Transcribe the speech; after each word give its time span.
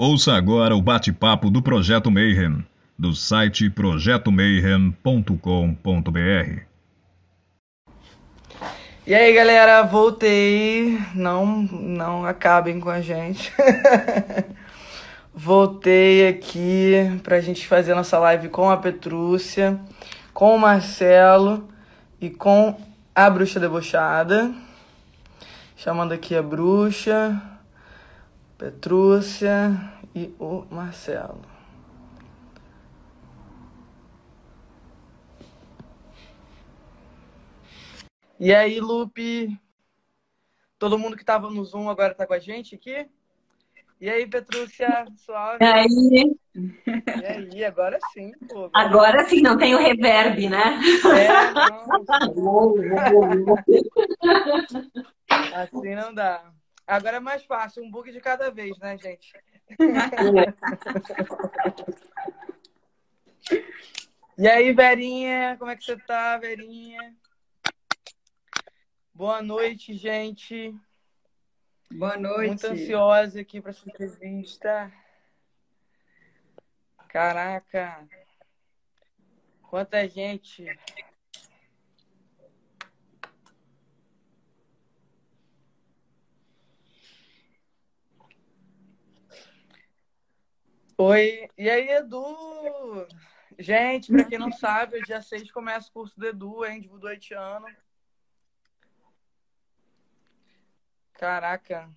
Ouça 0.00 0.34
agora 0.34 0.76
o 0.76 0.80
bate-papo 0.80 1.50
do 1.50 1.60
Projeto 1.60 2.08
Mayhem, 2.08 2.64
do 2.96 3.16
site 3.16 3.68
projetomayhem.com.br. 3.68 6.60
E 9.04 9.12
aí, 9.12 9.34
galera, 9.34 9.82
voltei. 9.82 10.96
Não, 11.16 11.44
não 11.44 12.24
acabem 12.24 12.78
com 12.78 12.88
a 12.88 13.00
gente. 13.00 13.52
voltei 15.34 16.28
aqui 16.28 17.18
pra 17.24 17.40
gente 17.40 17.66
fazer 17.66 17.92
nossa 17.96 18.20
live 18.20 18.50
com 18.50 18.70
a 18.70 18.76
Petrúcia, 18.76 19.80
com 20.32 20.54
o 20.54 20.60
Marcelo 20.60 21.68
e 22.20 22.30
com 22.30 22.80
a 23.12 23.28
Bruxa 23.28 23.58
Debochada. 23.58 24.54
Chamando 25.76 26.12
aqui 26.12 26.36
a 26.36 26.42
Bruxa, 26.42 27.57
Petrúcia 28.58 29.70
e 30.12 30.34
o 30.36 30.64
Marcelo. 30.68 31.40
E 38.40 38.52
aí, 38.52 38.80
Lupe? 38.80 39.56
Todo 40.76 40.98
mundo 40.98 41.14
que 41.14 41.22
estava 41.22 41.48
no 41.48 41.64
Zoom 41.64 41.88
agora 41.88 42.10
está 42.10 42.26
com 42.26 42.34
a 42.34 42.38
gente 42.40 42.74
aqui? 42.74 43.08
E 44.00 44.10
aí, 44.10 44.26
Petrúcia, 44.26 45.06
suave? 45.16 45.64
E 45.64 45.66
aí? 45.66 46.36
E 46.56 47.26
aí, 47.26 47.64
agora 47.64 48.00
sim, 48.12 48.32
pô. 48.48 48.68
Agora 48.72 49.24
sim, 49.28 49.40
não 49.40 49.56
tem 49.56 49.76
o 49.76 49.78
reverb, 49.78 50.48
né? 50.48 50.80
É, 51.16 51.52
não. 51.52 51.86
Assim 55.54 55.94
não 55.94 56.12
dá. 56.12 56.57
Agora 56.88 57.18
é 57.18 57.20
mais 57.20 57.44
fácil, 57.44 57.84
um 57.84 57.90
bug 57.90 58.10
de 58.10 58.18
cada 58.18 58.50
vez, 58.50 58.78
né, 58.78 58.96
gente? 58.96 59.32
E 64.40 64.46
aí, 64.46 64.72
Verinha, 64.72 65.56
como 65.58 65.68
é 65.68 65.76
que 65.76 65.82
você 65.82 65.96
tá, 65.96 66.38
Verinha? 66.38 67.12
Boa 69.12 69.42
noite, 69.42 69.94
gente. 69.94 70.72
Boa 71.90 72.16
noite. 72.16 72.46
Muito 72.46 72.66
ansiosa 72.68 73.40
aqui 73.40 73.60
para 73.60 73.70
essa 73.70 73.88
entrevista. 73.88 74.92
Caraca, 77.08 78.06
quanta 79.62 80.06
gente. 80.06 80.66
Oi, 91.00 91.48
e 91.56 91.70
aí, 91.70 91.90
Edu? 91.90 93.06
Gente, 93.56 94.10
para 94.10 94.24
quem 94.24 94.36
não 94.36 94.50
sabe, 94.50 95.00
dia 95.02 95.22
6 95.22 95.48
começa 95.52 95.88
o 95.88 95.92
curso 95.92 96.18
do 96.18 96.26
Edu, 96.26 96.66
hein, 96.66 96.80
de 96.80 96.88
voodoo. 96.88 97.08
Caraca. 101.12 101.88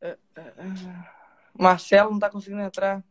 É, 0.00 0.10
é, 0.10 0.40
é. 0.40 0.54
Marcelo 1.52 2.12
não 2.12 2.20
tá 2.20 2.30
conseguindo 2.30 2.62
entrar. 2.62 3.04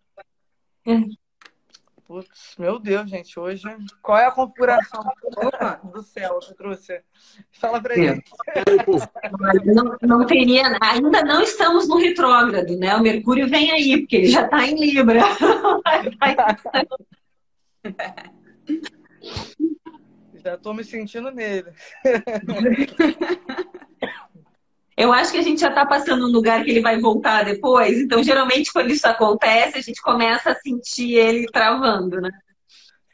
Putz, 2.09 2.55
meu 2.57 2.79
Deus, 2.79 3.07
gente, 3.07 3.39
hoje. 3.39 3.61
Qual 4.02 4.17
é 4.17 4.25
a 4.25 4.31
configuração 4.31 4.99
Opa, 5.38 5.79
do 5.93 6.02
céu 6.02 6.39
que 6.39 6.55
trouxe? 6.55 7.03
Fala 7.51 7.79
pra 7.79 7.95
ele. 7.95 8.23
Não, 9.63 9.95
não 10.01 10.25
teria, 10.25 10.75
ainda 10.81 11.21
não 11.21 11.43
estamos 11.43 11.88
no 11.88 11.99
retrógrado, 11.99 12.75
né? 12.79 12.95
O 12.95 13.03
Mercúrio 13.03 13.47
vem 13.47 13.69
aí, 13.69 13.99
porque 13.99 14.16
ele 14.16 14.25
já 14.25 14.45
está 14.45 14.66
em 14.66 14.73
Libra. 14.73 15.21
Já 20.44 20.57
tô 20.57 20.73
me 20.73 20.84
sentindo 20.84 21.29
nele. 21.31 21.72
Eu 24.99 25.13
acho 25.13 25.31
que 25.31 25.37
a 25.37 25.41
gente 25.41 25.61
já 25.61 25.69
está 25.69 25.85
passando 25.85 26.27
um 26.27 26.29
lugar 26.29 26.61
que 26.61 26.71
ele 26.71 26.81
vai 26.81 26.99
voltar 26.99 27.45
depois. 27.45 27.97
Então, 27.97 28.21
geralmente, 28.21 28.73
quando 28.73 28.91
isso 28.91 29.07
acontece, 29.07 29.77
a 29.77 29.81
gente 29.81 30.01
começa 30.01 30.51
a 30.51 30.55
sentir 30.55 31.13
ele 31.13 31.45
travando, 31.45 32.19
né? 32.19 32.29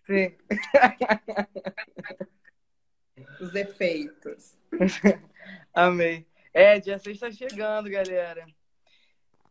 Sim. 0.03 0.35
Os 3.39 3.53
efeitos. 3.53 4.57
Amei. 5.75 6.25
É, 6.51 6.79
dia 6.79 6.97
6 6.97 7.17
está 7.17 7.31
chegando, 7.31 7.87
galera. 7.87 8.47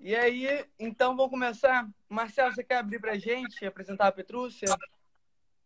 E 0.01 0.17
aí, 0.17 0.67
então 0.77 1.17
vamos 1.17 1.31
começar? 1.31 1.89
Marcelo, 2.09 2.53
você 2.53 2.65
quer 2.65 2.79
abrir 2.79 2.99
pra 2.99 3.17
gente, 3.17 3.65
apresentar 3.65 4.09
a 4.09 4.13
Petrúcia? 4.13 4.77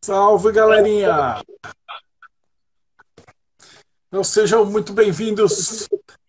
Salve, 0.05 0.53
galerinha! 0.53 1.43
Então, 4.09 4.23
sejam 4.23 4.67
muito 4.67 4.93
bem-vindos 4.93 5.89
a 5.91 6.28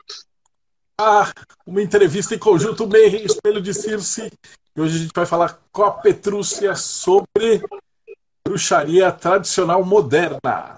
uma 1.66 1.82
entrevista 1.82 2.36
em 2.36 2.40
conjunto 2.40 2.88
meio 2.88 3.26
Espelho 3.26 3.62
de 3.62 3.74
Circe. 3.74 4.32
E 4.76 4.82
hoje 4.82 4.96
a 4.96 5.00
gente 5.00 5.14
vai 5.16 5.26
falar 5.26 5.60
com 5.72 5.84
a 5.84 5.92
Petrúcia 5.92 6.76
sobre 6.76 7.64
bruxaria 8.46 9.12
tradicional 9.12 9.84
moderna. 9.84 10.78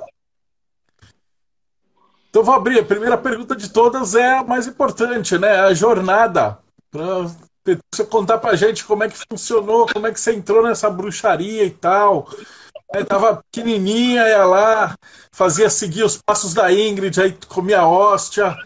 Então 2.29 2.43
vou 2.43 2.53
abrir. 2.53 2.79
A 2.79 2.85
primeira 2.85 3.17
pergunta 3.17 3.55
de 3.55 3.69
todas 3.69 4.15
é 4.15 4.37
a 4.37 4.43
mais 4.43 4.67
importante, 4.67 5.37
né? 5.37 5.59
A 5.59 5.73
jornada. 5.73 6.57
Para 6.89 7.29
Petrúcia 7.63 8.05
contar 8.09 8.37
pra 8.37 8.55
gente 8.55 8.85
como 8.85 9.03
é 9.03 9.09
que 9.09 9.23
funcionou, 9.29 9.85
como 9.91 10.07
é 10.07 10.11
que 10.11 10.19
você 10.19 10.33
entrou 10.33 10.63
nessa 10.63 10.89
bruxaria 10.89 11.63
e 11.63 11.71
tal. 11.71 12.29
É, 12.93 13.03
tava 13.03 13.41
pequenininha, 13.51 14.27
ia 14.27 14.43
lá, 14.43 14.95
fazia 15.31 15.69
seguir 15.69 16.03
os 16.03 16.17
passos 16.17 16.53
da 16.53 16.71
Ingrid, 16.73 17.21
aí 17.21 17.37
comia 17.47 17.87
hóstia, 17.87 18.57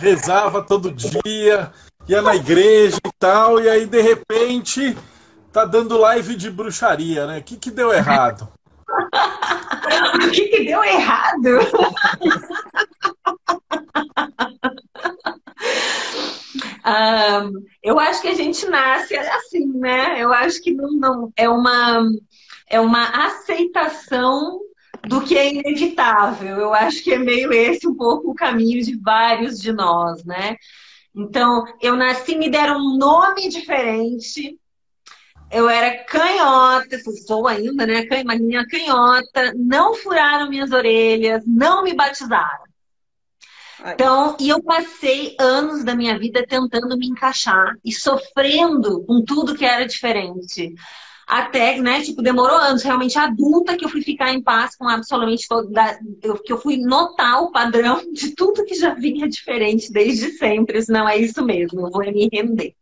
rezava 0.00 0.62
todo 0.62 0.90
dia, 0.90 1.72
ia 2.08 2.22
na 2.22 2.34
igreja 2.34 2.98
e 3.04 3.10
tal, 3.18 3.60
e 3.60 3.68
aí 3.68 3.84
de 3.86 4.00
repente 4.00 4.96
tá 5.52 5.64
dando 5.64 5.98
live 5.98 6.34
de 6.36 6.50
bruxaria, 6.50 7.26
né? 7.26 7.38
O 7.38 7.42
que, 7.42 7.56
que 7.56 7.70
deu 7.70 7.92
errado? 7.92 8.48
o 8.88 10.30
que, 10.30 10.48
que 10.48 10.64
deu 10.64 10.82
errado? 10.84 11.58
um, 16.86 17.52
eu 17.82 17.98
acho 17.98 18.22
que 18.22 18.28
a 18.28 18.34
gente 18.34 18.66
nasce 18.66 19.16
assim, 19.16 19.66
né? 19.66 20.22
Eu 20.22 20.32
acho 20.32 20.62
que 20.62 20.72
não, 20.72 20.90
não 20.92 21.32
é 21.36 21.48
uma 21.48 22.08
é 22.70 22.78
uma 22.80 23.26
aceitação 23.26 24.60
do 25.06 25.22
que 25.22 25.36
é 25.36 25.52
inevitável. 25.52 26.56
Eu 26.56 26.74
acho 26.74 27.02
que 27.02 27.12
é 27.12 27.18
meio 27.18 27.52
esse 27.52 27.86
um 27.86 27.94
pouco 27.94 28.30
o 28.30 28.34
caminho 28.34 28.82
de 28.82 28.96
vários 28.96 29.60
de 29.60 29.72
nós, 29.72 30.24
né? 30.24 30.56
Então, 31.14 31.64
eu 31.80 31.96
nasci, 31.96 32.36
me 32.36 32.50
deram 32.50 32.78
um 32.78 32.96
nome 32.96 33.48
diferente. 33.48 34.58
Eu 35.50 35.68
era 35.68 36.04
canhota, 36.04 36.98
sou 37.26 37.48
ainda, 37.48 37.86
né? 37.86 38.06
Minha 38.38 38.66
canhota, 38.66 39.52
não 39.56 39.94
furaram 39.94 40.48
minhas 40.48 40.70
orelhas, 40.72 41.42
não 41.46 41.82
me 41.82 41.94
batizaram. 41.94 42.68
Então, 43.86 44.36
e 44.40 44.48
eu 44.48 44.62
passei 44.62 45.36
anos 45.38 45.84
da 45.84 45.94
minha 45.94 46.18
vida 46.18 46.44
tentando 46.46 46.96
me 46.98 47.06
encaixar 47.06 47.76
e 47.84 47.92
sofrendo 47.92 49.04
com 49.04 49.24
tudo 49.24 49.54
que 49.54 49.64
era 49.64 49.86
diferente 49.86 50.74
até, 51.28 51.78
né, 51.78 52.00
tipo, 52.00 52.22
demorou 52.22 52.56
anos, 52.56 52.82
realmente 52.82 53.18
adulta, 53.18 53.76
que 53.76 53.84
eu 53.84 53.88
fui 53.90 54.00
ficar 54.00 54.32
em 54.32 54.42
paz 54.42 54.74
com 54.74 54.88
absolutamente 54.88 55.46
toda, 55.46 55.98
eu, 56.22 56.38
que 56.38 56.50
eu 56.50 56.58
fui 56.58 56.78
notar 56.78 57.42
o 57.42 57.52
padrão 57.52 58.00
de 58.12 58.34
tudo 58.34 58.64
que 58.64 58.74
já 58.74 58.94
vinha 58.94 59.28
diferente 59.28 59.92
desde 59.92 60.30
sempre. 60.32 60.78
Isso 60.78 60.90
não 60.90 61.06
é 61.06 61.18
isso 61.18 61.44
mesmo, 61.44 61.86
eu 61.86 61.90
vou 61.90 62.00
me 62.00 62.30
render. 62.32 62.74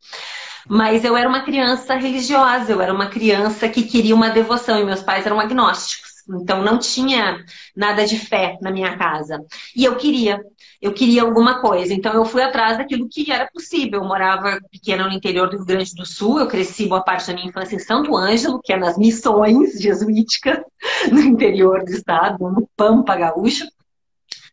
Mas 0.68 1.04
eu 1.04 1.16
era 1.16 1.28
uma 1.28 1.42
criança 1.42 1.94
religiosa, 1.94 2.72
eu 2.72 2.80
era 2.80 2.92
uma 2.92 3.06
criança 3.08 3.68
que 3.68 3.82
queria 3.82 4.14
uma 4.14 4.30
devoção, 4.30 4.80
e 4.80 4.84
meus 4.84 5.02
pais 5.02 5.26
eram 5.26 5.40
agnósticos. 5.40 6.05
Então 6.28 6.62
não 6.62 6.78
tinha 6.78 7.44
nada 7.74 8.04
de 8.04 8.18
fé 8.18 8.58
na 8.60 8.70
minha 8.70 8.96
casa. 8.96 9.44
E 9.74 9.84
eu 9.84 9.96
queria, 9.96 10.40
eu 10.82 10.92
queria 10.92 11.22
alguma 11.22 11.60
coisa. 11.60 11.94
Então 11.94 12.12
eu 12.14 12.24
fui 12.24 12.42
atrás 12.42 12.78
daquilo 12.78 13.08
que 13.08 13.30
era 13.30 13.48
possível. 13.52 14.00
Eu 14.00 14.08
morava 14.08 14.58
pequena 14.70 15.06
no 15.06 15.14
interior 15.14 15.48
do 15.48 15.56
Rio 15.56 15.66
Grande 15.66 15.94
do 15.94 16.04
Sul, 16.04 16.40
eu 16.40 16.48
cresci 16.48 16.86
boa 16.86 17.02
parte 17.02 17.28
da 17.28 17.34
minha 17.34 17.48
infância 17.48 17.76
em 17.76 17.78
Santo 17.78 18.16
Ângelo, 18.16 18.60
que 18.62 18.72
é 18.72 18.76
nas 18.76 18.98
missões 18.98 19.80
jesuíticas 19.80 20.58
no 21.12 21.20
interior 21.20 21.84
do 21.84 21.90
estado, 21.90 22.50
no 22.50 22.68
Pampa 22.76 23.14
Gaúcho, 23.16 23.66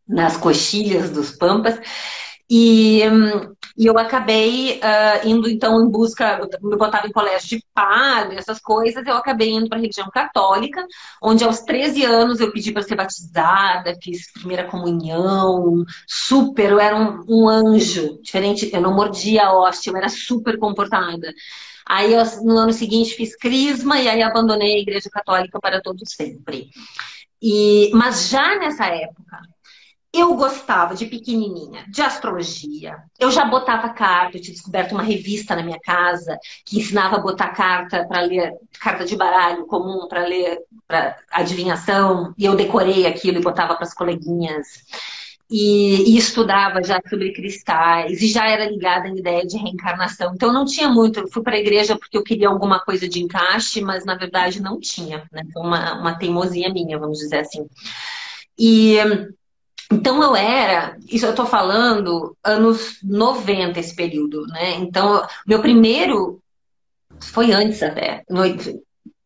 nas 0.08 0.38
coxilhas 0.38 1.10
dos 1.10 1.32
Pampas. 1.32 1.80
E 2.50 3.02
hum, 3.10 3.54
E 3.76 3.88
eu 3.88 3.98
acabei 3.98 4.80
uh, 4.80 5.28
indo, 5.28 5.50
então, 5.50 5.84
em 5.84 5.90
busca, 5.90 6.40
eu 6.62 6.78
botava 6.78 7.08
em 7.08 7.12
colégio 7.12 7.58
de 7.58 7.66
padre, 7.74 8.38
essas 8.38 8.60
coisas, 8.60 9.06
eu 9.06 9.18
acabei 9.18 9.50
indo 9.50 9.68
para 9.68 9.80
a 9.80 9.82
religião 9.82 10.10
católica, 10.12 10.86
onde 11.22 11.44
aos 11.44 11.62
13 11.62 12.04
anos 12.06 12.40
eu 12.40 12.52
pedi 12.52 12.72
para 12.72 12.84
ser 12.84 12.96
batizada, 12.96 13.98
fiz 14.02 14.32
primeira 14.32 14.66
comunhão, 14.66 15.84
super, 16.08 16.72
eu 16.72 16.80
era 16.80 16.96
um, 16.96 17.26
um 17.28 17.50
anjo, 17.50 18.20
diferente, 18.22 18.70
eu 18.72 18.82
não 18.82 18.94
mordia 18.94 19.48
a 19.48 19.54
hóstia, 19.54 19.90
eu 19.90 19.98
era 19.98 20.10
super 20.10 20.60
comportada. 20.60 21.34
Aí, 21.86 22.14
eu, 22.14 22.24
no 22.44 22.58
ano 22.58 22.72
seguinte, 22.74 23.16
fiz 23.16 23.36
crisma 23.36 24.00
e 24.00 24.08
aí 24.08 24.22
abandonei 24.22 24.76
a 24.76 24.82
igreja 24.82 25.10
católica 25.10 25.60
para 25.60 25.82
todo 25.82 26.08
sempre. 26.08 26.70
E, 27.42 27.92
mas 27.94 28.30
já 28.30 28.58
nessa 28.58 28.86
época, 28.86 29.42
eu 30.14 30.36
gostava 30.36 30.94
de 30.94 31.08
pequenininha, 31.08 31.86
de 31.90 32.02
astrologia. 32.02 32.98
Eu 33.20 33.32
já 33.32 33.46
botava 33.46 33.90
carta, 33.90 34.38
eu 34.38 34.42
tinha 34.42 34.54
descoberto 34.54 34.92
uma 34.92 35.02
revista 35.02 35.56
na 35.56 35.64
minha 35.64 35.80
casa 35.80 36.38
que 36.64 36.78
ensinava 36.78 37.16
a 37.16 37.20
botar 37.20 37.50
carta 37.50 38.06
para 38.06 38.22
ler, 38.22 38.54
carta 38.80 39.06
de 39.06 39.16
baralho 39.16 39.66
comum 39.66 40.08
para 40.08 40.24
ler 40.28 40.60
para 40.88 41.18
adivinhação, 41.32 42.32
e 42.38 42.46
eu 42.46 42.56
decorei 42.56 43.08
aquilo 43.08 43.40
e 43.40 43.42
botava 43.42 43.74
para 43.74 43.86
as 43.86 43.94
coleguinhas. 43.94 44.68
E, 45.50 46.14
e, 46.14 46.18
estudava 46.18 46.82
já 46.84 47.00
sobre 47.08 47.34
cristais 47.34 48.22
e 48.22 48.28
já 48.28 48.48
era 48.48 48.70
ligada 48.70 49.08
à 49.08 49.12
ideia 49.12 49.46
de 49.46 49.58
reencarnação. 49.58 50.34
Então 50.34 50.54
não 50.54 50.66
tinha 50.66 50.90
muito. 50.90 51.20
Eu 51.20 51.28
fui 51.28 51.44
para 51.44 51.56
a 51.56 51.60
igreja 51.60 51.98
porque 51.98 52.18
eu 52.18 52.24
queria 52.24 52.48
alguma 52.48 52.80
coisa 52.80 53.08
de 53.08 53.22
encaixe, 53.22 53.82
mas 53.82 54.06
na 54.06 54.16
verdade 54.16 54.62
não 54.62 54.80
tinha. 54.80 55.28
Né? 55.32 55.44
Foi 55.54 55.62
uma, 55.62 56.00
uma 56.00 56.18
teimosia 56.18 56.72
minha, 56.72 56.98
vamos 56.98 57.20
dizer 57.20 57.40
assim. 57.40 57.68
E 58.58 58.98
então 59.92 60.22
eu 60.22 60.36
era, 60.36 60.98
isso 61.08 61.26
eu 61.26 61.32
estou 61.32 61.46
falando, 61.46 62.36
anos 62.44 62.98
90 63.04 63.80
esse 63.80 63.96
período, 63.96 64.46
né? 64.48 64.76
Então, 64.76 65.26
meu 65.46 65.62
primeiro 65.62 66.42
foi 67.20 67.52
antes 67.52 67.82
até, 67.82 68.24
no, 68.30 68.42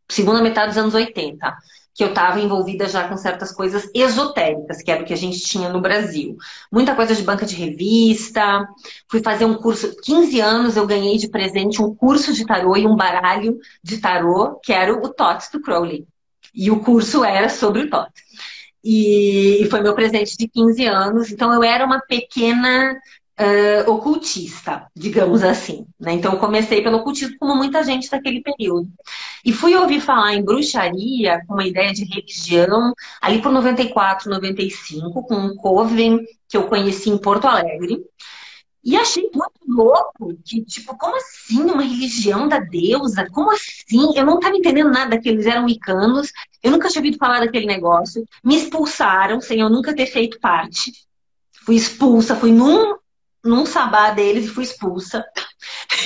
segunda 0.09 0.41
metade 0.41 0.69
dos 0.69 0.77
anos 0.77 0.93
80, 0.93 1.55
que 1.93 2.03
eu 2.03 2.09
estava 2.09 2.39
envolvida 2.39 2.87
já 2.87 3.07
com 3.07 3.17
certas 3.17 3.51
coisas 3.51 3.89
esotéricas, 3.93 4.83
que 4.83 4.91
era 4.91 5.01
o 5.01 5.05
que 5.05 5.13
a 5.13 5.17
gente 5.17 5.39
tinha 5.39 5.67
no 5.67 5.81
Brasil. 5.81 6.37
Muita 6.71 6.95
coisa 6.95 7.15
de 7.15 7.23
banca 7.23 7.43
de 7.43 7.55
revista, 7.55 8.67
fui 9.09 9.21
fazer 9.21 9.45
um 9.45 9.55
curso, 9.55 9.95
15 10.03 10.39
anos 10.39 10.77
eu 10.77 10.85
ganhei 10.85 11.17
de 11.17 11.27
presente 11.27 11.81
um 11.81 11.95
curso 11.95 12.33
de 12.33 12.45
tarô 12.45 12.77
e 12.77 12.85
um 12.85 12.95
baralho 12.95 13.57
de 13.81 13.97
tarô, 13.97 14.59
que 14.63 14.71
era 14.71 14.93
o 14.93 15.09
TOTS 15.09 15.49
do 15.51 15.59
Crowley. 15.59 16.05
E 16.53 16.69
o 16.69 16.81
curso 16.81 17.23
era 17.23 17.49
sobre 17.49 17.81
o 17.81 17.89
TOTS. 17.89 18.21
E, 18.89 19.67
foi 19.69 19.81
meu 19.81 19.93
presente 19.93 20.37
de 20.37 20.47
15 20.47 20.85
anos. 20.85 21.29
Então 21.29 21.53
eu 21.53 21.61
era 21.61 21.85
uma 21.85 21.99
pequena 21.99 22.97
uh, 23.37 23.91
ocultista, 23.91 24.87
digamos 24.95 25.43
assim. 25.43 25.85
Né? 25.99 26.13
Então 26.13 26.31
eu 26.31 26.39
comecei 26.39 26.81
pelo 26.81 26.99
ocultismo, 26.99 27.35
como 27.37 27.53
muita 27.53 27.83
gente 27.83 28.09
daquele 28.09 28.41
período. 28.41 28.87
E 29.43 29.51
fui 29.51 29.75
ouvir 29.75 29.99
falar 29.99 30.35
em 30.35 30.43
bruxaria, 30.43 31.41
com 31.45 31.55
uma 31.55 31.67
ideia 31.67 31.91
de 31.91 32.05
religião, 32.05 32.93
ali 33.21 33.41
por 33.41 33.51
94, 33.51 34.29
95, 34.29 35.21
com 35.23 35.35
um 35.35 35.55
coven 35.57 36.21
que 36.47 36.55
eu 36.55 36.63
conheci 36.63 37.09
em 37.09 37.17
Porto 37.17 37.45
Alegre. 37.45 37.99
E 38.87 38.95
achei 38.95 39.29
muito 39.33 39.59
louco 39.67 40.33
que, 40.45 40.63
tipo, 40.63 40.97
como 40.97 41.13
assim 41.17 41.61
uma 41.61 41.83
religião 41.83 42.47
da 42.47 42.57
deusa? 42.57 43.27
Como 43.33 43.51
assim? 43.51 44.13
Eu 44.15 44.25
não 44.25 44.35
estava 44.35 44.55
entendendo 44.55 44.89
nada 44.89 45.19
que 45.19 45.27
eles 45.27 45.45
eram 45.45 45.65
wicanos. 45.65 46.31
Eu 46.63 46.71
nunca 46.71 46.87
tinha 46.87 47.01
ouvido 47.01 47.17
falar 47.17 47.41
daquele 47.41 47.65
negócio. 47.65 48.23
Me 48.41 48.55
expulsaram 48.55 49.41
sem 49.41 49.59
eu 49.59 49.69
nunca 49.69 49.93
ter 49.93 50.05
feito 50.05 50.39
parte. 50.39 50.93
Fui 51.65 51.75
expulsa, 51.75 52.37
fui 52.37 52.53
num, 52.53 52.95
num 53.43 53.65
sabá 53.65 54.11
deles 54.11 54.45
e 54.45 54.49
fui 54.49 54.63
expulsa. 54.63 55.25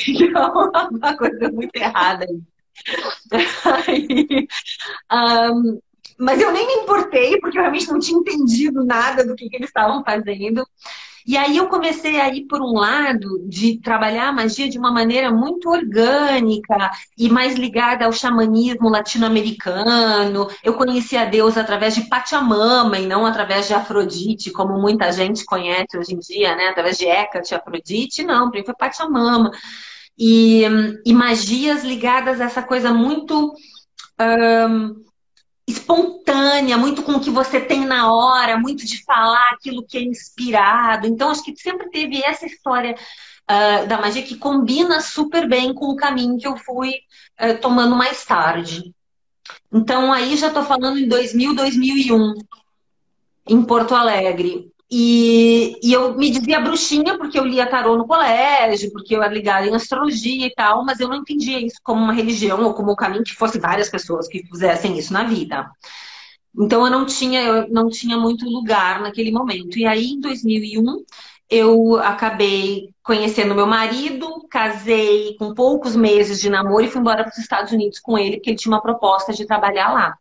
Então, 0.07 0.71
uma 0.91 1.17
coisa 1.17 1.51
muito 1.51 1.75
errada 1.75 2.25
aí. 2.25 2.41
um, 5.11 5.79
mas 6.17 6.41
eu 6.41 6.51
nem 6.51 6.65
me 6.65 6.83
importei, 6.83 7.39
porque 7.39 7.57
eu 7.57 7.61
realmente 7.61 7.91
não 7.91 7.99
tinha 7.99 8.17
entendido 8.17 8.83
nada 8.83 9.23
do 9.23 9.35
que, 9.35 9.49
que 9.49 9.55
eles 9.55 9.69
estavam 9.69 10.03
fazendo. 10.03 10.65
E 11.25 11.37
aí 11.37 11.57
eu 11.57 11.67
comecei 11.67 12.19
a 12.19 12.29
ir 12.29 12.45
por 12.45 12.61
um 12.61 12.73
lado 12.73 13.45
de 13.47 13.79
trabalhar 13.79 14.29
a 14.29 14.31
magia 14.31 14.69
de 14.69 14.77
uma 14.77 14.91
maneira 14.91 15.31
muito 15.31 15.69
orgânica 15.69 16.91
e 17.17 17.29
mais 17.29 17.55
ligada 17.55 18.05
ao 18.05 18.13
xamanismo 18.13 18.89
latino-americano. 18.89 20.47
Eu 20.63 20.73
conheci 20.73 21.15
a 21.15 21.25
Deus 21.25 21.57
através 21.57 21.95
de 21.95 22.01
Pachamama 22.01 22.97
e 22.99 23.05
não 23.05 23.25
através 23.25 23.67
de 23.67 23.73
Afrodite, 23.73 24.51
como 24.51 24.79
muita 24.79 25.11
gente 25.11 25.45
conhece 25.45 25.97
hoje 25.97 26.13
em 26.13 26.19
dia, 26.19 26.55
né? 26.55 26.67
Através 26.67 26.97
de 26.97 27.05
Hecate, 27.05 27.55
Afrodite, 27.55 28.23
não, 28.23 28.49
para 28.49 28.59
mim 28.59 28.65
foi 28.65 28.75
Pachamama. 28.75 29.51
E, 30.17 30.63
e 31.05 31.13
magias 31.13 31.83
ligadas 31.83 32.41
a 32.41 32.45
essa 32.45 32.61
coisa 32.61 32.93
muito 32.93 33.53
um, 34.19 35.03
espontânea, 35.71 36.77
muito 36.77 37.03
com 37.03 37.13
o 37.13 37.19
que 37.19 37.29
você 37.29 37.59
tem 37.59 37.85
na 37.85 38.11
hora, 38.11 38.57
muito 38.57 38.85
de 38.85 39.03
falar 39.03 39.51
aquilo 39.51 39.85
que 39.85 39.97
é 39.97 40.01
inspirado. 40.01 41.07
Então, 41.07 41.29
acho 41.29 41.43
que 41.43 41.55
sempre 41.55 41.89
teve 41.89 42.23
essa 42.23 42.45
história 42.45 42.95
uh, 42.95 43.87
da 43.87 43.99
magia 43.99 44.23
que 44.23 44.37
combina 44.37 45.01
super 45.01 45.47
bem 45.47 45.73
com 45.73 45.87
o 45.87 45.95
caminho 45.95 46.37
que 46.37 46.47
eu 46.47 46.57
fui 46.57 46.91
uh, 47.39 47.59
tomando 47.61 47.95
mais 47.95 48.25
tarde. 48.25 48.93
Então, 49.71 50.11
aí 50.11 50.37
já 50.37 50.47
estou 50.47 50.63
falando 50.63 50.99
em 50.99 51.07
2000, 51.07 51.55
2001, 51.55 52.33
em 53.47 53.63
Porto 53.63 53.95
Alegre. 53.95 54.70
E, 54.93 55.79
e, 55.81 55.93
eu 55.93 56.17
me 56.17 56.29
dizia 56.29 56.59
bruxinha 56.59 57.17
porque 57.17 57.39
eu 57.39 57.45
lia 57.45 57.65
tarô 57.65 57.95
no 57.95 58.05
colégio, 58.05 58.91
porque 58.91 59.15
eu 59.15 59.23
era 59.23 59.33
ligada 59.33 59.65
em 59.65 59.73
astrologia 59.73 60.45
e 60.45 60.53
tal, 60.53 60.83
mas 60.83 60.99
eu 60.99 61.07
não 61.07 61.15
entendia 61.15 61.65
isso 61.65 61.77
como 61.81 62.03
uma 62.03 62.11
religião 62.11 62.61
ou 62.63 62.73
como 62.73 62.91
um 62.91 62.95
caminho 62.95 63.23
que 63.23 63.33
fosse 63.33 63.57
várias 63.57 63.89
pessoas 63.89 64.27
que 64.27 64.45
fizessem 64.45 64.97
isso 64.97 65.13
na 65.13 65.23
vida. 65.23 65.71
Então 66.59 66.83
eu 66.85 66.91
não 66.91 67.05
tinha, 67.05 67.41
eu 67.41 67.69
não 67.69 67.89
tinha 67.89 68.17
muito 68.17 68.45
lugar 68.45 69.01
naquele 69.01 69.31
momento. 69.31 69.79
E 69.79 69.85
aí, 69.85 70.07
em 70.11 70.19
2001, 70.19 71.05
eu 71.49 71.97
acabei 71.99 72.93
conhecendo 73.01 73.55
meu 73.55 73.67
marido, 73.67 74.45
casei 74.49 75.35
com 75.37 75.53
poucos 75.53 75.95
meses 75.95 76.41
de 76.41 76.49
namoro 76.49 76.83
e 76.83 76.89
fui 76.89 76.99
embora 76.99 77.23
para 77.23 77.31
os 77.31 77.37
Estados 77.37 77.71
Unidos 77.71 77.99
com 77.99 78.17
ele, 78.17 78.37
porque 78.37 78.49
ele 78.49 78.57
tinha 78.57 78.73
uma 78.73 78.81
proposta 78.81 79.31
de 79.33 79.45
trabalhar 79.45 79.93
lá. 79.93 80.15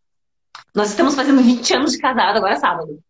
Nós 0.74 0.90
estamos 0.90 1.16
fazendo 1.16 1.42
20 1.42 1.74
anos 1.74 1.92
de 1.92 1.98
casado 1.98 2.36
agora 2.36 2.56
sábado. 2.56 3.02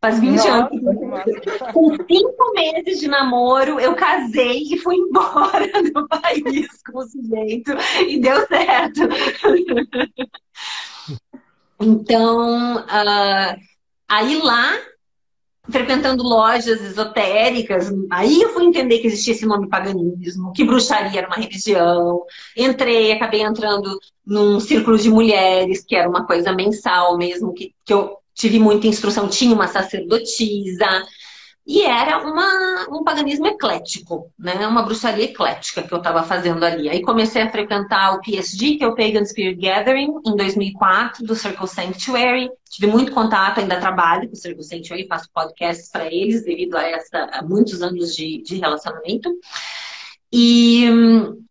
Faz 0.00 0.20
20 0.20 0.36
Nossa, 0.36 0.52
anos. 0.52 1.72
Com 1.72 1.96
cinco 2.06 2.52
meses 2.54 3.00
de 3.00 3.08
namoro, 3.08 3.80
eu 3.80 3.96
casei 3.96 4.62
e 4.62 4.78
fui 4.78 4.94
embora 4.94 5.66
do 5.92 6.06
país 6.06 6.68
com 6.84 6.98
o 6.98 7.06
sujeito. 7.06 7.72
E 8.06 8.20
deu 8.20 8.46
certo. 8.46 9.00
Então, 11.80 12.76
uh, 12.76 13.60
aí 14.08 14.40
lá, 14.40 14.72
frequentando 15.68 16.22
lojas 16.22 16.80
esotéricas, 16.80 17.90
aí 18.10 18.40
eu 18.40 18.50
fui 18.50 18.64
entender 18.64 18.98
que 18.98 19.08
existia 19.08 19.34
esse 19.34 19.46
nome 19.46 19.68
paganismo, 19.68 20.52
que 20.52 20.64
bruxaria 20.64 21.18
era 21.18 21.26
uma 21.26 21.36
religião. 21.36 22.22
Entrei, 22.56 23.12
acabei 23.12 23.42
entrando 23.42 23.98
num 24.24 24.60
círculo 24.60 24.96
de 24.96 25.10
mulheres, 25.10 25.84
que 25.84 25.96
era 25.96 26.08
uma 26.08 26.24
coisa 26.24 26.52
mensal 26.52 27.16
mesmo, 27.16 27.52
que, 27.52 27.74
que 27.84 27.92
eu 27.92 28.17
tive 28.38 28.58
muita 28.58 28.86
instrução, 28.86 29.28
tinha 29.28 29.54
uma 29.54 29.66
sacerdotisa, 29.66 30.86
e 31.66 31.82
era 31.82 32.26
uma, 32.26 32.86
um 32.90 33.04
paganismo 33.04 33.46
eclético, 33.46 34.32
né? 34.38 34.66
uma 34.66 34.82
bruxaria 34.82 35.26
eclética 35.26 35.82
que 35.82 35.92
eu 35.92 35.98
estava 35.98 36.22
fazendo 36.22 36.64
ali. 36.64 36.88
Aí 36.88 37.02
comecei 37.02 37.42
a 37.42 37.50
frequentar 37.50 38.14
o 38.14 38.22
PSG, 38.22 38.76
que 38.76 38.84
é 38.84 38.88
o 38.88 38.94
Pagan 38.94 39.22
Spirit 39.26 39.60
Gathering, 39.60 40.14
em 40.24 40.34
2004, 40.34 41.26
do 41.26 41.34
Circle 41.34 41.68
Sanctuary. 41.68 42.48
Tive 42.70 42.86
muito 42.86 43.12
contato, 43.12 43.60
ainda 43.60 43.78
trabalho 43.78 44.28
com 44.28 44.34
o 44.34 44.38
Circle 44.38 44.64
Sanctuary, 44.64 45.06
faço 45.06 45.28
podcasts 45.30 45.90
para 45.90 46.06
eles, 46.06 46.42
devido 46.42 46.74
a, 46.74 46.84
essa, 46.84 47.28
a 47.32 47.42
muitos 47.42 47.82
anos 47.82 48.16
de, 48.16 48.40
de 48.40 48.56
relacionamento. 48.56 49.28
E 50.32 50.86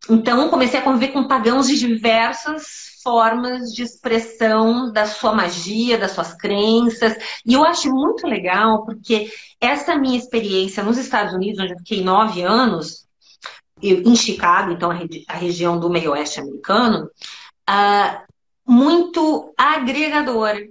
então 0.10 0.50
comecei 0.50 0.80
a 0.80 0.84
conviver 0.84 1.10
com 1.10 1.28
pagãos 1.28 1.68
de 1.68 1.78
diversas 1.78 2.97
formas 3.08 3.74
de 3.74 3.84
expressão 3.84 4.92
da 4.92 5.06
sua 5.06 5.32
magia, 5.32 5.98
das 5.98 6.12
suas 6.12 6.34
crenças. 6.34 7.16
E 7.46 7.54
eu 7.54 7.64
acho 7.64 7.90
muito 7.90 8.28
legal 8.28 8.84
porque 8.84 9.32
essa 9.62 9.96
minha 9.96 10.18
experiência 10.18 10.84
nos 10.84 10.98
Estados 10.98 11.34
Unidos, 11.34 11.58
onde 11.58 11.72
eu 11.72 11.78
fiquei 11.78 12.04
nove 12.04 12.42
anos, 12.42 13.08
em 13.82 14.14
Chicago, 14.14 14.74
então 14.74 14.92
a, 14.92 15.34
região 15.38 15.80
do 15.80 15.90
meio 15.90 16.12
oeste 16.12 16.42
americano, 16.42 17.10
uh, 17.70 18.22
muito 18.70 19.54
agregadora. 19.58 20.68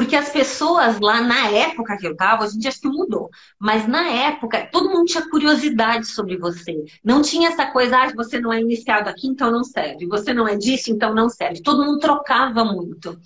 Porque 0.00 0.16
as 0.16 0.30
pessoas 0.30 0.98
lá 0.98 1.20
na 1.20 1.50
época 1.50 1.94
que 1.98 2.06
eu 2.06 2.12
estava, 2.12 2.44
a 2.44 2.48
gente 2.48 2.66
acho 2.66 2.80
que 2.80 2.88
mudou, 2.88 3.28
mas 3.58 3.86
na 3.86 4.08
época 4.08 4.66
todo 4.72 4.88
mundo 4.88 5.04
tinha 5.04 5.28
curiosidade 5.28 6.06
sobre 6.06 6.38
você. 6.38 6.74
Não 7.04 7.20
tinha 7.20 7.50
essa 7.50 7.66
coisa, 7.66 7.98
ah, 7.98 8.12
você 8.14 8.40
não 8.40 8.50
é 8.50 8.62
iniciado 8.62 9.10
aqui, 9.10 9.26
então 9.28 9.50
não 9.50 9.62
serve. 9.62 10.06
Você 10.06 10.32
não 10.32 10.48
é 10.48 10.56
disso, 10.56 10.90
então 10.90 11.14
não 11.14 11.28
serve. 11.28 11.60
Todo 11.60 11.84
mundo 11.84 11.98
trocava 11.98 12.64
muito. 12.64 13.20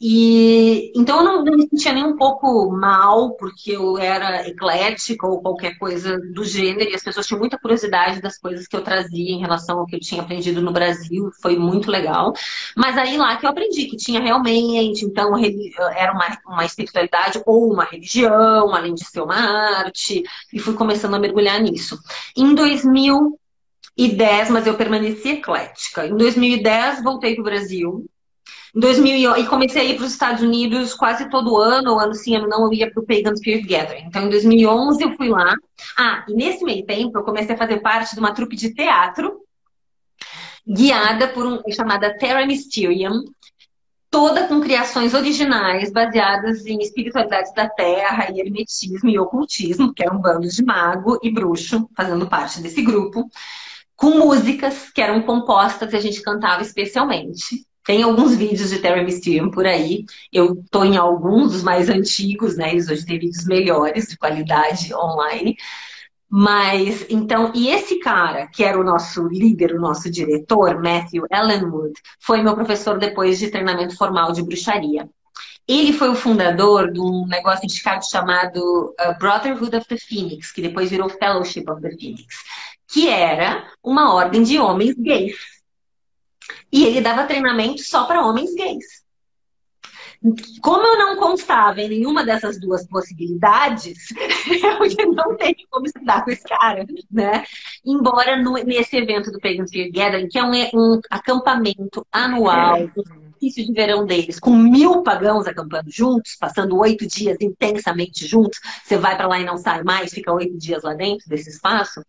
E 0.00 0.92
então 0.96 1.18
eu 1.18 1.24
não, 1.24 1.44
não, 1.44 1.56
me 1.56 1.68
sentia 1.68 1.92
nem 1.92 2.04
um 2.04 2.16
pouco 2.16 2.70
mal, 2.70 3.34
porque 3.34 3.72
eu 3.72 3.98
era 3.98 4.48
eclética 4.48 5.26
ou 5.26 5.40
qualquer 5.40 5.78
coisa 5.78 6.18
do 6.32 6.44
gênero, 6.44 6.90
e 6.90 6.94
as 6.94 7.02
pessoas 7.02 7.26
tinham 7.26 7.38
muita 7.38 7.58
curiosidade 7.58 8.20
das 8.20 8.38
coisas 8.38 8.66
que 8.66 8.74
eu 8.76 8.82
trazia 8.82 9.30
em 9.32 9.40
relação 9.40 9.78
ao 9.78 9.86
que 9.86 9.94
eu 9.96 10.00
tinha 10.00 10.22
aprendido 10.22 10.60
no 10.60 10.72
Brasil, 10.72 11.30
foi 11.40 11.56
muito 11.56 11.90
legal. 11.90 12.32
Mas 12.76 12.96
aí 12.98 13.16
lá 13.16 13.36
que 13.36 13.46
eu 13.46 13.50
aprendi 13.50 13.86
que 13.86 13.96
tinha 13.96 14.20
realmente, 14.20 15.04
então, 15.04 15.32
era 15.96 16.12
uma, 16.12 16.38
uma 16.46 16.64
espiritualidade 16.64 17.42
ou 17.46 17.72
uma 17.72 17.84
religião, 17.84 18.74
além 18.74 18.94
de 18.94 19.04
ser 19.04 19.20
uma 19.20 19.36
arte, 19.36 20.22
e 20.52 20.58
fui 20.58 20.74
começando 20.74 21.14
a 21.14 21.18
mergulhar 21.18 21.60
nisso. 21.60 21.98
Em 22.36 22.54
2010, 22.54 24.50
mas 24.50 24.66
eu 24.66 24.74
permaneci 24.74 25.28
eclética. 25.28 26.06
Em 26.06 26.16
2010, 26.16 27.02
voltei 27.02 27.34
para 27.34 27.42
o 27.42 27.44
Brasil 27.44 28.06
em 28.74 28.80
2000, 28.80 29.36
e 29.36 29.46
comecei 29.46 29.82
a 29.82 29.84
ir 29.84 29.96
para 29.96 30.06
os 30.06 30.12
Estados 30.12 30.42
Unidos 30.42 30.94
quase 30.94 31.28
todo 31.28 31.58
ano, 31.58 31.98
ano 31.98 32.14
sim, 32.14 32.36
ano 32.36 32.48
não, 32.48 32.64
eu 32.64 32.72
ia 32.72 32.90
para 32.90 33.02
o 33.02 33.06
Pagan 33.06 33.36
Spirit 33.36 33.66
Gathering. 33.66 34.06
Então, 34.06 34.24
em 34.24 34.30
2011 34.30 35.02
eu 35.02 35.16
fui 35.16 35.28
lá. 35.28 35.54
Ah, 35.98 36.24
e 36.26 36.34
nesse 36.34 36.64
meio 36.64 36.84
tempo 36.86 37.18
eu 37.18 37.22
comecei 37.22 37.54
a 37.54 37.58
fazer 37.58 37.80
parte 37.80 38.14
de 38.14 38.20
uma 38.20 38.32
trupe 38.32 38.56
de 38.56 38.72
teatro, 38.72 39.40
guiada 40.66 41.28
por 41.28 41.44
um 41.44 41.60
chamada 41.70 42.16
Terra 42.16 42.46
Mysterium, 42.46 43.24
toda 44.10 44.46
com 44.46 44.60
criações 44.60 45.12
originais 45.12 45.90
baseadas 45.90 46.64
em 46.64 46.78
espiritualidades 46.80 47.52
da 47.54 47.68
terra 47.68 48.30
e 48.30 48.40
hermetismo 48.40 49.08
e 49.08 49.18
ocultismo, 49.18 49.92
que 49.92 50.02
era 50.02 50.14
um 50.14 50.20
bando 50.20 50.48
de 50.48 50.64
mago 50.64 51.18
e 51.22 51.30
bruxo 51.30 51.88
fazendo 51.94 52.26
parte 52.26 52.60
desse 52.62 52.80
grupo, 52.82 53.28
com 53.96 54.18
músicas 54.18 54.90
que 54.90 55.00
eram 55.02 55.22
compostas 55.22 55.92
e 55.92 55.96
a 55.96 56.00
gente 56.00 56.22
cantava 56.22 56.62
especialmente. 56.62 57.66
Tem 57.84 58.02
alguns 58.02 58.36
vídeos 58.36 58.70
de 58.70 58.78
Terra 58.78 59.02
Mysterium 59.02 59.50
por 59.50 59.66
aí. 59.66 60.04
Eu 60.32 60.62
tô 60.70 60.84
em 60.84 60.96
alguns 60.96 61.52
dos 61.52 61.62
mais 61.62 61.88
antigos, 61.88 62.56
né? 62.56 62.70
Eles 62.70 62.88
hoje 62.88 63.04
têm 63.04 63.18
vídeos 63.18 63.44
melhores, 63.44 64.06
de 64.06 64.16
qualidade 64.16 64.94
online. 64.94 65.56
Mas, 66.30 67.04
então, 67.10 67.52
e 67.54 67.68
esse 67.68 67.98
cara, 67.98 68.46
que 68.46 68.64
era 68.64 68.80
o 68.80 68.84
nosso 68.84 69.26
líder, 69.28 69.74
o 69.74 69.80
nosso 69.80 70.10
diretor, 70.10 70.80
Matthew 70.80 71.26
Ellenwood, 71.30 71.92
foi 72.20 72.40
meu 72.40 72.54
professor 72.54 72.98
depois 72.98 73.38
de 73.38 73.50
treinamento 73.50 73.96
formal 73.96 74.32
de 74.32 74.42
bruxaria. 74.42 75.08
Ele 75.68 75.92
foi 75.92 76.08
o 76.08 76.14
fundador 76.14 76.90
de 76.90 77.00
um 77.00 77.26
negócio 77.26 77.66
de 77.66 77.74
Chicago 77.74 78.02
chamado 78.04 78.94
uh, 78.98 79.18
Brotherhood 79.18 79.76
of 79.76 79.86
the 79.86 79.96
Phoenix, 79.96 80.50
que 80.52 80.62
depois 80.62 80.90
virou 80.90 81.08
Fellowship 81.08 81.64
of 81.68 81.82
the 81.82 81.90
Phoenix, 81.90 82.34
que 82.88 83.08
era 83.08 83.66
uma 83.82 84.14
ordem 84.14 84.42
de 84.42 84.58
homens 84.58 84.94
gays 84.98 85.34
e 86.70 86.84
ele 86.84 87.00
dava 87.00 87.26
treinamento 87.26 87.82
só 87.82 88.04
para 88.04 88.24
homens 88.24 88.54
gays. 88.54 89.02
Como 90.62 90.86
eu 90.86 90.98
não 90.98 91.16
constava 91.16 91.80
em 91.80 91.88
nenhuma 91.88 92.24
dessas 92.24 92.60
duas 92.60 92.86
possibilidades, 92.86 94.08
eu 94.98 95.12
não 95.12 95.36
tenho 95.36 95.56
como 95.68 95.84
estudar 95.84 96.24
com 96.24 96.30
esse 96.30 96.44
cara, 96.44 96.86
né? 97.10 97.44
Embora 97.84 98.40
no, 98.40 98.52
nesse 98.52 98.96
evento 98.96 99.32
do 99.32 99.40
Pagan 99.40 99.66
Fear 99.66 99.90
Gathering, 99.92 100.28
que 100.28 100.38
é 100.38 100.44
um, 100.44 100.52
um 100.74 101.00
acampamento 101.10 102.06
anual, 102.12 102.88
exercício 103.42 103.66
de 103.66 103.72
verão 103.72 104.06
deles, 104.06 104.38
com 104.38 104.50
mil 104.50 105.02
pagãos 105.02 105.48
acampando 105.48 105.90
juntos, 105.90 106.36
passando 106.38 106.78
oito 106.78 107.06
dias 107.06 107.36
intensamente 107.40 108.26
juntos, 108.26 108.60
você 108.84 108.96
vai 108.96 109.16
para 109.16 109.26
lá 109.26 109.40
e 109.40 109.44
não 109.44 109.58
sai 109.58 109.82
mais, 109.82 110.12
fica 110.12 110.32
oito 110.32 110.56
dias 110.56 110.84
lá 110.84 110.94
dentro 110.94 111.28
desse 111.28 111.50
espaço, 111.50 112.00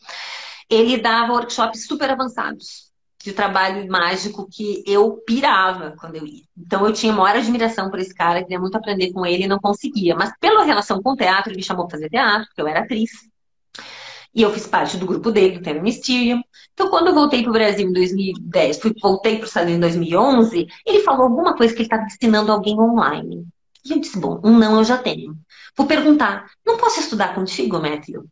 ele 0.70 0.98
dava 0.98 1.34
workshops 1.34 1.88
super 1.88 2.12
avançados 2.12 2.93
de 3.24 3.32
trabalho 3.32 3.90
mágico 3.90 4.48
que 4.52 4.84
eu 4.86 5.14
pirava 5.26 5.96
quando 5.98 6.16
eu 6.16 6.28
ia. 6.28 6.44
Então 6.58 6.86
eu 6.86 6.92
tinha 6.92 7.14
maior 7.14 7.38
admiração 7.38 7.90
por 7.90 8.00
esse 8.00 8.14
cara, 8.14 8.42
queria 8.42 8.60
muito 8.60 8.76
aprender 8.76 9.14
com 9.14 9.26
ele 9.26 9.46
e 9.46 9.48
não 9.48 9.60
conseguia. 9.60 10.14
Mas 10.14 10.34
pela 10.40 10.66
relação 10.66 11.02
com 11.02 11.12
o 11.12 11.16
teatro, 11.16 11.50
ele 11.50 11.58
me 11.58 11.64
chamou 11.64 11.88
para 11.88 11.98
fazer 11.98 12.10
teatro, 12.10 12.48
porque 12.48 12.62
eu 12.62 12.68
era 12.68 12.82
atriz. 12.82 13.12
E 14.36 14.42
eu 14.42 14.52
fiz 14.52 14.68
parte 14.68 14.98
do 14.98 15.06
grupo 15.06 15.32
dele, 15.32 15.60
do 15.60 15.64
Terra 15.64 15.80
Mysterium. 15.80 16.42
Então, 16.74 16.90
quando 16.90 17.08
eu 17.08 17.14
voltei 17.14 17.42
para 17.44 17.50
o 17.52 17.54
Brasil 17.54 17.88
em 17.88 17.94
2010, 17.94 18.80
fui, 18.80 18.94
voltei 19.02 19.36
para 19.38 19.44
o 19.44 19.48
Estados 19.48 19.72
em 19.72 19.80
2011, 19.80 20.68
ele 20.86 21.00
falou 21.02 21.24
alguma 21.24 21.56
coisa 21.56 21.74
que 21.74 21.80
ele 21.80 21.86
estava 21.86 22.04
ensinando 22.04 22.52
alguém 22.52 22.78
online. 22.78 23.46
E 23.86 23.92
eu 23.94 24.00
disse, 24.00 24.20
bom, 24.20 24.42
um 24.44 24.58
não 24.58 24.78
eu 24.80 24.84
já 24.84 24.98
tenho. 24.98 25.38
Vou 25.78 25.88
perguntar, 25.88 26.50
não 26.66 26.78
posso 26.78 27.00
estudar 27.00 27.36
contigo, 27.36 27.80
Matthew? 27.80 28.26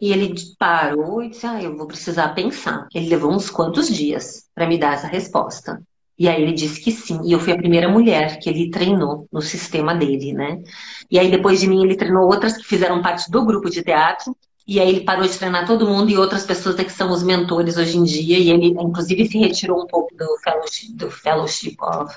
E 0.00 0.12
ele 0.12 0.34
parou 0.58 1.22
e 1.22 1.28
disse: 1.30 1.46
Ah, 1.46 1.62
eu 1.62 1.76
vou 1.76 1.86
precisar 1.86 2.28
pensar. 2.30 2.88
Ele 2.94 3.08
levou 3.08 3.32
uns 3.32 3.50
quantos 3.50 3.88
dias 3.88 4.48
para 4.54 4.66
me 4.66 4.78
dar 4.78 4.94
essa 4.94 5.06
resposta. 5.06 5.82
E 6.18 6.28
aí 6.28 6.42
ele 6.42 6.52
disse 6.52 6.80
que 6.80 6.92
sim. 6.92 7.20
E 7.24 7.32
eu 7.32 7.40
fui 7.40 7.52
a 7.52 7.56
primeira 7.56 7.88
mulher 7.88 8.38
que 8.38 8.48
ele 8.48 8.70
treinou 8.70 9.26
no 9.32 9.40
sistema 9.40 9.94
dele, 9.94 10.32
né? 10.32 10.62
E 11.10 11.18
aí 11.18 11.30
depois 11.30 11.60
de 11.60 11.66
mim 11.66 11.82
ele 11.82 11.96
treinou 11.96 12.26
outras 12.26 12.56
que 12.56 12.64
fizeram 12.64 13.02
parte 13.02 13.30
do 13.30 13.44
grupo 13.44 13.70
de 13.70 13.82
teatro. 13.82 14.36
E 14.66 14.78
aí 14.78 14.88
ele 14.88 15.04
parou 15.04 15.26
de 15.26 15.36
treinar 15.36 15.66
todo 15.66 15.88
mundo 15.88 16.10
e 16.10 16.16
outras 16.16 16.44
pessoas 16.44 16.78
é 16.78 16.84
que 16.84 16.92
são 16.92 17.10
os 17.10 17.22
mentores 17.22 17.76
hoje 17.76 17.96
em 17.98 18.04
dia. 18.04 18.38
E 18.38 18.50
ele, 18.50 18.66
inclusive, 18.68 19.26
se 19.26 19.38
retirou 19.38 19.82
um 19.82 19.86
pouco 19.86 20.14
do 20.14 20.26
fellowship, 20.44 20.92
do 20.94 21.10
fellowship 21.10 21.76
of 21.80 22.14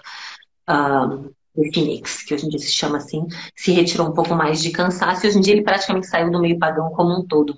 um, 0.69 1.31
Phoenix, 1.55 2.23
que 2.23 2.33
hoje 2.33 2.45
em 2.45 2.49
dia 2.49 2.59
se 2.59 2.71
chama 2.71 2.97
assim, 2.97 3.27
se 3.55 3.71
retirou 3.71 4.07
um 4.07 4.13
pouco 4.13 4.33
mais 4.33 4.61
de 4.61 4.71
cansaço 4.71 5.25
e 5.25 5.29
hoje 5.29 5.37
em 5.37 5.41
dia 5.41 5.53
ele 5.53 5.63
praticamente 5.63 6.07
saiu 6.07 6.31
do 6.31 6.39
meio 6.39 6.57
pagão 6.57 6.89
como 6.91 7.17
um 7.17 7.25
todo. 7.25 7.57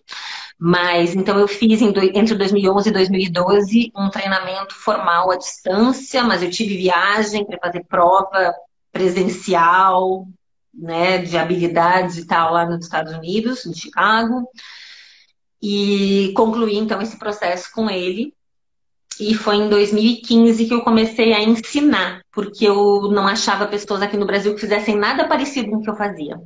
Mas 0.59 1.15
então 1.15 1.37
eu 1.39 1.47
fiz 1.47 1.81
entre 1.81 2.35
2011 2.35 2.89
e 2.89 2.91
2012 2.91 3.91
um 3.95 4.09
treinamento 4.09 4.75
formal 4.75 5.31
à 5.31 5.37
distância, 5.37 6.23
mas 6.23 6.43
eu 6.43 6.49
tive 6.49 6.77
viagem 6.77 7.45
para 7.45 7.59
fazer 7.59 7.83
prova 7.85 8.53
presencial, 8.91 10.27
né, 10.73 11.17
de 11.19 11.37
habilidades 11.37 12.17
e 12.17 12.27
tal 12.27 12.53
lá 12.53 12.65
nos 12.65 12.85
Estados 12.85 13.13
Unidos, 13.13 13.65
em 13.65 13.73
Chicago. 13.73 14.47
E 15.61 16.33
concluí 16.35 16.77
então 16.77 17.01
esse 17.01 17.17
processo 17.17 17.69
com 17.73 17.89
ele 17.89 18.34
e 19.19 19.33
foi 19.33 19.55
em 19.55 19.69
2015 19.69 20.65
que 20.65 20.73
eu 20.73 20.81
comecei 20.81 21.33
a 21.33 21.41
ensinar, 21.41 22.21
porque 22.31 22.65
eu 22.65 23.09
não 23.11 23.27
achava 23.27 23.67
pessoas 23.67 24.01
aqui 24.01 24.17
no 24.17 24.25
Brasil 24.25 24.53
que 24.53 24.61
fizessem 24.61 24.95
nada 24.95 25.27
parecido 25.27 25.69
com 25.69 25.77
o 25.77 25.81
que 25.81 25.89
eu 25.89 25.95
fazia. 25.95 26.37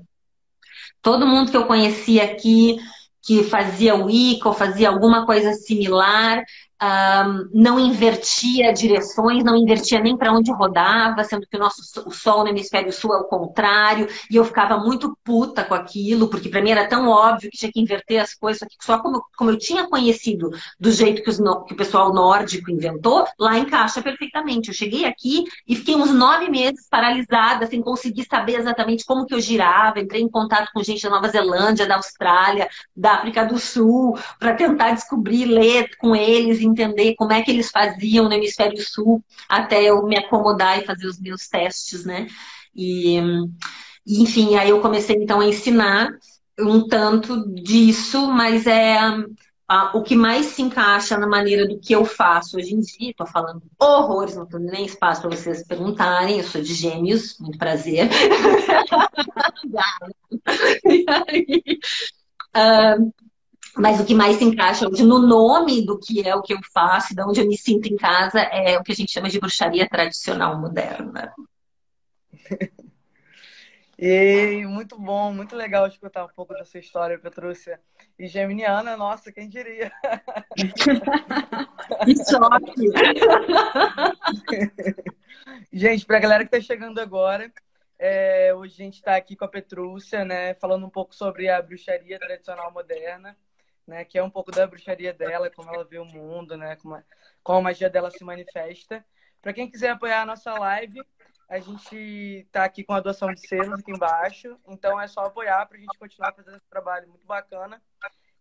Todo 1.02 1.28
mundo 1.28 1.52
que 1.52 1.58
eu 1.58 1.66
conhecia 1.66 2.24
aqui 2.24 2.78
que 3.22 3.44
fazia 3.44 3.96
Wicca 3.96 4.48
ou 4.48 4.54
fazia 4.54 4.90
alguma 4.90 5.26
coisa 5.26 5.54
similar, 5.54 6.44
um, 6.82 7.50
não 7.54 7.80
invertia 7.80 8.72
direções, 8.72 9.44
não 9.44 9.56
invertia 9.56 10.00
nem 10.00 10.18
para 10.18 10.32
onde 10.32 10.52
rodava, 10.52 11.24
sendo 11.24 11.46
que 11.48 11.58
o 11.58 11.60
nosso 11.60 11.82
o 12.06 12.12
Sol 12.12 12.44
no 12.44 12.50
hemisfério 12.50 12.92
sul 12.92 13.14
é 13.14 13.18
o 13.18 13.26
contrário, 13.26 14.08
e 14.30 14.36
eu 14.36 14.46
ficava 14.46 14.78
muito 14.78 15.18
puta 15.24 15.64
com 15.64 15.74
aquilo, 15.74 16.30
porque 16.30 16.50
para 16.50 16.62
mim 16.62 16.72
era 16.72 16.88
tão 16.88 17.08
óbvio 17.08 17.50
que 17.50 17.58
tinha 17.58 17.72
que 17.72 17.80
inverter 17.82 18.22
as 18.22 18.34
coisas, 18.34 18.68
só 18.82 19.00
como, 19.00 19.24
como 19.38 19.52
eu 19.52 19.58
tinha 19.58 19.88
conhecido 19.88 20.50
do 20.80 20.92
jeito 20.92 21.22
que, 21.24 21.30
os, 21.30 21.38
que 21.38 21.74
o 21.74 21.78
pessoal 21.78 22.14
nórdico 22.14 22.72
inventou, 22.72 23.26
lá 23.38 23.58
encaixa 23.58 24.02
perfeitamente. 24.02 24.70
Eu 24.70 24.74
cheguei 24.74 25.06
aqui 25.06 25.44
e 25.68 25.76
fiquei 25.76 25.96
uns 25.96 26.12
nove 26.12 26.50
meses 26.50 26.88
paralisada, 26.90 27.68
sem 27.68 27.82
conseguir 27.82 28.26
saber 28.26 28.56
exatamente 28.56 29.06
como 29.06 29.26
que 29.26 29.34
eu 29.34 29.40
girava, 29.40 30.00
entrei 30.00 30.22
em 30.22 30.30
contato 30.30 30.70
com 30.74 30.84
gente 30.84 31.04
da 31.04 31.10
Nova 31.10 31.28
Zelândia, 31.28 31.88
da 31.88 31.96
Austrália, 31.96 32.70
da 32.96 33.16
África 33.16 33.46
do 33.46 33.60
Sul, 33.60 34.18
para 34.40 34.54
tentar 34.54 34.92
descobrir, 34.92 35.46
ler 35.46 35.90
com 35.98 36.16
eles, 36.16 36.62
entender 36.72 37.16
como 37.16 37.34
é 37.34 37.42
que 37.42 37.52
eles 37.52 37.70
faziam 37.70 38.26
no 38.26 38.34
hemisfério 38.34 38.82
sul 38.82 39.24
até 39.48 39.84
eu 39.84 40.06
me 40.06 40.18
acomodar 40.18 40.80
e 40.80 40.86
fazer 40.86 41.08
os 41.08 41.20
meus 41.20 41.48
testes, 41.48 42.06
né? 42.06 42.28
E, 42.76 43.20
enfim, 44.08 44.56
aí 44.56 44.70
eu 44.70 44.82
comecei 44.82 45.16
então 45.16 45.40
a 45.40 45.46
ensinar 45.46 46.10
um 46.60 46.88
tanto 46.88 47.48
disso, 47.54 48.28
mas 48.28 48.68
é 48.68 48.98
o 49.94 50.02
que 50.02 50.16
mais 50.16 50.48
se 50.48 50.64
encaixa 50.64 51.16
na 51.18 51.28
maneira 51.28 51.68
do 51.68 51.80
que 51.80 51.94
eu 51.94 52.04
faço 52.04 52.58
hoje 52.58 52.74
em 52.74 52.80
dia. 52.80 53.12
Estou 53.12 53.28
falando 53.28 53.62
horrores, 53.80 54.36
não 54.36 54.44
estou 54.44 54.60
nem 54.60 54.86
espaço 54.86 55.22
para 55.22 55.30
vocês 55.30 55.66
perguntarem. 55.66 56.40
Eu 56.40 56.44
sou 56.44 56.62
de 56.62 56.74
Gêmeos, 56.74 57.38
muito 57.40 57.58
prazer. 57.58 58.10
e 60.86 61.06
aí, 61.08 61.80
uh, 62.56 63.14
mas 63.80 64.00
o 64.00 64.06
que 64.06 64.14
mais 64.14 64.36
se 64.36 64.44
encaixa 64.44 64.88
hoje 64.88 65.04
no 65.04 65.20
nome 65.20 65.86
do 65.86 65.98
que 65.98 66.28
é 66.28 66.36
o 66.36 66.42
que 66.42 66.54
eu 66.54 66.60
faço, 66.74 67.16
de 67.16 67.24
onde 67.24 67.40
eu 67.40 67.48
me 67.48 67.58
sinto 67.58 67.88
em 67.88 67.96
casa, 67.96 68.42
é 68.42 68.78
o 68.78 68.84
que 68.84 68.92
a 68.92 68.96
gente 68.96 69.12
chama 69.12 69.30
de 69.30 69.40
bruxaria 69.40 69.88
tradicional 69.88 70.60
moderna. 70.60 71.34
E 74.02 74.66
muito 74.66 74.98
bom, 74.98 75.34
muito 75.34 75.58
legal 75.58 75.86
escutar 75.86 76.24
um 76.24 76.30
pouco 76.30 76.54
da 76.54 76.64
sua 76.64 76.80
história, 76.80 77.20
Petrúcia. 77.20 77.82
E 78.18 78.28
geminiana, 78.28 78.96
nossa, 78.96 79.30
quem 79.30 79.50
diria? 79.50 79.92
Que 82.06 82.16
choque! 82.16 82.88
gente, 85.74 86.06
para 86.06 86.16
a 86.16 86.22
galera 86.22 86.46
que 86.46 86.56
está 86.56 86.66
chegando 86.66 87.00
agora, 87.00 87.52
é, 87.98 88.54
hoje 88.56 88.76
a 88.76 88.84
gente 88.86 88.96
está 88.96 89.18
aqui 89.18 89.36
com 89.36 89.44
a 89.44 89.50
Petrúcia, 89.50 90.24
né, 90.24 90.54
falando 90.54 90.86
um 90.86 90.90
pouco 90.90 91.14
sobre 91.14 91.50
a 91.50 91.62
bruxaria 91.62 92.18
tradicional 92.18 92.72
moderna 92.72 93.36
né? 93.90 94.06
Que 94.06 94.18
é 94.18 94.24
um 94.24 94.30
pouco 94.30 94.52
da 94.52 94.66
bruxaria 94.68 95.14
dela, 95.14 95.50
como 95.50 95.74
ela 95.74 95.84
vê 95.84 95.98
o 95.98 96.06
mundo, 96.06 96.56
né? 96.56 96.78
Como, 96.78 96.96
a, 96.96 97.04
como 97.44 97.60
a 97.60 97.64
magia 97.64 97.90
dela 97.90 98.10
se 98.12 98.24
manifesta. 98.24 99.04
Para 99.42 99.52
quem 99.52 99.70
quiser 99.70 99.90
apoiar 99.90 100.22
a 100.22 100.26
nossa 100.26 100.54
live, 100.54 101.02
a 101.50 101.60
gente 101.60 102.48
tá 102.52 102.64
aqui 102.64 102.84
com 102.84 102.94
a 102.94 103.00
doação 103.00 103.34
de 103.34 103.48
selos 103.48 103.80
aqui 103.80 103.92
embaixo. 103.92 104.56
Então 104.68 105.02
é 105.02 105.08
só 105.08 105.22
apoiar 105.22 105.66
para 105.66 105.78
a 105.78 105.80
gente 105.80 105.98
continuar 105.98 106.34
fazendo 106.34 106.58
esse 106.58 106.70
trabalho 106.70 107.10
muito 107.10 107.26
bacana. 107.26 107.82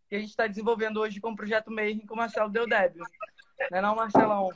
Que 0.09 0.17
a 0.17 0.21
gente 0.21 0.31
está 0.31 0.47
desenvolvendo 0.47 1.00
hoje 1.00 1.21
com 1.21 1.31
o 1.31 1.37
projeto 1.37 1.71
Mayhem 1.71 2.07
com 2.07 2.14
o 2.14 2.19
Marcelo 2.19 2.50
Deodébio. 2.50 3.05
Não 3.71 3.78
é 3.78 3.81
não, 3.81 3.97
Marcelão? 3.97 4.50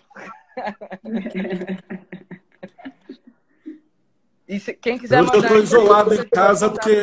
e 4.46 4.60
se, 4.60 4.74
quem 4.74 4.98
quiser 4.98 5.22
Hoje 5.22 5.34
eu 5.34 5.40
estou 5.40 5.56
isolado 5.58 6.14
em 6.14 6.28
casa 6.28 6.70
porque 6.70 7.00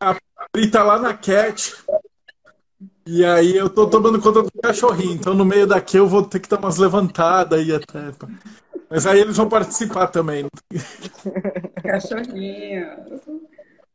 a, 0.00 0.10
a 0.10 0.16
Pri 0.50 0.70
tá 0.70 0.82
lá 0.82 0.98
na 0.98 1.14
Cat. 1.14 1.74
E 3.10 3.24
aí 3.24 3.56
eu 3.56 3.70
tô 3.70 3.88
tomando 3.88 4.20
conta 4.20 4.42
do 4.42 4.52
cachorrinho. 4.62 5.14
Então 5.14 5.32
no 5.32 5.42
meio 5.42 5.66
daqui 5.66 5.96
eu 5.96 6.06
vou 6.06 6.22
ter 6.26 6.40
que 6.40 6.48
dar 6.48 6.58
umas 6.58 6.76
levantadas 6.76 7.58
aí 7.58 7.74
até. 7.74 8.12
Mas 8.90 9.06
aí 9.06 9.20
eles 9.20 9.34
vão 9.34 9.48
participar 9.48 10.08
também. 10.08 10.46
Cachorrinho. 11.82 12.86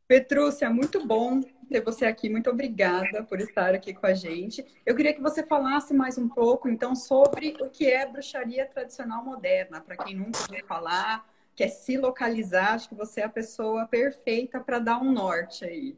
Petrúcia, 0.08 0.68
muito 0.68 1.06
bom 1.06 1.40
ter 1.70 1.80
você 1.80 2.06
aqui. 2.06 2.28
Muito 2.28 2.50
obrigada 2.50 3.22
por 3.22 3.38
estar 3.38 3.72
aqui 3.72 3.94
com 3.94 4.04
a 4.04 4.14
gente. 4.14 4.66
Eu 4.84 4.96
queria 4.96 5.14
que 5.14 5.22
você 5.22 5.44
falasse 5.44 5.94
mais 5.94 6.18
um 6.18 6.28
pouco, 6.28 6.68
então, 6.68 6.96
sobre 6.96 7.56
o 7.60 7.70
que 7.70 7.86
é 7.86 8.04
bruxaria 8.04 8.66
tradicional 8.66 9.24
moderna. 9.24 9.80
Para 9.80 9.96
quem 9.96 10.16
nunca 10.16 10.40
ouviu 10.40 10.66
falar, 10.66 11.24
quer 11.54 11.68
se 11.68 11.96
localizar, 11.96 12.74
acho 12.74 12.88
que 12.88 12.96
você 12.96 13.20
é 13.20 13.24
a 13.26 13.28
pessoa 13.28 13.86
perfeita 13.86 14.58
para 14.58 14.80
dar 14.80 14.98
um 14.98 15.12
norte 15.12 15.64
aí. 15.64 15.96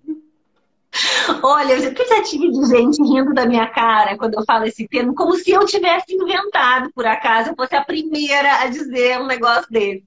Olha, 1.43 1.75
eu 1.75 1.81
já 1.81 2.23
tive 2.23 2.51
de 2.51 2.67
gente 2.67 3.03
rindo 3.03 3.35
da 3.35 3.47
minha 3.47 3.67
cara 3.69 4.17
quando 4.17 4.35
eu 4.35 4.45
falo 4.45 4.65
esse 4.65 4.87
termo, 4.89 5.15
como 5.15 5.35
se 5.35 5.51
eu 5.51 5.65
tivesse 5.65 6.15
inventado, 6.15 6.91
por 6.95 7.07
acaso, 7.07 7.51
eu 7.51 7.57
fosse 7.57 7.75
a 7.75 7.85
primeira 7.85 8.61
a 8.63 8.67
dizer 8.69 9.21
um 9.21 9.27
negócio 9.27 9.67
desse. 9.71 10.05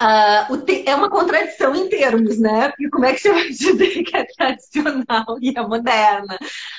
Uh, 0.00 0.56
te... 0.58 0.88
é 0.88 0.94
uma 0.94 1.10
contradição 1.10 1.74
em 1.74 1.88
termos, 1.88 2.38
né? 2.38 2.68
Porque 2.68 2.88
como 2.88 3.04
é 3.04 3.12
que 3.12 3.18
você 3.18 3.30
vai 3.34 3.48
dizer 3.48 4.02
que 4.04 4.16
é 4.16 4.24
tradicional 4.24 5.38
e 5.40 5.52
é 5.56 5.60
moderna? 5.60 6.38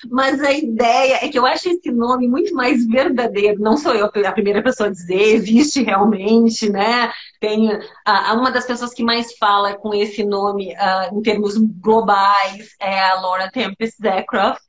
Mas 0.10 0.42
a 0.42 0.54
ideia 0.54 1.20
é 1.22 1.28
que 1.28 1.38
eu 1.38 1.46
acho 1.46 1.68
esse 1.68 1.92
nome 1.92 2.30
muito 2.30 2.56
mais 2.56 2.88
verdadeiro. 2.88 3.60
Não 3.60 3.76
sou 3.76 3.94
eu 3.94 4.06
a 4.06 4.32
primeira 4.32 4.64
pessoa 4.64 4.88
a 4.88 4.92
dizer, 4.92 5.36
existe 5.36 5.84
realmente, 5.84 6.70
né? 6.70 7.12
Tem 7.42 7.70
uh, 7.74 8.36
uma 8.36 8.52
das 8.52 8.66
pessoas 8.66 8.94
que 8.94 9.04
mais 9.04 9.38
fala 9.38 9.76
com 9.76 9.94
esse 9.94 10.24
nome 10.24 10.74
uh, 10.74 11.18
em 11.18 11.22
termos 11.22 11.58
globais 11.58 12.70
é 12.80 13.02
a 13.02 13.20
Laura 13.20 13.52
Tempest 13.52 13.98
Zeckroft, 14.02 14.62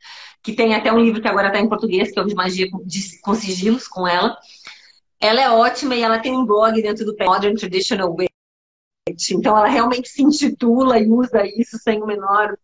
que 0.42 0.54
tem 0.54 0.74
até 0.74 0.92
um 0.92 0.98
livro 0.98 1.22
que 1.22 1.28
agora 1.28 1.48
está 1.48 1.60
em 1.60 1.68
português, 1.68 2.10
que 2.10 2.18
é 2.18 2.22
o 2.22 2.26
de 2.26 2.34
magia 2.34 2.68
com, 2.68 2.82
de, 2.84 3.20
com 3.20 3.32
sigilos 3.32 3.86
com 3.86 4.08
ela. 4.08 4.36
Ela 5.20 5.40
é 5.40 5.50
ótima 5.50 5.94
e 5.94 6.02
ela 6.02 6.18
tem 6.18 6.32
um 6.32 6.44
blog 6.44 6.80
dentro 6.82 7.04
do 7.04 7.14
Modern 7.24 7.54
Traditional 7.54 8.16
Way 8.16 8.30
então, 9.30 9.56
ela 9.56 9.68
realmente 9.68 10.08
se 10.08 10.22
intitula 10.22 10.98
e 10.98 11.08
usa 11.08 11.44
isso 11.44 11.78
sem 11.78 12.02
o 12.02 12.06
menor 12.06 12.56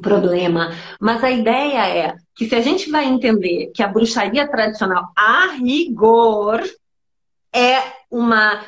problema. 0.00 0.70
Mas 1.00 1.22
a 1.22 1.30
ideia 1.30 1.88
é 1.88 2.16
que 2.34 2.48
se 2.48 2.54
a 2.54 2.60
gente 2.60 2.90
vai 2.90 3.04
entender 3.04 3.70
que 3.74 3.82
a 3.82 3.88
bruxaria 3.88 4.48
tradicional, 4.48 5.10
a 5.16 5.48
rigor, 5.52 6.62
é 7.52 7.82
uma 8.10 8.64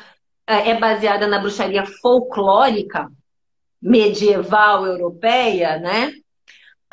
é 0.47 0.75
baseada 0.75 1.25
na 1.25 1.39
bruxaria 1.39 1.85
folclórica 1.85 3.11
medieval 3.81 4.85
europeia, 4.85 5.79
né? 5.79 6.13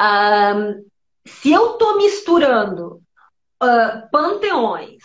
Um, 0.01 0.85
se 1.25 1.53
eu 1.53 1.73
estou 1.73 1.99
misturando 1.99 3.03
uh, 3.63 4.11
panteões 4.11 5.03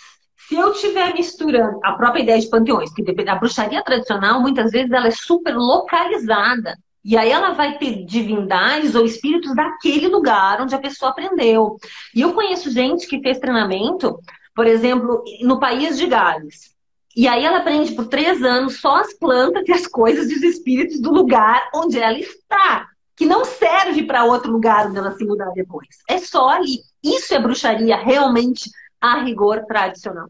se 0.48 0.56
eu 0.56 0.72
estiver 0.72 1.13
misturando 1.13 1.77
a 1.84 1.92
própria 1.92 2.22
ideia 2.22 2.39
de 2.39 2.50
panteões, 2.50 2.94
que 2.94 3.04
a 3.27 3.36
bruxaria 3.36 3.84
tradicional, 3.84 4.39
muitas 4.39 4.72
vezes, 4.72 4.89
ela 4.92 5.08
é 5.08 5.12
super 5.12 5.54
localizada. 5.54 6.77
E 7.04 7.18
aí 7.18 7.30
ela 7.30 7.51
vai 7.51 7.77
ter 7.77 8.06
divindades 8.06 8.96
ou 8.96 9.06
espíritos 9.06 9.54
daquele 9.54 10.08
lugar 10.08 10.62
onde 10.62 10.74
a 10.74 10.80
pessoa 10.80 11.12
aprendeu. 11.12 11.77
E 12.16 12.22
eu 12.22 12.34
conheço 12.34 12.72
gente 12.72 13.08
que 13.08 13.20
fez 13.20 13.39
treinamento, 13.39 14.18
por 14.56 14.66
exemplo, 14.66 15.22
no 15.42 15.60
país 15.60 15.98
de 15.98 16.08
Gales. 16.08 16.74
E 17.13 17.27
aí 17.27 17.44
ela 17.44 17.58
aprende 17.58 17.94
por 17.94 18.08
três 18.08 18.42
anos 18.42 18.80
só 18.80 19.01
as 19.01 19.13
plantas 19.13 19.68
e 19.68 19.74
as 19.74 19.86
coisas 19.86 20.30
e 20.30 20.36
os 20.36 20.44
espíritos 20.44 21.01
do 21.01 21.12
lugar 21.12 21.70
onde 21.75 22.00
ela 22.00 22.18
está. 22.18 22.88
Que 23.18 23.25
não 23.25 23.44
serve 23.44 24.04
para 24.04 24.24
outro 24.24 24.50
lugar 24.50 24.88
onde 24.88 24.98
ela 24.98 25.12
se 25.12 25.25
mudar 25.25 25.51
depois. 25.54 25.89
É 26.10 26.20
só 26.20 26.50
ali. 26.50 26.80
Isso 27.04 27.34
é 27.34 27.39
bruxaria 27.39 27.98
realmente 27.98 28.70
a 29.01 29.18
rigor 29.24 29.66
tradicional. 29.66 30.27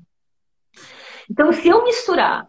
Então, 1.29 1.51
se 1.51 1.67
eu 1.67 1.83
misturar 1.83 2.47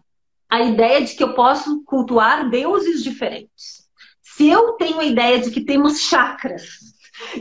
a 0.49 0.61
ideia 0.61 1.03
de 1.03 1.15
que 1.15 1.23
eu 1.23 1.33
posso 1.33 1.83
cultuar 1.83 2.49
deuses 2.49 3.03
diferentes, 3.03 3.87
se 4.21 4.49
eu 4.49 4.73
tenho 4.73 4.99
a 4.99 5.05
ideia 5.05 5.39
de 5.39 5.51
que 5.51 5.61
temos 5.61 5.99
chakras, 6.01 6.79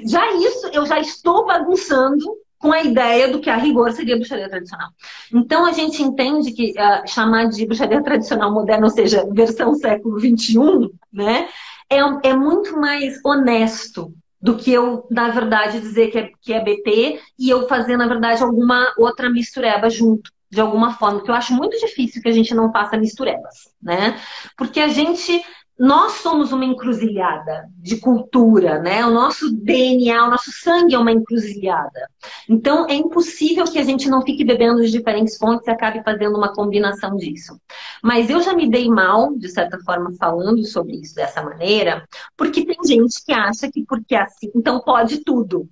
já 0.05 0.33
isso 0.33 0.69
eu 0.73 0.85
já 0.85 0.99
estou 0.99 1.47
bagunçando 1.47 2.25
com 2.59 2.73
a 2.73 2.83
ideia 2.83 3.29
do 3.29 3.41
que 3.41 3.49
a 3.49 3.57
rigor 3.57 3.93
seria 3.93 4.17
bruxaria 4.17 4.49
tradicional. 4.49 4.91
Então 5.33 5.65
a 5.65 5.73
gente 5.73 6.03
entende 6.03 6.51
que 6.53 6.73
uh, 6.73 7.09
chamar 7.09 7.49
de 7.49 7.65
bruxaria 7.65 8.03
tradicional 8.03 8.53
moderna, 8.53 8.87
ou 8.87 8.91
seja, 8.91 9.27
versão 9.33 9.75
século 9.75 10.19
XXI, 10.19 10.91
né, 11.13 11.49
é, 11.89 11.99
é 12.31 12.35
muito 12.35 12.77
mais 12.77 13.25
honesto 13.25 14.13
do 14.41 14.57
que 14.57 14.73
eu, 14.73 15.07
na 15.11 15.31
verdade, 15.31 15.81
dizer 15.81 16.11
que 16.11 16.19
é, 16.19 16.31
que 16.41 16.53
é 16.53 16.63
BT 16.63 17.21
e 17.39 17.49
eu 17.49 17.67
fazer, 17.69 17.97
na 17.97 18.07
verdade, 18.07 18.43
alguma 18.43 18.93
outra 18.97 19.31
mistureba 19.31 19.89
junto 19.89 20.31
de 20.51 20.61
alguma 20.61 20.93
forma, 20.95 21.23
que 21.23 21.31
eu 21.31 21.35
acho 21.35 21.55
muito 21.55 21.79
difícil 21.79 22.23
que 22.23 22.29
a 22.29 22.33
gente 22.33 22.55
não 22.55 22.73
faça 22.73 22.97
misturebas, 22.97 23.69
né? 23.83 24.19
Porque 24.57 24.81
a 24.81 24.89
gente, 24.89 25.45
nós 25.79 26.13
somos 26.15 26.53
uma 26.53 26.65
encruzilhada 26.65 27.69
de 27.77 27.99
cultura, 27.99 28.79
né? 28.81 29.05
O 29.05 29.11
nosso 29.11 29.51
DNA, 29.55 30.27
o 30.27 30.31
nosso 30.31 30.51
sangue 30.51 30.95
é 30.95 30.99
uma 30.99 31.13
encruzilhada. 31.13 32.09
Então, 32.49 32.87
é 32.89 32.95
impossível 32.95 33.65
que 33.65 33.79
a 33.79 33.85
gente 33.85 34.09
não 34.09 34.23
fique 34.23 34.45
bebendo 34.45 34.83
de 34.83 34.91
diferentes 34.91 35.37
fontes 35.37 35.67
e 35.67 35.71
acabe 35.71 36.03
fazendo 36.03 36.37
uma 36.37 36.53
combinação 36.53 37.15
disso. 37.17 37.61
Mas 38.03 38.31
eu 38.31 38.43
já 38.43 38.55
me 38.55 38.69
dei 38.71 38.89
mal, 38.89 39.37
de 39.37 39.49
certa 39.49 39.79
forma, 39.81 40.13
falando 40.19 40.65
sobre 40.65 40.97
isso 40.97 41.15
dessa 41.15 41.43
maneira, 41.43 42.09
porque 42.37 42.65
tem 42.65 42.77
gente 42.85 43.25
que 43.25 43.33
acha 43.33 43.71
que 43.71 43.85
porque 43.85 44.15
é 44.15 44.23
assim, 44.23 44.51
então 44.55 44.81
pode 44.81 45.19
tudo. 45.25 45.69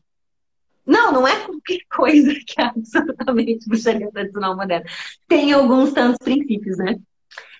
Não, 0.86 1.12
não 1.12 1.26
é 1.26 1.34
qualquer 1.40 1.80
coisa 1.94 2.32
que 2.46 2.60
é 2.60 2.64
absolutamente 2.64 3.68
bruxaria 3.68 4.10
tradicional 4.10 4.56
moderna. 4.56 4.86
Tem 5.26 5.52
alguns 5.52 5.92
tantos 5.92 6.18
princípios, 6.18 6.78
né? 6.78 6.96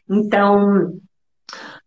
Então, 0.09 1.01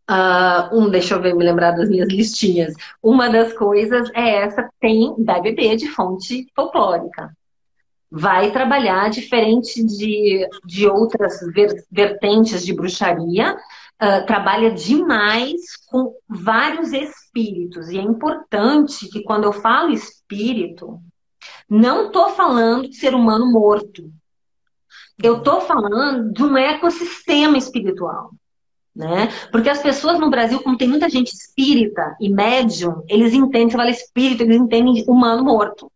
uh, 0.09 0.77
um, 0.77 0.89
deixa 0.89 1.15
eu 1.15 1.21
ver, 1.21 1.33
me 1.33 1.43
lembrar 1.43 1.71
das 1.71 1.89
minhas 1.89 2.09
listinhas. 2.09 2.73
Uma 3.01 3.29
das 3.29 3.53
coisas 3.53 4.09
é 4.13 4.43
essa, 4.43 4.69
tem, 4.79 5.15
vai 5.23 5.41
beber 5.41 5.77
de 5.77 5.87
fonte 5.87 6.47
folclórica. 6.53 7.31
Vai 8.11 8.51
trabalhar 8.51 9.09
diferente 9.09 9.85
de, 9.85 10.45
de 10.65 10.87
outras 10.87 11.39
vertentes 11.91 12.65
de 12.65 12.73
bruxaria, 12.73 13.55
uh, 13.55 14.25
trabalha 14.25 14.71
demais 14.71 15.77
com 15.87 16.13
vários 16.27 16.91
espíritos. 16.91 17.89
E 17.89 17.99
é 17.99 18.01
importante 18.01 19.07
que 19.09 19.21
quando 19.21 19.43
eu 19.43 19.53
falo 19.53 19.93
espírito, 19.93 20.99
não 21.69 22.07
estou 22.07 22.29
falando 22.29 22.89
de 22.89 22.95
ser 22.95 23.13
humano 23.13 23.51
morto. 23.51 24.11
Eu 25.21 25.37
estou 25.37 25.61
falando 25.61 26.31
de 26.31 26.43
um 26.43 26.57
ecossistema 26.57 27.57
espiritual. 27.57 28.31
Né? 28.95 29.29
Porque 29.51 29.69
as 29.69 29.81
pessoas 29.81 30.19
no 30.19 30.29
Brasil, 30.29 30.61
como 30.61 30.77
tem 30.77 30.87
muita 30.87 31.09
gente 31.09 31.33
espírita 31.33 32.17
e 32.19 32.29
médium, 32.29 33.03
eles 33.07 33.33
entendem, 33.33 33.69
você 33.69 33.77
fala 33.77 33.89
espírito, 33.89 34.43
eles 34.43 34.57
entendem 34.57 35.05
humano 35.07 35.43
morto. 35.43 35.91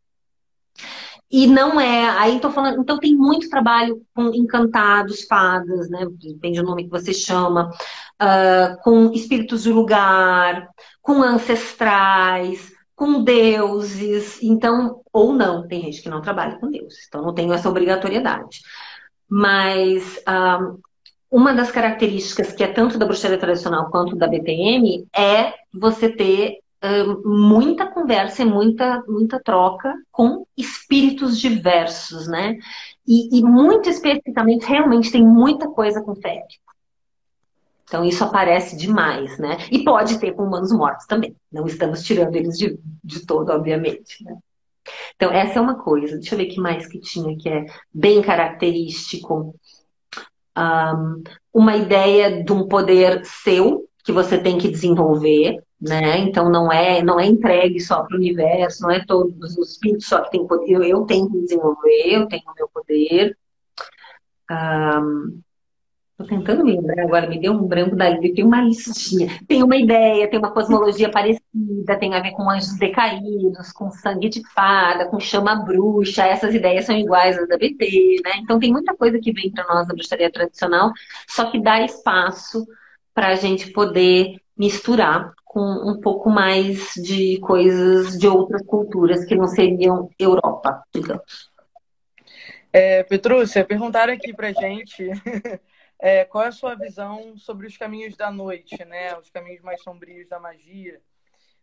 E 1.29 1.47
não 1.47 1.81
é, 1.81 2.07
aí 2.11 2.39
tô 2.39 2.51
falando, 2.51 2.79
então 2.79 2.99
tem 2.99 3.15
muito 3.15 3.49
trabalho 3.49 4.03
com 4.13 4.27
encantados, 4.35 5.23
fadas, 5.23 5.89
né? 5.89 6.05
Depende 6.11 6.61
do 6.61 6.67
nome 6.67 6.83
que 6.83 6.91
você 6.91 7.11
chama, 7.11 7.71
uh, 8.21 8.81
com 8.83 9.11
espíritos 9.11 9.63
de 9.63 9.71
lugar, 9.71 10.69
com 11.01 11.23
ancestrais, 11.23 12.71
com 12.95 13.23
deuses, 13.23 14.41
então, 14.41 15.01
ou 15.11 15.33
não, 15.33 15.67
tem 15.67 15.81
gente 15.81 16.01
que 16.01 16.09
não 16.09 16.21
trabalha 16.21 16.59
com 16.59 16.69
deuses, 16.69 17.05
então 17.07 17.21
não 17.21 17.33
tenho 17.33 17.53
essa 17.53 17.69
obrigatoriedade. 17.69 18.61
Mas 19.27 20.21
um, 20.27 20.79
uma 21.31 21.53
das 21.53 21.71
características 21.71 22.53
que 22.53 22.63
é 22.63 22.67
tanto 22.67 22.97
da 22.97 23.05
bruxaria 23.05 23.37
tradicional 23.37 23.89
quanto 23.89 24.15
da 24.15 24.27
BTM 24.27 25.07
é 25.15 25.53
você 25.73 26.09
ter 26.09 26.59
um, 26.83 27.47
muita 27.47 27.87
conversa 27.87 28.43
e 28.43 28.45
muita, 28.45 29.01
muita 29.07 29.39
troca 29.41 29.93
com 30.11 30.45
espíritos 30.55 31.39
diversos, 31.39 32.27
né? 32.27 32.57
E, 33.07 33.39
e 33.39 33.43
muito 33.43 33.89
especificamente, 33.89 34.65
realmente 34.65 35.11
tem 35.11 35.25
muita 35.25 35.67
coisa 35.67 36.01
com 36.01 36.15
fé. 36.15 36.43
Então 37.93 38.03
isso 38.03 38.23
aparece 38.23 38.75
demais, 38.75 39.37
né? 39.37 39.55
E 39.71 39.83
pode 39.83 40.17
ter 40.17 40.31
com 40.31 40.45
humanos 40.45 40.71
mortos 40.71 41.05
também. 41.05 41.35
Não 41.51 41.67
estamos 41.67 42.01
tirando 42.01 42.35
eles 42.35 42.57
de, 42.57 42.79
de 43.03 43.23
todo, 43.23 43.51
obviamente. 43.51 44.23
Né? 44.23 44.35
Então 45.15 45.31
essa 45.31 45.59
é 45.59 45.61
uma 45.61 45.75
coisa. 45.75 46.17
Deixa 46.17 46.33
eu 46.33 46.39
ver 46.39 46.45
o 46.45 46.49
que 46.49 46.59
mais 46.59 46.87
que 46.87 46.99
tinha 46.99 47.37
que 47.37 47.47
é 47.47 47.67
bem 47.93 48.19
característico. 48.23 49.53
um, 50.57 51.23
uma 51.53 51.75
ideia 51.77 52.43
de 52.43 52.51
um 52.51 52.67
poder 52.67 53.23
seu 53.25 53.87
que 54.03 54.11
você 54.11 54.39
tem 54.39 54.57
que 54.57 54.69
desenvolver, 54.69 55.63
né? 55.79 56.17
Então 56.17 56.49
não 56.49 56.71
é 56.71 57.03
não 57.03 57.19
é 57.19 57.27
entregue 57.27 57.79
só 57.79 58.01
para 58.01 58.15
o 58.15 58.19
universo, 58.19 58.81
não 58.81 58.89
é 58.89 59.05
todos 59.05 59.55
os 59.55 59.73
espíritos 59.73 60.07
só 60.07 60.19
que 60.21 60.31
tem 60.31 60.47
poder. 60.47 60.71
Eu, 60.71 60.83
eu 60.83 61.05
tenho 61.05 61.29
que 61.29 61.41
desenvolver, 61.41 62.07
eu 62.07 62.27
tenho 62.27 62.43
o 62.47 62.55
meu 62.55 62.67
poder. 62.73 63.37
Um, 64.49 65.43
Tentando 66.27 66.63
me 66.63 66.73
lembrar 66.73 67.03
agora, 67.03 67.27
me 67.27 67.39
deu 67.39 67.53
um 67.53 67.67
branco 67.67 67.95
dali. 67.95 68.33
Tem 68.33 68.43
uma 68.43 68.61
listinha, 68.61 69.27
tem 69.47 69.63
uma 69.63 69.75
ideia, 69.75 70.29
tem 70.29 70.39
uma 70.39 70.51
cosmologia 70.51 71.09
parecida, 71.09 71.97
tem 71.99 72.13
a 72.13 72.21
ver 72.21 72.31
com 72.31 72.49
anjos 72.49 72.77
decaídos, 72.77 73.71
com 73.71 73.89
sangue 73.91 74.29
de 74.29 74.41
fada, 74.49 75.07
com 75.07 75.19
chama 75.19 75.55
bruxa. 75.55 76.25
Essas 76.25 76.53
ideias 76.53 76.85
são 76.85 76.97
iguais 76.97 77.37
às 77.37 77.47
da 77.47 77.57
BT, 77.57 78.21
né? 78.23 78.31
Então 78.37 78.59
tem 78.59 78.71
muita 78.71 78.95
coisa 78.95 79.19
que 79.19 79.31
vem 79.31 79.51
para 79.51 79.65
nós 79.65 79.87
da 79.87 79.93
bruxaria 79.93 80.31
tradicional, 80.31 80.91
só 81.27 81.49
que 81.51 81.61
dá 81.61 81.81
espaço 81.81 82.65
para 83.13 83.29
a 83.29 83.35
gente 83.35 83.71
poder 83.71 84.37
misturar 84.57 85.33
com 85.45 85.61
um 85.61 85.99
pouco 86.01 86.29
mais 86.29 86.93
de 86.95 87.39
coisas 87.39 88.17
de 88.17 88.27
outras 88.27 88.65
culturas 88.65 89.23
que 89.23 89.35
não 89.35 89.47
seriam 89.47 90.09
Europa, 90.17 90.83
digamos. 90.93 91.51
É, 92.71 93.03
Petrúcia, 93.03 93.63
perguntaram 93.63 94.13
aqui 94.13 94.33
pra 94.33 94.51
gente 94.51 95.07
É, 95.99 96.25
qual 96.25 96.43
é 96.43 96.47
a 96.47 96.51
sua 96.51 96.75
visão 96.75 97.37
sobre 97.37 97.67
os 97.67 97.77
caminhos 97.77 98.15
da 98.15 98.31
noite, 98.31 98.83
né? 98.85 99.17
Os 99.17 99.29
caminhos 99.29 99.61
mais 99.61 99.81
sombrios 99.81 100.27
da 100.27 100.39
magia. 100.39 101.01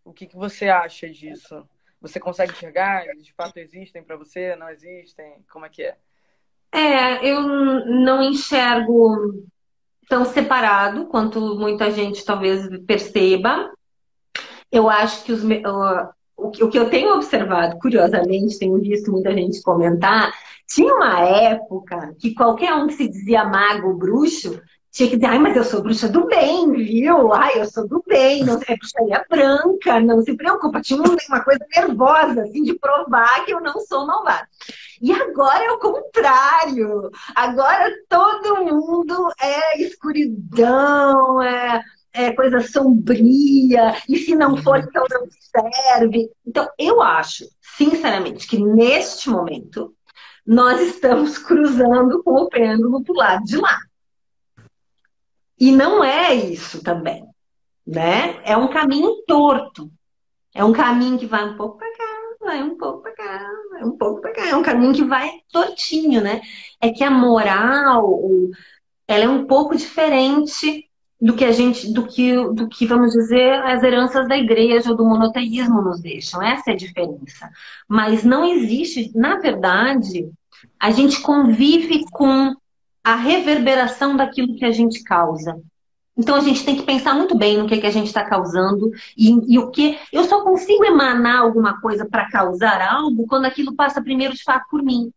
O 0.04 0.12
que, 0.12 0.26
que 0.26 0.36
você 0.36 0.68
acha 0.68 1.08
disso? 1.08 1.68
Você 2.00 2.18
consegue 2.18 2.52
enxergar? 2.52 3.06
Eles 3.06 3.26
de 3.26 3.32
fato 3.34 3.58
existem 3.58 4.02
para 4.02 4.16
você? 4.16 4.56
Não 4.56 4.70
existem? 4.70 5.44
Como 5.50 5.66
é 5.66 5.68
que 5.68 5.82
é? 5.82 5.96
É, 6.72 7.26
eu 7.26 7.42
não 7.42 8.22
enxergo 8.22 9.44
tão 10.08 10.24
separado 10.24 11.06
quanto 11.06 11.40
muita 11.56 11.90
gente 11.90 12.24
talvez 12.24 12.66
perceba. 12.86 13.70
Eu 14.72 14.88
acho 14.88 15.24
que 15.24 15.32
os, 15.32 15.42
o 16.36 16.68
que 16.68 16.78
eu 16.78 16.88
tenho 16.88 17.14
observado, 17.14 17.78
curiosamente, 17.78 18.58
tenho 18.58 18.78
visto 18.78 19.10
muita 19.10 19.32
gente 19.34 19.60
comentar, 19.62 20.32
tinha 20.70 20.94
uma 20.94 21.20
época 21.20 22.14
que 22.18 22.32
qualquer 22.32 22.72
um 22.74 22.86
que 22.86 22.94
se 22.94 23.08
dizia 23.08 23.44
mago, 23.44 23.92
bruxo, 23.94 24.62
tinha 24.92 25.08
que 25.08 25.16
dizer, 25.16 25.26
ai, 25.26 25.38
mas 25.38 25.56
eu 25.56 25.64
sou 25.64 25.82
bruxa 25.82 26.08
do 26.08 26.26
bem, 26.26 26.72
viu? 26.72 27.32
Ai, 27.32 27.60
eu 27.60 27.66
sou 27.66 27.86
do 27.86 28.02
bem, 28.06 28.44
não 28.44 28.54
é 28.54 28.76
bruxaria 28.76 29.24
branca, 29.28 30.00
não 30.00 30.22
se 30.22 30.36
preocupa. 30.36 30.80
Tinha 30.80 31.00
uma 31.00 31.44
coisa 31.44 31.64
nervosa, 31.74 32.42
assim, 32.42 32.62
de 32.62 32.74
provar 32.74 33.44
que 33.44 33.52
eu 33.52 33.60
não 33.60 33.80
sou 33.80 34.06
malvada. 34.06 34.48
E 35.02 35.12
agora 35.12 35.64
é 35.64 35.70
o 35.72 35.78
contrário. 35.78 37.10
Agora 37.34 37.92
todo 38.08 38.64
mundo 38.64 39.32
é 39.40 39.80
escuridão, 39.80 41.42
é 41.42 41.80
é, 42.12 42.32
coisa 42.32 42.60
sombria, 42.60 43.94
e 44.08 44.16
se 44.18 44.34
não 44.34 44.56
for, 44.56 44.78
então 44.78 45.04
não 45.10 45.26
serve. 45.30 46.28
Então, 46.46 46.68
eu 46.78 47.00
acho, 47.00 47.44
sinceramente, 47.60 48.46
que 48.46 48.58
neste 48.58 49.30
momento 49.30 49.94
nós 50.46 50.80
estamos 50.80 51.38
cruzando 51.38 52.22
com 52.22 52.32
o 52.32 52.48
pêndulo 52.48 53.00
do 53.00 53.12
lado 53.12 53.44
de 53.44 53.56
lá. 53.56 53.78
E 55.58 55.70
não 55.70 56.02
é 56.02 56.34
isso 56.34 56.82
também, 56.82 57.24
né? 57.86 58.40
É 58.44 58.56
um 58.56 58.68
caminho 58.68 59.22
torto. 59.26 59.90
É 60.54 60.64
um 60.64 60.72
caminho 60.72 61.18
que 61.18 61.26
vai 61.26 61.44
um 61.44 61.56
pouco 61.56 61.78
para 61.78 61.96
cá, 61.96 62.36
vai 62.40 62.62
um 62.62 62.76
pouco 62.76 63.02
para 63.02 63.14
cá, 63.14 63.50
vai 63.70 63.84
um 63.84 63.96
pouco 63.96 64.20
para 64.20 64.32
cá. 64.32 64.46
É 64.48 64.56
um 64.56 64.62
caminho 64.62 64.94
que 64.94 65.04
vai 65.04 65.30
tortinho, 65.52 66.20
né? 66.20 66.40
É 66.80 66.90
que 66.90 67.04
a 67.04 67.10
moral, 67.10 68.18
ela 69.06 69.24
é 69.24 69.28
um 69.28 69.46
pouco 69.46 69.76
diferente 69.76 70.89
do 71.20 71.34
que 71.34 71.44
a 71.44 71.52
gente, 71.52 71.92
do 71.92 72.06
que, 72.06 72.34
do 72.54 72.68
que 72.68 72.86
vamos 72.86 73.12
dizer 73.12 73.52
as 73.64 73.82
heranças 73.82 74.26
da 74.26 74.36
igreja 74.36 74.90
ou 74.90 74.96
do 74.96 75.04
monoteísmo 75.04 75.82
nos 75.82 76.00
deixam. 76.00 76.42
Essa 76.42 76.70
é 76.70 76.74
a 76.74 76.76
diferença. 76.76 77.50
Mas 77.86 78.24
não 78.24 78.44
existe, 78.44 79.10
na 79.14 79.38
verdade, 79.38 80.30
a 80.78 80.90
gente 80.90 81.20
convive 81.20 82.04
com 82.10 82.54
a 83.04 83.14
reverberação 83.14 84.16
daquilo 84.16 84.56
que 84.56 84.64
a 84.64 84.72
gente 84.72 85.02
causa. 85.02 85.60
Então 86.16 86.34
a 86.34 86.40
gente 86.40 86.64
tem 86.64 86.76
que 86.76 86.82
pensar 86.82 87.14
muito 87.14 87.36
bem 87.36 87.58
no 87.58 87.66
que, 87.66 87.78
que 87.78 87.86
a 87.86 87.90
gente 87.90 88.06
está 88.06 88.24
causando 88.24 88.90
e, 89.16 89.54
e, 89.54 89.58
o 89.58 89.70
que. 89.70 89.98
Eu 90.12 90.24
só 90.24 90.42
consigo 90.42 90.84
emanar 90.84 91.40
alguma 91.40 91.80
coisa 91.80 92.06
para 92.06 92.30
causar 92.30 92.80
algo 92.82 93.26
quando 93.26 93.46
aquilo 93.46 93.74
passa 93.74 94.02
primeiro 94.02 94.34
de 94.34 94.42
fato 94.42 94.66
por 94.70 94.82
mim. 94.82 95.10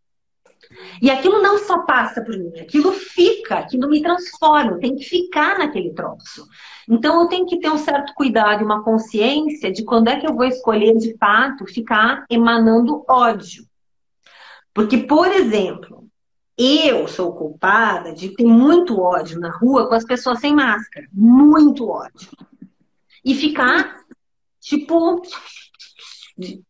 E 1.02 1.10
aquilo 1.10 1.42
não 1.42 1.58
só 1.60 1.80
passa 1.80 2.22
por 2.22 2.38
mim, 2.38 2.60
aquilo 2.60 2.92
fica, 2.92 3.60
aquilo 3.60 3.90
me 3.90 4.02
transforma, 4.02 4.80
tem 4.80 4.96
que 4.96 5.04
ficar 5.04 5.58
naquele 5.58 5.94
troço. 5.94 6.48
Então 6.90 7.22
eu 7.22 7.28
tenho 7.28 7.46
que 7.46 7.60
ter 7.60 7.70
um 7.70 7.78
certo 7.78 8.14
cuidado 8.14 8.62
e 8.62 8.66
uma 8.66 8.84
consciência 8.84 9.72
de 9.72 9.84
quando 9.84 10.10
é 10.10 10.20
que 10.20 10.28
eu 10.28 10.34
vou 10.34 10.46
escolher 10.46 10.96
de 10.98 11.18
fato 11.18 11.66
ficar 11.66 12.26
emanando 12.30 13.04
ódio. 13.08 13.66
Porque, 14.74 14.98
por 14.98 15.32
exemplo, 15.32 16.08
eu 16.58 17.08
sou 17.08 17.34
culpada 17.34 18.14
de 18.14 18.30
ter 18.30 18.46
muito 18.46 19.00
ódio 19.00 19.40
na 19.40 19.52
rua 19.52 19.88
com 19.88 19.96
as 19.96 20.06
pessoas 20.06 20.40
sem 20.40 20.56
máscara. 20.56 21.08
Muito 21.12 21.88
ódio. 21.88 22.30
E 23.24 23.34
ficar, 23.34 24.04
tipo, 24.60 25.22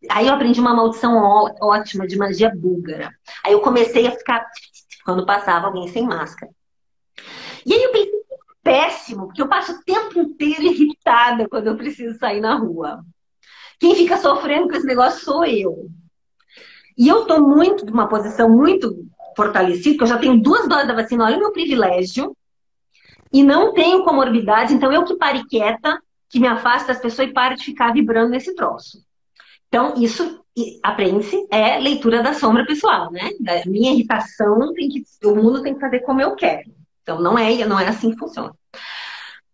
Aí 0.09 0.27
eu 0.27 0.33
aprendi 0.33 0.59
uma 0.59 0.73
maldição 0.73 1.15
ótima 1.61 2.05
de 2.05 2.17
magia 2.17 2.51
búlgara. 2.53 3.11
Aí 3.45 3.53
eu 3.53 3.61
comecei 3.61 4.07
a 4.07 4.11
ficar 4.11 4.45
quando 5.05 5.25
passava 5.25 5.67
alguém 5.67 5.87
sem 5.87 6.05
máscara. 6.05 6.51
E 7.65 7.73
aí 7.73 7.83
eu 7.83 7.91
pensei, 7.91 8.11
péssimo, 8.61 9.27
porque 9.27 9.41
eu 9.41 9.47
passo 9.47 9.73
o 9.73 9.83
tempo 9.83 10.19
inteiro 10.19 10.63
irritada 10.63 11.47
quando 11.47 11.67
eu 11.67 11.77
preciso 11.77 12.17
sair 12.17 12.41
na 12.41 12.55
rua. 12.55 13.03
Quem 13.79 13.95
fica 13.95 14.17
sofrendo 14.17 14.67
com 14.67 14.75
esse 14.75 14.85
negócio 14.85 15.23
sou 15.23 15.45
eu. 15.45 15.89
E 16.97 17.07
eu 17.07 17.25
tô 17.25 17.41
muito, 17.41 17.85
numa 17.85 18.07
posição 18.07 18.49
muito 18.49 19.05
fortalecida, 19.35 19.97
que 19.97 20.03
eu 20.03 20.07
já 20.07 20.17
tenho 20.17 20.39
duas 20.39 20.67
doses 20.67 20.87
da 20.87 20.93
vacina, 20.93 21.25
olha 21.25 21.37
o 21.37 21.39
meu 21.39 21.51
privilégio, 21.51 22.35
e 23.31 23.43
não 23.43 23.73
tenho 23.73 24.03
comorbidade, 24.03 24.73
então 24.73 24.93
eu 24.93 25.03
que 25.03 25.15
pare 25.15 25.43
quieta, 25.47 25.99
que 26.29 26.39
me 26.39 26.47
afaste 26.47 26.87
das 26.87 26.99
pessoas 26.99 27.29
e 27.29 27.33
pare 27.33 27.55
de 27.55 27.65
ficar 27.65 27.91
vibrando 27.91 28.29
nesse 28.29 28.53
troço. 28.53 29.03
Então, 29.73 29.95
isso, 29.97 30.45
aprende-se, 30.83 31.47
é 31.49 31.79
leitura 31.79 32.21
da 32.21 32.31
sombra 32.35 32.63
pessoal, 32.63 33.11
né? 33.11 33.31
Da 33.39 33.65
minha 33.65 33.91
irritação, 33.91 34.71
tem 34.71 34.87
que, 34.87 35.03
o 35.25 35.35
mundo 35.35 35.63
tem 35.63 35.73
que 35.73 35.79
fazer 35.79 36.01
como 36.01 36.21
eu 36.21 36.35
quero. 36.35 36.71
Então, 37.01 37.19
não 37.19 37.35
é, 37.39 37.65
não 37.65 37.79
é 37.79 37.87
assim 37.87 38.11
que 38.11 38.19
funciona. 38.19 38.53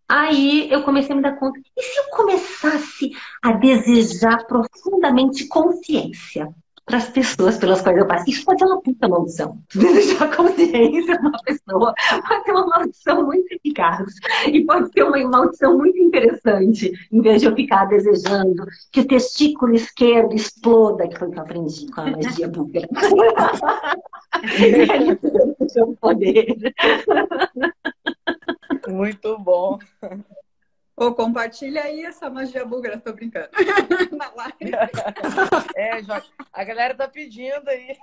Aí 0.06 0.70
eu 0.70 0.82
comecei 0.82 1.14
a 1.14 1.16
me 1.16 1.22
dar 1.22 1.38
conta, 1.38 1.58
e 1.58 1.82
se 1.82 1.98
eu 1.98 2.04
começasse 2.10 3.12
a 3.42 3.52
desejar 3.52 4.46
profundamente 4.46 5.48
consciência? 5.48 6.54
Para 6.90 6.98
as 6.98 7.08
pessoas 7.08 7.56
pelas 7.56 7.80
quais 7.80 7.96
eu 7.96 8.06
passo. 8.06 8.28
Isso 8.28 8.44
pode 8.44 8.58
ser 8.58 8.66
uma 8.66 8.82
puta 8.82 9.08
maldição. 9.08 9.58
Desejar 9.72 10.24
a 10.24 10.36
consciência 10.36 11.16
de 11.16 11.26
uma 11.26 11.40
pessoa 11.42 11.94
pode 12.28 12.44
ser 12.44 12.50
uma 12.50 12.66
maldição 12.66 13.24
muito 13.24 13.52
eficaz. 13.52 14.12
E 14.48 14.64
pode 14.64 14.92
ser 14.92 15.04
uma 15.04 15.18
maldição 15.28 15.78
muito 15.78 15.98
interessante, 15.98 16.92
em 17.12 17.20
vez 17.22 17.40
de 17.40 17.46
eu 17.46 17.54
ficar 17.54 17.84
desejando 17.84 18.66
que 18.90 19.00
o 19.00 19.06
testículo 19.06 19.72
esquerdo 19.74 20.34
exploda, 20.34 21.06
que 21.06 21.16
foi 21.16 21.28
o 21.28 21.30
que 21.30 21.38
eu 21.38 21.42
aprendi 21.42 21.86
com 21.92 22.00
a 22.00 22.10
magia 22.10 22.48
búlgara. 22.48 22.88
é 24.42 25.86
poder. 26.00 26.56
Muito 28.88 29.38
bom. 29.38 29.78
Ou 31.00 31.14
compartilha 31.14 31.82
aí 31.82 32.04
essa 32.04 32.28
magia 32.28 32.62
búlgara, 32.66 33.00
tô 33.00 33.14
brincando. 33.14 33.48
Na 34.12 34.30
live. 34.36 34.70
É, 35.74 36.02
Jorge, 36.02 36.26
a 36.52 36.62
galera 36.62 36.94
tá 36.94 37.08
pedindo 37.08 37.66
aí. 37.68 37.96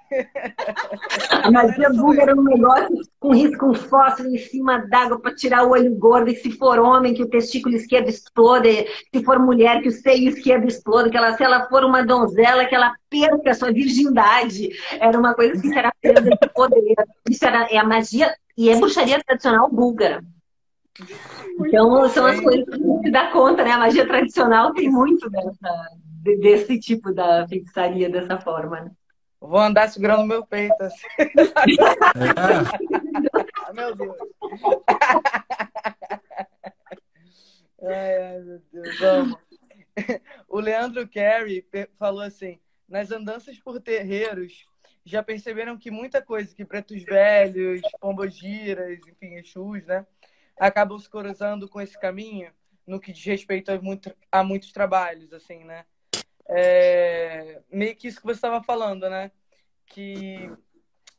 A 1.44 1.52
magia 1.52 1.92
búlgara 1.92 2.32
é 2.32 2.34
um 2.34 2.42
negócio 2.42 3.02
com 3.20 3.36
risco, 3.36 3.68
um 3.68 3.76
fósforo 3.76 4.30
em 4.30 4.40
cima 4.40 4.80
d'água 4.88 5.22
para 5.22 5.36
tirar 5.36 5.68
o 5.68 5.74
olho 5.74 5.94
gordo. 5.94 6.32
E 6.32 6.36
se 6.38 6.50
for 6.54 6.80
homem, 6.80 7.14
que 7.14 7.22
o 7.22 7.30
testículo 7.30 7.76
esquerdo 7.76 8.10
explode. 8.10 8.88
Se 9.14 9.24
for 9.24 9.38
mulher, 9.38 9.80
que 9.84 9.90
o 9.90 9.92
seio 9.92 10.30
esquerdo 10.30 10.68
explode. 10.68 11.12
Que 11.12 11.18
ela, 11.18 11.38
se 11.38 11.44
ela 11.44 11.70
for 11.70 11.86
uma 11.86 12.04
donzela, 12.04 12.66
que 12.66 12.74
ela 12.74 12.96
perca 13.12 13.52
a 13.52 13.54
sua 13.54 13.72
virgindade. 13.72 14.72
Era 15.00 15.20
uma 15.20 15.36
coisa 15.36 15.54
assim 15.54 15.70
que 15.70 15.78
era 15.78 15.94
perda 16.02 16.32
de 16.32 16.50
poder. 16.52 16.96
Isso 17.30 17.46
era, 17.46 17.68
é 17.72 17.78
a 17.78 17.84
magia, 17.84 18.34
e 18.58 18.72
é 18.72 18.76
bruxaria 18.76 19.24
tradicional 19.24 19.70
búlgara. 19.70 20.24
Então, 21.60 22.10
são 22.10 22.26
as 22.26 22.40
coisas 22.40 22.66
que 22.66 22.74
a 22.74 22.78
gente 22.78 23.12
dá 23.12 23.32
conta, 23.32 23.64
né? 23.64 23.70
A 23.72 23.78
magia 23.78 24.08
tradicional 24.08 24.74
tem 24.74 24.90
muito 24.90 25.30
dessa, 25.30 25.90
desse 26.40 26.80
tipo 26.80 27.14
da 27.14 27.48
feitiçaria, 27.48 28.10
dessa 28.10 28.40
forma. 28.40 28.82
Né? 28.82 28.90
Vou 29.40 29.60
andar 29.60 29.88
segurando 29.90 30.26
meu 30.26 30.44
peito 30.46 30.82
assim. 30.82 31.06
É. 31.20 31.28
meu 33.74 33.96
Deus. 33.96 34.18
Ai, 37.80 38.40
meu 38.40 38.60
Deus, 38.72 39.00
vamos. 39.00 39.38
O 40.48 40.60
Leandro 40.60 41.08
Carey 41.08 41.64
falou 41.98 42.22
assim: 42.22 42.60
nas 42.90 43.12
andanças 43.12 43.60
por 43.60 43.80
terreiros, 43.80 44.66
já 45.06 45.22
perceberam 45.22 45.78
que 45.78 45.92
muita 45.92 46.20
coisa 46.22 46.56
que 46.56 46.66
pretos 46.66 47.04
velhos, 47.04 47.82
pombogiras, 48.00 49.00
enfim, 49.08 49.36
exus, 49.36 49.86
né, 49.86 50.06
acabam 50.60 50.98
se 51.00 51.10
cruzando 51.10 51.68
com 51.68 51.82
esse 51.82 52.00
caminho 52.00 52.52
no 52.86 53.00
que 53.00 53.12
diz 53.12 53.24
respeito 53.26 53.72
a, 53.72 53.82
muito, 53.82 54.16
a 54.32 54.44
muitos 54.44 54.72
trabalhos, 54.72 55.34
assim, 55.34 55.64
né? 55.64 55.86
É, 56.50 57.62
meio 57.70 57.96
que 57.96 58.08
isso 58.08 58.20
que 58.20 58.26
você 58.26 58.38
estava 58.38 58.64
falando, 58.64 59.10
né? 59.10 59.32
Que 59.86 60.50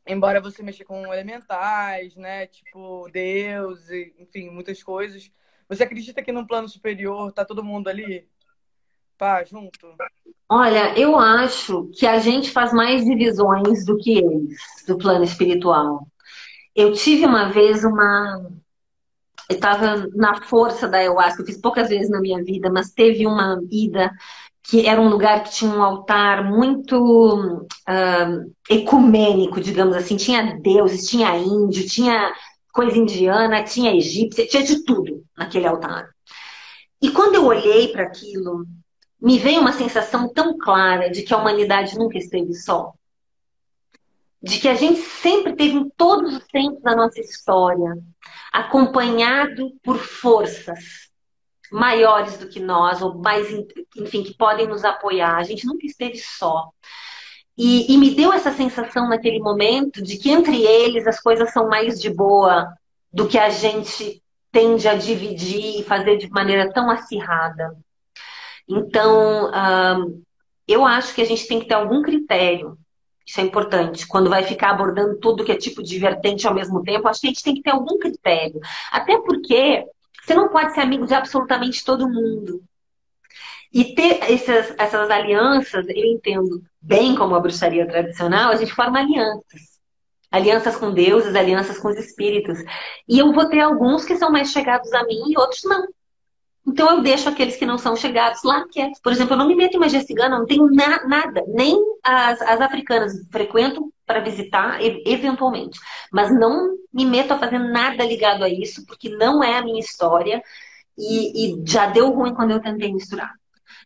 embora 0.07 0.41
você 0.41 0.63
mexa 0.63 0.83
com 0.83 1.13
elementais, 1.13 2.15
né? 2.15 2.47
Tipo 2.47 3.07
Deus, 3.11 3.89
e, 3.89 4.13
enfim, 4.17 4.49
muitas 4.49 4.81
coisas. 4.81 5.31
Você 5.67 5.83
acredita 5.83 6.23
que 6.23 6.31
no 6.31 6.47
plano 6.47 6.67
superior 6.67 7.31
tá 7.31 7.45
todo 7.45 7.63
mundo 7.63 7.87
ali? 7.87 8.27
Pá, 9.17 9.43
junto? 9.43 9.95
Olha, 10.47 10.97
eu 10.97 11.19
acho 11.19 11.91
que 11.93 12.07
a 12.07 12.17
gente 12.17 12.49
faz 12.49 12.73
mais 12.73 13.05
divisões 13.05 13.85
do 13.85 13.97
que 13.97 14.17
eles, 14.17 14.57
do 14.87 14.97
plano 14.97 15.23
espiritual. 15.23 16.07
Eu 16.75 16.93
tive 16.93 17.25
uma 17.25 17.51
vez 17.51 17.83
uma. 17.83 18.49
Eu 19.49 19.55
estava 19.55 20.07
na 20.13 20.41
força 20.43 20.87
da 20.87 20.99
ayahuasca, 20.99 21.41
eu 21.41 21.45
fiz 21.45 21.57
poucas 21.57 21.89
vezes 21.89 22.09
na 22.09 22.21
minha 22.21 22.43
vida, 22.43 22.69
mas 22.71 22.91
teve 22.91 23.25
uma 23.25 23.59
ida 23.71 24.11
que 24.61 24.85
era 24.85 25.01
um 25.01 25.09
lugar 25.09 25.43
que 25.43 25.51
tinha 25.51 25.71
um 25.71 25.81
altar 25.81 26.43
muito 26.43 27.65
uh, 27.65 28.53
ecumênico, 28.69 29.59
digamos 29.59 29.95
assim. 29.95 30.15
Tinha 30.15 30.59
deuses, 30.59 31.09
tinha 31.09 31.35
índio, 31.35 31.87
tinha 31.87 32.31
coisa 32.71 32.95
indiana, 32.95 33.63
tinha 33.63 33.95
egípcia, 33.95 34.47
tinha 34.47 34.63
de 34.63 34.85
tudo 34.85 35.23
naquele 35.35 35.65
altar. 35.65 36.09
E 37.01 37.09
quando 37.09 37.35
eu 37.35 37.45
olhei 37.45 37.87
para 37.87 38.03
aquilo, 38.03 38.67
me 39.19 39.39
veio 39.39 39.61
uma 39.61 39.73
sensação 39.73 40.31
tão 40.31 40.57
clara 40.57 41.09
de 41.09 41.23
que 41.23 41.33
a 41.33 41.37
humanidade 41.37 41.97
nunca 41.97 42.17
esteve 42.19 42.53
só. 42.53 42.93
De 44.41 44.59
que 44.59 44.67
a 44.67 44.75
gente 44.75 44.99
sempre 44.99 45.55
teve 45.55 45.77
em 45.77 45.89
todos 45.97 46.35
os 46.35 46.45
tempos 46.45 46.81
da 46.83 46.95
nossa 46.95 47.19
história, 47.19 47.97
acompanhado 48.51 49.71
por 49.83 49.97
forças 49.97 51.09
maiores 51.71 52.37
do 52.37 52.49
que 52.49 52.59
nós, 52.59 53.01
ou 53.01 53.15
mais, 53.15 53.47
enfim, 53.95 54.23
que 54.23 54.33
podem 54.35 54.67
nos 54.67 54.83
apoiar. 54.83 55.37
A 55.37 55.43
gente 55.43 55.65
nunca 55.65 55.85
esteve 55.85 56.17
só. 56.17 56.69
E, 57.57 57.93
e, 57.93 57.97
me 57.97 58.15
deu 58.15 58.31
essa 58.31 58.51
sensação 58.51 59.09
naquele 59.09 59.39
momento 59.39 60.01
de 60.01 60.17
que 60.17 60.31
entre 60.31 60.63
eles 60.63 61.05
as 61.05 61.19
coisas 61.19 61.51
são 61.51 61.67
mais 61.67 61.99
de 61.99 62.09
boa 62.09 62.73
do 63.11 63.27
que 63.27 63.37
a 63.37 63.49
gente 63.49 64.23
tende 64.51 64.87
a 64.87 64.95
dividir 64.95 65.79
e 65.79 65.83
fazer 65.83 66.17
de 66.17 66.29
maneira 66.29 66.71
tão 66.71 66.89
acirrada. 66.89 67.75
Então, 68.67 69.51
eu 70.67 70.85
acho 70.85 71.13
que 71.13 71.21
a 71.21 71.25
gente 71.25 71.47
tem 71.47 71.59
que 71.59 71.67
ter 71.67 71.73
algum 71.73 72.01
critério. 72.01 72.77
Isso 73.29 73.39
é 73.39 73.43
importante. 73.43 74.07
Quando 74.07 74.27
vai 74.27 74.41
ficar 74.41 74.71
abordando 74.71 75.19
tudo 75.19 75.45
que 75.45 75.51
é 75.51 75.55
tipo 75.55 75.83
de 75.83 75.99
vertente 75.99 76.47
ao 76.47 76.53
mesmo 76.53 76.81
tempo, 76.81 77.07
acho 77.07 77.21
que 77.21 77.27
a 77.27 77.29
gente 77.29 77.43
tem 77.43 77.53
que 77.53 77.61
ter 77.61 77.69
algum 77.69 77.99
critério. 77.99 78.59
Até 78.91 79.19
porque 79.21 79.85
você 80.19 80.33
não 80.33 80.49
pode 80.49 80.73
ser 80.73 80.79
amigo 80.79 81.05
de 81.05 81.13
absolutamente 81.13 81.85
todo 81.85 82.09
mundo. 82.09 82.63
E 83.71 83.93
ter 83.93 84.23
essas, 84.23 84.73
essas 84.79 85.11
alianças, 85.11 85.85
eu 85.89 86.05
entendo 86.05 86.63
bem 86.81 87.15
como 87.15 87.35
a 87.35 87.39
bruxaria 87.39 87.87
tradicional, 87.87 88.51
a 88.51 88.55
gente 88.55 88.73
forma 88.73 88.97
alianças. 88.97 89.79
Alianças 90.31 90.75
com 90.75 90.91
deuses, 90.91 91.35
alianças 91.35 91.77
com 91.77 91.89
os 91.89 91.97
espíritos. 91.97 92.57
E 93.07 93.19
eu 93.19 93.31
vou 93.31 93.47
ter 93.47 93.59
alguns 93.59 94.05
que 94.05 94.17
são 94.17 94.31
mais 94.31 94.51
chegados 94.51 94.91
a 94.91 95.03
mim 95.03 95.21
e 95.29 95.37
outros 95.37 95.61
não. 95.65 95.87
Então 96.69 96.89
eu 96.91 97.01
deixo 97.01 97.27
aqueles 97.27 97.55
que 97.55 97.65
não 97.65 97.79
são 97.79 97.95
chegados 97.95 98.43
lá 98.43 98.63
quietos. 98.67 98.99
Por 99.01 99.11
exemplo, 99.11 99.33
eu 99.33 99.37
não 99.37 99.47
me 99.47 99.55
meto 99.55 99.75
em 99.75 99.79
magia 99.79 100.01
cigana, 100.01 100.37
não 100.37 100.45
tenho 100.45 100.69
na, 100.69 101.05
nada. 101.07 101.43
Nem 101.47 101.75
as, 102.03 102.39
as 102.43 102.61
africanas 102.61 103.13
frequento 103.31 103.91
para 104.05 104.19
visitar, 104.19 104.79
eventualmente. 105.05 105.79
Mas 106.11 106.31
não 106.31 106.75
me 106.93 107.05
meto 107.05 107.31
a 107.33 107.39
fazer 107.39 107.57
nada 107.57 108.05
ligado 108.05 108.43
a 108.43 108.49
isso, 108.49 108.85
porque 108.85 109.09
não 109.09 109.43
é 109.43 109.57
a 109.57 109.63
minha 109.63 109.79
história. 109.79 110.43
E, 110.95 111.53
e 111.53 111.63
já 111.65 111.87
deu 111.87 112.11
ruim 112.11 112.35
quando 112.35 112.51
eu 112.51 112.61
tentei 112.61 112.93
misturar. 112.93 113.33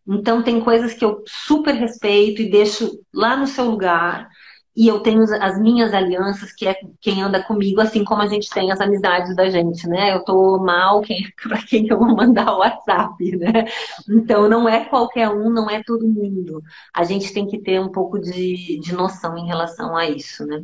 Então 0.06 0.44
tem 0.44 0.60
coisas 0.60 0.94
que 0.94 1.06
eu 1.06 1.24
super 1.26 1.74
respeito 1.74 2.42
e 2.42 2.50
deixo 2.50 3.00
lá 3.14 3.38
no 3.38 3.48
seu 3.48 3.66
lugar 3.66 4.28
e 4.76 4.88
eu 4.88 5.00
tenho 5.02 5.24
as 5.42 5.60
minhas 5.60 5.94
alianças, 5.94 6.52
que 6.54 6.68
é 6.68 6.76
quem 7.02 7.22
anda 7.22 7.44
comigo, 7.44 7.80
assim 7.82 8.04
como 8.04 8.22
a 8.22 8.28
gente 8.28 8.50
tem 8.50 8.72
as 8.72 8.82
amizades 8.82 9.36
da 9.36 9.50
gente, 9.50 9.88
né? 9.88 10.14
Eu 10.16 10.24
tô 10.24 10.58
mal 10.60 11.02
para 11.44 11.62
quem 11.64 11.88
eu 11.88 11.98
vou 12.00 12.16
mandar 12.16 12.54
o 12.54 12.60
WhatsApp, 12.60 13.38
né? 13.38 13.66
Então 14.10 14.50
não 14.50 14.68
é 14.68 14.86
qualquer 14.86 15.30
um, 15.30 15.50
não 15.50 15.70
é 15.70 15.84
todo 15.84 16.08
mundo. 16.08 16.62
A 16.94 17.04
gente 17.04 17.34
tem 17.34 17.48
que 17.48 17.60
ter 17.62 17.80
um 17.80 17.92
pouco 17.92 18.20
de, 18.20 18.80
de 18.80 18.94
noção 18.94 19.38
em 19.38 19.46
relação 19.48 19.96
a 19.96 20.10
isso, 20.10 20.46
né? 20.46 20.64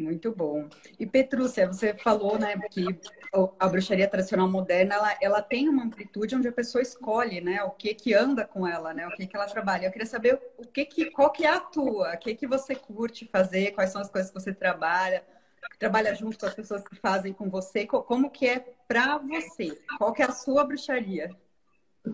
Muito 0.00 0.32
bom. 0.32 0.66
E 0.98 1.06
Petrúcia, 1.06 1.66
você 1.66 1.92
falou, 1.92 2.38
né, 2.38 2.58
que 2.70 2.86
a 3.58 3.68
bruxaria 3.68 4.08
tradicional 4.08 4.48
moderna, 4.48 4.94
ela, 4.94 5.16
ela 5.20 5.42
tem 5.42 5.68
uma 5.68 5.84
amplitude 5.84 6.34
onde 6.34 6.48
a 6.48 6.52
pessoa 6.52 6.80
escolhe, 6.80 7.40
né, 7.40 7.62
o 7.62 7.70
que 7.70 7.92
que 7.94 8.14
anda 8.14 8.46
com 8.46 8.66
ela, 8.66 8.94
né, 8.94 9.06
o 9.06 9.10
que 9.10 9.26
que 9.26 9.36
ela 9.36 9.46
trabalha. 9.46 9.86
Eu 9.86 9.92
queria 9.92 10.06
saber 10.06 10.40
o 10.56 10.66
que 10.66 10.86
que, 10.86 11.10
qual 11.10 11.30
que 11.30 11.44
é 11.44 11.50
a 11.50 11.60
tua, 11.60 12.14
o 12.14 12.18
que 12.18 12.34
que 12.34 12.46
você 12.46 12.74
curte 12.74 13.28
fazer, 13.30 13.72
quais 13.72 13.90
são 13.90 14.00
as 14.00 14.10
coisas 14.10 14.30
que 14.30 14.40
você 14.40 14.54
trabalha, 14.54 15.22
trabalha 15.78 16.14
junto 16.14 16.38
com 16.38 16.46
as 16.46 16.54
pessoas 16.54 16.86
que 16.88 16.96
fazem 16.96 17.34
com 17.34 17.50
você, 17.50 17.86
como 17.86 18.30
que 18.30 18.46
é 18.46 18.64
para 18.88 19.18
você? 19.18 19.78
Qual 19.98 20.14
que 20.14 20.22
é 20.22 20.26
a 20.26 20.32
sua 20.32 20.64
bruxaria? 20.64 21.30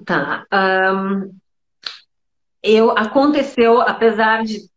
Tá. 0.04 0.44
Um, 0.52 1.32
eu 2.60 2.90
aconteceu, 2.90 3.80
apesar 3.80 4.42
de, 4.42 4.68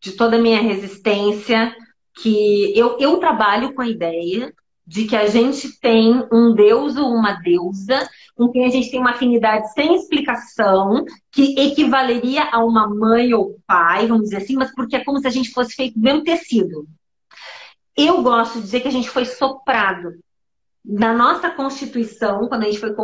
de 0.00 0.12
toda 0.12 0.36
a 0.36 0.40
minha 0.40 0.62
resistência, 0.62 1.76
que 2.16 2.72
eu, 2.78 2.96
eu 2.98 3.18
trabalho 3.18 3.74
com 3.74 3.82
a 3.82 3.88
ideia 3.88 4.52
de 4.86 5.06
que 5.06 5.16
a 5.16 5.26
gente 5.26 5.80
tem 5.80 6.26
um 6.30 6.54
deus 6.54 6.96
ou 6.96 7.08
uma 7.08 7.32
deusa 7.32 8.08
com 8.36 8.50
quem 8.50 8.66
a 8.66 8.68
gente 8.68 8.90
tem 8.90 9.00
uma 9.00 9.12
afinidade 9.12 9.72
sem 9.72 9.94
explicação, 9.94 11.04
que 11.30 11.58
equivaleria 11.58 12.48
a 12.50 12.64
uma 12.64 12.88
mãe 12.88 13.32
ou 13.32 13.56
pai, 13.66 14.06
vamos 14.06 14.24
dizer 14.24 14.38
assim, 14.38 14.56
mas 14.56 14.74
porque 14.74 14.96
é 14.96 15.04
como 15.04 15.20
se 15.20 15.26
a 15.26 15.30
gente 15.30 15.50
fosse 15.50 15.74
feito 15.74 15.94
do 15.94 16.02
mesmo 16.02 16.24
tecido. 16.24 16.86
Eu 17.96 18.22
gosto 18.22 18.56
de 18.56 18.62
dizer 18.62 18.80
que 18.80 18.88
a 18.88 18.92
gente 18.92 19.08
foi 19.08 19.24
soprado. 19.24 20.12
Na 20.84 21.14
nossa 21.14 21.48
Constituição, 21.48 22.48
quando 22.48 22.64
a 22.64 22.66
gente 22.66 22.80
foi 22.80 22.94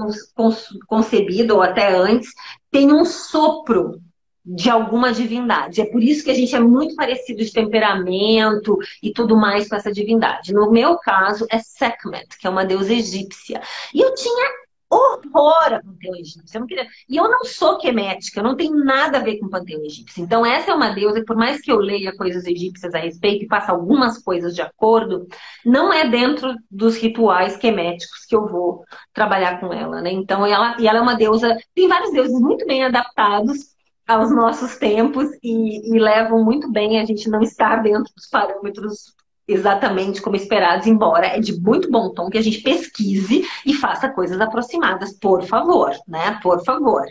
concebido, 0.87 1.55
ou 1.55 1.63
até 1.63 1.97
antes, 1.97 2.29
tem 2.71 2.93
um 2.93 3.05
sopro 3.05 4.01
de 4.45 4.71
alguma 4.71 5.13
divindade. 5.13 5.81
É 5.81 5.87
por 5.87 6.03
isso 6.03 6.25
que 6.25 6.31
a 6.31 6.35
gente 6.35 6.55
é 6.55 6.61
muito 6.61 6.95
parecido 6.95 7.45
de 7.45 7.53
temperamento 7.53 8.77
e 9.03 9.13
tudo 9.13 9.37
mais 9.37 9.69
com 9.69 9.77
essa 9.77 9.93
divindade. 9.93 10.53
No 10.53 10.71
meu 10.71 10.99
caso, 10.99 11.47
é 11.51 11.59
Sekhmet, 11.59 12.39
que 12.39 12.47
é 12.47 12.51
uma 12.51 12.65
deusa 12.65 12.93
egípcia. 12.93 13.61
E 13.95 14.01
eu 14.01 14.15
tinha 14.15 14.61
horror 14.91 15.75
a 15.75 15.81
panteão 15.81 16.17
egípcio. 16.17 16.57
Eu 16.57 16.61
não 16.61 16.67
queria... 16.67 16.87
E 17.09 17.17
eu 17.17 17.31
não 17.31 17.45
sou 17.45 17.79
quemética, 17.79 18.41
eu 18.41 18.45
não 18.45 18.57
tenho 18.57 18.75
nada 18.75 19.19
a 19.19 19.23
ver 19.23 19.39
com 19.39 19.49
panteão 19.49 19.85
egípcio. 19.85 20.23
Então, 20.23 20.45
essa 20.45 20.73
é 20.73 20.75
uma 20.75 20.91
deusa, 20.91 21.23
por 21.25 21.37
mais 21.37 21.61
que 21.61 21.71
eu 21.71 21.77
leia 21.77 22.17
coisas 22.17 22.45
egípcias 22.45 22.93
a 22.93 22.99
respeito 22.99 23.45
e 23.45 23.49
faça 23.49 23.71
algumas 23.71 24.19
coisas 24.19 24.53
de 24.53 24.63
acordo, 24.63 25.29
não 25.65 25.93
é 25.93 26.09
dentro 26.09 26.57
dos 26.69 26.97
rituais 26.97 27.57
queméticos 27.57 28.25
que 28.27 28.35
eu 28.35 28.49
vou 28.49 28.85
trabalhar 29.13 29.61
com 29.61 29.73
ela, 29.73 30.01
né? 30.03 30.11
Então, 30.11 30.45
ela, 30.45 30.77
e 30.81 30.89
ela 30.89 30.99
é 30.99 31.03
uma 31.03 31.15
deusa, 31.15 31.57
tem 31.73 31.87
vários 31.87 32.13
deuses 32.13 32.41
muito 32.41 32.67
bem 32.67 32.83
adaptados 32.83 33.71
aos 34.11 34.33
nossos 34.33 34.77
tempos 34.77 35.29
e, 35.41 35.95
e, 35.95 35.99
levam 36.01 36.45
muito 36.45 36.69
bem 36.69 36.99
a 36.99 37.05
gente 37.05 37.31
não 37.31 37.43
estar 37.43 37.81
dentro 37.81 38.13
dos 38.13 38.27
parâmetros 38.27 39.15
exatamente 39.47 40.21
como 40.21 40.35
esperados, 40.35 40.89
embora 40.89 41.29
é 41.29 41.39
de 41.39 41.61
muito 41.61 41.89
bom 41.89 42.13
tom 42.13 42.29
que 42.29 42.37
a 42.37 42.43
gente 42.43 42.61
pesquise 42.61 43.47
e 43.65 43.73
faça 43.73 44.09
coisas 44.09 44.41
aproximadas, 44.41 45.13
por 45.13 45.45
favor, 45.45 45.93
né? 46.09 46.41
Por 46.43 46.65
favor. 46.65 47.05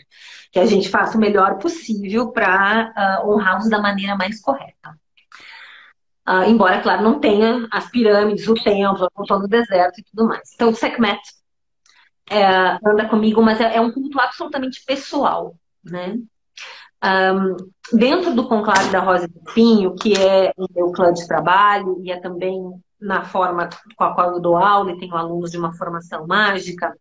Que 0.52 0.60
a 0.60 0.66
gente 0.66 0.90
faça 0.90 1.18
o 1.18 1.22
melhor 1.22 1.58
possível 1.58 2.32
para 2.32 2.90
uh, 2.90 2.94
ah, 2.96 3.24
honrá-los 3.26 3.70
da 3.70 3.82
maneira 3.82 4.18
mais 4.18 4.42
correta. 4.42 4.98
Uh, 6.28 6.50
embora, 6.50 6.82
claro, 6.82 7.02
não 7.02 7.20
tenha 7.20 7.66
as 7.72 7.90
pirâmides, 7.90 8.48
o 8.48 8.56
templo, 8.56 9.06
a 9.06 9.12
cultura 9.12 9.40
do 9.40 9.48
deserto 9.48 10.00
e 10.00 10.04
tudo 10.04 10.28
mais. 10.28 10.52
Então, 10.54 10.70
o 10.70 10.76
Sekhmet 10.76 11.20
é, 12.30 12.78
anda 12.86 13.08
comigo, 13.08 13.42
mas 13.42 13.62
é, 13.62 13.78
é 13.78 13.82
um 13.82 13.92
culto 13.92 14.20
absolutamente 14.20 14.84
pessoal, 14.86 15.56
né? 15.84 16.18
Um, 17.04 17.56
dentro 17.98 18.36
do 18.36 18.48
conclave 18.48 18.92
da 18.92 19.00
Rosa 19.00 19.28
do 19.28 19.40
Pinho, 19.54 19.96
que 19.96 20.14
é 20.16 20.52
o 20.58 20.68
meu 20.74 20.92
clã 20.92 21.14
de 21.14 21.26
trabalho 21.28 21.98
e 22.04 22.12
é 22.12 22.20
também 22.20 22.62
na 23.00 23.24
forma 23.24 23.70
com 23.96 24.04
a 24.04 24.14
qual 24.14 24.34
eu 24.34 24.42
dou 24.42 24.58
aula 24.58 24.92
e 24.92 25.00
tenho 25.00 25.16
alunos 25.16 25.52
de 25.52 25.58
uma 25.58 25.74
formação 25.74 26.28
mágica, 26.28 26.94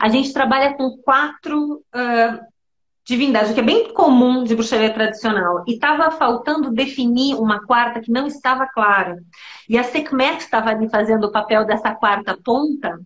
a 0.00 0.08
gente 0.08 0.32
trabalha 0.32 0.74
com 0.74 0.98
quatro 1.04 1.76
uh, 1.76 2.54
divindades, 3.04 3.50
o 3.50 3.54
que 3.54 3.60
é 3.60 3.64
bem 3.64 3.92
comum 3.92 4.42
de 4.42 4.54
bruxaria 4.54 4.92
tradicional. 4.92 5.62
E 5.66 5.74
estava 5.74 6.10
faltando 6.10 6.72
definir 6.72 7.36
uma 7.36 7.64
quarta 7.64 8.00
que 8.00 8.10
não 8.10 8.26
estava 8.26 8.66
clara. 8.66 9.16
E 9.68 9.78
a 9.78 9.84
Sekhmet 9.84 10.38
estava 10.38 10.70
ali 10.70 10.88
fazendo 10.88 11.26
o 11.26 11.32
papel 11.32 11.64
dessa 11.64 11.94
quarta 11.94 12.36
ponta, 12.42 12.98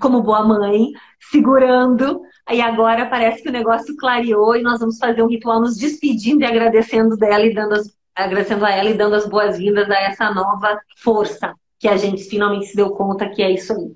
como 0.00 0.22
boa 0.22 0.44
mãe, 0.44 0.92
segurando. 1.30 2.20
Aí 2.46 2.60
agora 2.60 3.06
parece 3.06 3.42
que 3.42 3.48
o 3.48 3.52
negócio 3.52 3.96
clareou 3.96 4.56
e 4.56 4.62
nós 4.62 4.80
vamos 4.80 4.98
fazer 4.98 5.22
um 5.22 5.28
ritual 5.28 5.60
nos 5.60 5.76
despedindo 5.76 6.42
e 6.42 6.46
agradecendo 6.46 7.16
dela 7.16 7.44
e 7.44 7.54
dando 7.54 7.74
as, 7.74 7.94
agradecendo 8.14 8.64
a 8.64 8.70
ela 8.70 8.90
e 8.90 8.94
dando 8.94 9.14
as 9.14 9.26
boas-vindas 9.26 9.88
a 9.90 10.00
essa 10.00 10.32
nova 10.32 10.78
força 10.96 11.54
que 11.78 11.88
a 11.88 11.96
gente 11.96 12.24
finalmente 12.24 12.66
se 12.66 12.76
deu 12.76 12.90
conta 12.90 13.28
que 13.28 13.42
é 13.42 13.50
isso 13.50 13.72
aí. 13.72 13.94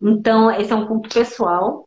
Então, 0.00 0.50
esse 0.50 0.72
é 0.72 0.76
um 0.76 0.86
ponto 0.86 1.08
pessoal. 1.08 1.84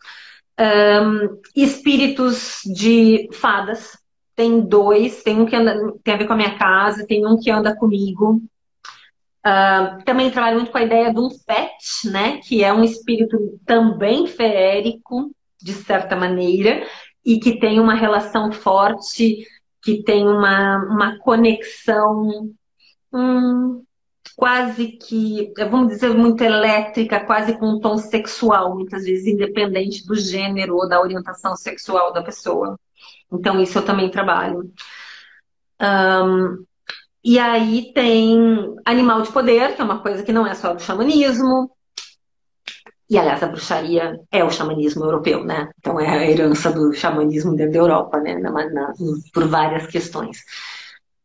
Um, 0.60 1.42
espíritos 1.56 2.60
de 2.66 3.28
fadas. 3.34 3.98
Tem 4.36 4.62
dois, 4.62 5.24
tem 5.24 5.42
um 5.42 5.46
que 5.46 5.56
anda, 5.56 5.76
tem 6.04 6.14
a 6.14 6.18
ver 6.18 6.28
com 6.28 6.34
a 6.34 6.38
minha 6.38 6.58
casa, 6.58 7.06
tem 7.06 7.26
um 7.26 7.40
que 7.40 7.50
anda 7.50 7.76
comigo. 7.76 8.42
Uh, 9.46 10.04
também 10.04 10.30
trabalho 10.30 10.58
muito 10.58 10.72
com 10.72 10.78
a 10.78 10.84
ideia 10.84 11.12
do 11.12 11.30
pet, 11.46 12.10
né? 12.10 12.38
Que 12.38 12.64
é 12.64 12.72
um 12.72 12.84
espírito 12.84 13.60
também 13.66 14.28
feérico, 14.28 15.32
de 15.60 15.74
certa 15.74 16.16
maneira, 16.16 16.86
e 17.26 17.40
que 17.40 17.60
tem 17.60 17.80
uma 17.80 17.96
relação 17.96 18.52
forte, 18.52 19.46
que 19.82 20.04
tem 20.04 20.28
uma, 20.28 20.78
uma 20.86 21.18
conexão 21.20 22.52
hum, 23.12 23.84
quase 24.36 24.88
que, 24.88 25.52
vamos 25.70 25.90
dizer, 25.90 26.14
muito 26.14 26.44
elétrica, 26.44 27.26
quase 27.26 27.58
com 27.58 27.68
um 27.68 27.80
tom 27.80 27.98
sexual, 27.98 28.76
muitas 28.76 29.04
vezes 29.04 29.28
independente 29.28 30.06
do 30.06 30.16
gênero 30.16 30.76
ou 30.76 30.88
da 30.88 31.02
orientação 31.02 31.56
sexual 31.56 32.14
da 32.14 32.22
pessoa. 32.24 32.80
Então, 33.32 33.62
isso 33.62 33.78
eu 33.78 33.86
também 33.86 34.10
trabalho. 34.10 34.72
Um, 35.82 36.66
e 37.24 37.38
aí 37.38 37.92
tem 37.94 38.76
animal 38.86 39.22
de 39.22 39.32
poder, 39.32 39.76
que 39.76 39.82
é 39.82 39.84
uma 39.84 40.00
coisa 40.00 40.24
que 40.24 40.34
não 40.34 40.46
é 40.46 40.56
só 40.56 40.74
do 40.74 40.82
xamanismo. 40.82 41.72
E, 43.10 43.18
aliás, 43.18 43.44
a 43.44 43.48
bruxaria 43.48 44.20
é 44.32 44.44
o 44.44 44.50
xamanismo 44.50 45.04
europeu, 45.04 45.44
né? 45.44 45.70
Então, 45.78 46.00
é 46.00 46.10
a 46.10 46.30
herança 46.30 46.72
do 46.72 46.94
xamanismo 46.94 47.56
dentro 47.56 47.74
da 47.74 47.80
Europa, 47.80 48.20
né? 48.22 48.42
Por 49.34 49.48
várias 49.48 49.86
questões. 49.88 50.40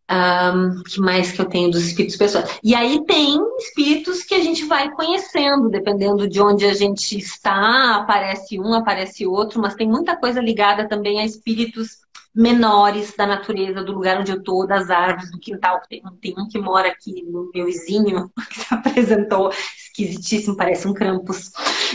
Um, 0.08 0.84
que 0.84 1.00
mais 1.00 1.32
que 1.32 1.40
eu 1.40 1.46
tenho 1.46 1.70
dos 1.70 1.84
espíritos 1.84 2.16
pessoais? 2.16 2.60
E 2.62 2.74
aí 2.76 3.04
tem 3.04 3.38
espíritos 3.58 4.22
que 4.22 4.34
a 4.34 4.40
gente 4.40 4.64
vai 4.64 4.90
conhecendo, 4.92 5.68
dependendo 5.68 6.28
de 6.28 6.40
onde 6.40 6.64
a 6.64 6.74
gente 6.74 7.18
está, 7.18 7.96
aparece 7.96 8.60
um, 8.60 8.72
aparece 8.74 9.26
outro, 9.26 9.60
mas 9.60 9.74
tem 9.74 9.88
muita 9.88 10.16
coisa 10.16 10.40
ligada 10.40 10.88
também 10.88 11.20
a 11.20 11.24
espíritos 11.24 12.06
menores 12.36 13.14
da 13.16 13.26
natureza, 13.26 13.82
do 13.82 13.92
lugar 13.92 14.20
onde 14.20 14.30
eu 14.30 14.36
estou, 14.36 14.66
das 14.66 14.90
árvores, 14.90 15.30
do 15.30 15.40
quintal. 15.40 15.80
Tem, 15.88 16.02
tem 16.20 16.34
um 16.36 16.46
que 16.46 16.58
mora 16.58 16.88
aqui 16.88 17.22
no 17.22 17.50
meu 17.52 17.64
vizinho, 17.64 18.30
que 18.50 18.60
se 18.60 18.74
apresentou 18.74 19.50
esquisitíssimo, 19.78 20.54
parece 20.54 20.86
um 20.86 20.92
Krampus, 20.92 21.50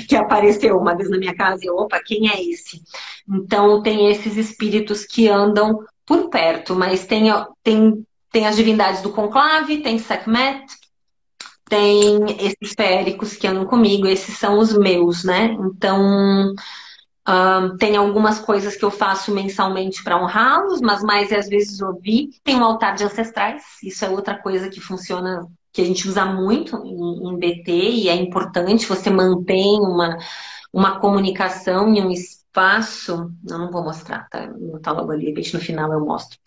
que 0.10 0.15
apareceu 0.15 0.78
uma 0.78 0.95
vez 0.95 1.12
na 1.12 1.19
minha 1.19 1.36
casa 1.36 1.63
e 1.63 1.69
opa, 1.69 2.02
quem 2.04 2.28
é 2.28 2.43
esse? 2.43 2.82
Então 3.30 3.84
tem 3.84 4.10
esses 4.10 4.36
espíritos 4.36 5.06
que 5.06 5.30
andam 5.30 5.86
por 6.06 6.30
perto, 6.30 6.76
mas 6.76 7.06
tem, 7.06 7.32
tem, 7.64 8.06
tem 8.32 8.48
as 8.48 8.56
divindades 8.56 9.02
do 9.02 9.12
conclave, 9.12 9.82
tem 9.82 9.98
Sekhmet, 9.98 10.66
tem 11.70 12.20
esses 12.38 12.74
féricos 12.76 13.38
que 13.38 13.48
andam 13.48 13.66
comigo, 13.66 14.06
esses 14.06 14.38
são 14.38 14.60
os 14.60 14.78
meus, 14.78 15.24
né? 15.24 15.56
Então, 15.60 16.54
um, 17.28 17.78
tem 17.78 17.96
algumas 17.96 18.40
coisas 18.40 18.76
que 18.76 18.84
eu 18.84 18.92
faço 18.92 19.32
mensalmente 19.34 20.04
para 20.04 20.22
honrá-los, 20.22 20.82
mas 20.82 21.02
mais 21.02 21.32
às 21.32 21.48
vezes 21.48 21.82
ouvir. 21.82 22.30
Tem 22.44 22.58
um 22.58 22.64
altar 22.64 22.96
de 22.96 23.04
ancestrais, 23.04 23.64
isso 23.84 24.04
é 24.04 24.10
outra 24.10 24.38
coisa 24.38 24.70
que 24.70 24.82
funciona, 24.82 25.48
que 25.72 25.82
a 25.82 25.86
gente 25.86 26.08
usa 26.10 26.26
muito 26.26 26.76
em, 26.86 27.30
em 27.30 27.38
BT 27.38 27.72
e 27.72 28.10
é 28.10 28.16
importante, 28.16 28.86
você 28.86 29.10
mantém 29.10 29.80
uma, 29.80 30.18
uma 30.74 31.00
comunicação 31.00 31.94
e 31.96 32.02
um 32.02 32.12
espírito 32.12 32.40
faço, 32.54 33.32
eu 33.48 33.58
não 33.58 33.72
vou 33.72 33.84
mostrar, 33.84 34.28
tá? 34.30 34.50
Tá 34.82 34.92
logo 34.92 35.12
ali, 35.12 35.34
no 35.34 35.60
final 35.60 35.92
eu 35.92 36.06
mostro. 36.06 36.38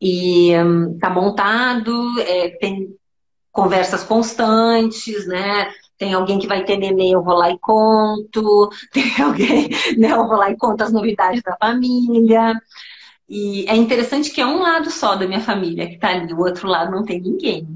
E 0.00 0.56
um, 0.58 0.98
tá 0.98 1.10
montado, 1.10 2.20
é, 2.20 2.50
tem 2.58 2.96
conversas 3.52 4.04
constantes, 4.04 5.26
né? 5.26 5.70
Tem 5.98 6.14
alguém 6.14 6.38
que 6.38 6.46
vai 6.46 6.64
ter 6.64 6.76
neném, 6.76 7.12
eu 7.12 7.22
vou 7.22 7.34
lá 7.34 7.50
e 7.50 7.58
conto. 7.58 8.70
Tem 8.92 9.20
alguém, 9.20 9.68
né? 9.98 10.12
Eu 10.12 10.28
vou 10.28 10.36
lá 10.36 10.48
e 10.50 10.56
conto 10.56 10.82
as 10.82 10.92
novidades 10.92 11.42
da 11.42 11.56
família. 11.56 12.54
E 13.28 13.66
é 13.68 13.74
interessante 13.76 14.30
que 14.30 14.40
é 14.40 14.46
um 14.46 14.60
lado 14.60 14.90
só 14.90 15.16
da 15.16 15.26
minha 15.26 15.40
família 15.40 15.88
que 15.88 15.98
tá 15.98 16.10
ali, 16.10 16.32
o 16.32 16.38
outro 16.38 16.68
lado 16.68 16.92
não 16.92 17.04
tem 17.04 17.20
ninguém 17.20 17.66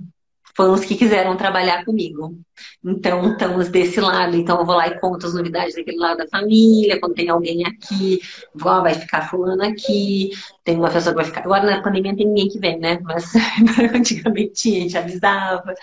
os 0.58 0.84
que 0.84 0.96
quiseram 0.96 1.36
trabalhar 1.36 1.84
comigo. 1.84 2.38
Então, 2.84 3.32
estamos 3.32 3.68
desse 3.68 4.00
lado. 4.00 4.36
Então, 4.36 4.58
eu 4.58 4.66
vou 4.66 4.76
lá 4.76 4.86
e 4.86 5.00
conto 5.00 5.26
as 5.26 5.34
novidades 5.34 5.74
daquele 5.74 5.96
lado 5.96 6.18
da 6.18 6.28
família. 6.28 7.00
Quando 7.00 7.14
tem 7.14 7.28
alguém 7.30 7.64
aqui, 7.66 8.20
vó, 8.54 8.82
vai 8.82 8.94
ficar 8.94 9.30
fulano 9.30 9.62
aqui. 9.64 10.30
Tem 10.62 10.76
uma 10.76 10.90
pessoa 10.90 11.14
que 11.14 11.22
vai 11.22 11.24
ficar. 11.24 11.40
Agora, 11.40 11.64
na 11.64 11.82
pandemia, 11.82 12.12
não 12.12 12.18
tem 12.18 12.26
ninguém 12.26 12.48
que 12.48 12.58
vem, 12.58 12.78
né? 12.78 12.98
Mas 13.02 13.32
antigamente 13.94 14.52
tinha, 14.52 14.78
a 14.78 14.82
gente 14.82 14.98
avisava. 14.98 15.74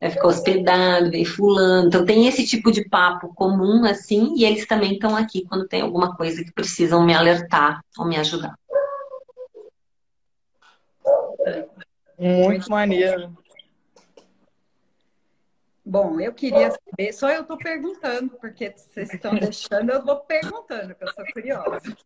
Vai 0.00 0.10
ficar 0.10 0.28
hospedado, 0.28 1.10
vem 1.10 1.24
fulano. 1.24 1.88
Então, 1.88 2.04
tem 2.04 2.26
esse 2.26 2.46
tipo 2.46 2.70
de 2.70 2.86
papo 2.88 3.32
comum, 3.34 3.84
assim. 3.84 4.34
E 4.36 4.44
eles 4.44 4.66
também 4.66 4.94
estão 4.94 5.16
aqui 5.16 5.46
quando 5.48 5.66
tem 5.66 5.80
alguma 5.80 6.14
coisa 6.14 6.44
que 6.44 6.52
precisam 6.52 7.04
me 7.04 7.14
alertar 7.14 7.80
ou 7.98 8.06
me 8.06 8.16
ajudar. 8.16 8.54
Muito 12.18 12.70
maneiro. 12.70 13.34
Bom, 15.90 16.20
eu 16.20 16.32
queria 16.32 16.70
saber, 16.70 17.12
só 17.12 17.28
eu 17.30 17.42
estou 17.42 17.58
perguntando, 17.58 18.30
porque 18.40 18.72
vocês 18.76 19.12
estão 19.12 19.34
deixando, 19.34 19.90
eu 19.90 20.04
vou 20.04 20.20
perguntando, 20.20 20.94
porque 20.94 21.02
eu 21.02 21.12
sou 21.12 21.24
curiosa. 21.32 21.96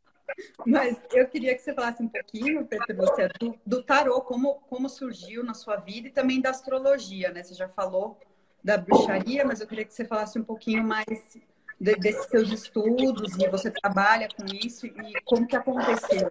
Mas 0.65 0.99
eu 1.13 1.29
queria 1.29 1.55
que 1.55 1.61
você 1.61 1.75
falasse 1.75 2.03
um 2.03 2.09
pouquinho, 2.09 2.65
Petrúcia, 2.65 3.31
do, 3.39 3.55
do 3.67 3.83
tarô, 3.83 4.23
como, 4.23 4.55
como 4.71 4.89
surgiu 4.89 5.45
na 5.45 5.53
sua 5.53 5.77
vida 5.77 6.09
e 6.09 6.11
também 6.11 6.41
da 6.41 6.49
astrologia, 6.49 7.31
né? 7.31 7.43
Você 7.43 7.53
já 7.53 7.69
falou 7.69 8.19
da 8.65 8.79
bruxaria, 8.79 9.45
mas 9.45 9.61
eu 9.61 9.67
queria 9.67 9.85
que 9.85 9.93
você 9.93 10.07
falasse 10.07 10.39
um 10.39 10.45
pouquinho 10.45 10.83
mais 10.83 11.39
de, 11.79 11.95
desses 11.97 12.25
seus 12.31 12.51
estudos 12.51 13.37
e 13.39 13.47
você 13.49 13.71
trabalha 13.71 14.29
com 14.35 14.47
isso 14.47 14.87
e 14.87 15.13
como 15.27 15.47
que 15.47 15.57
aconteceu. 15.57 16.31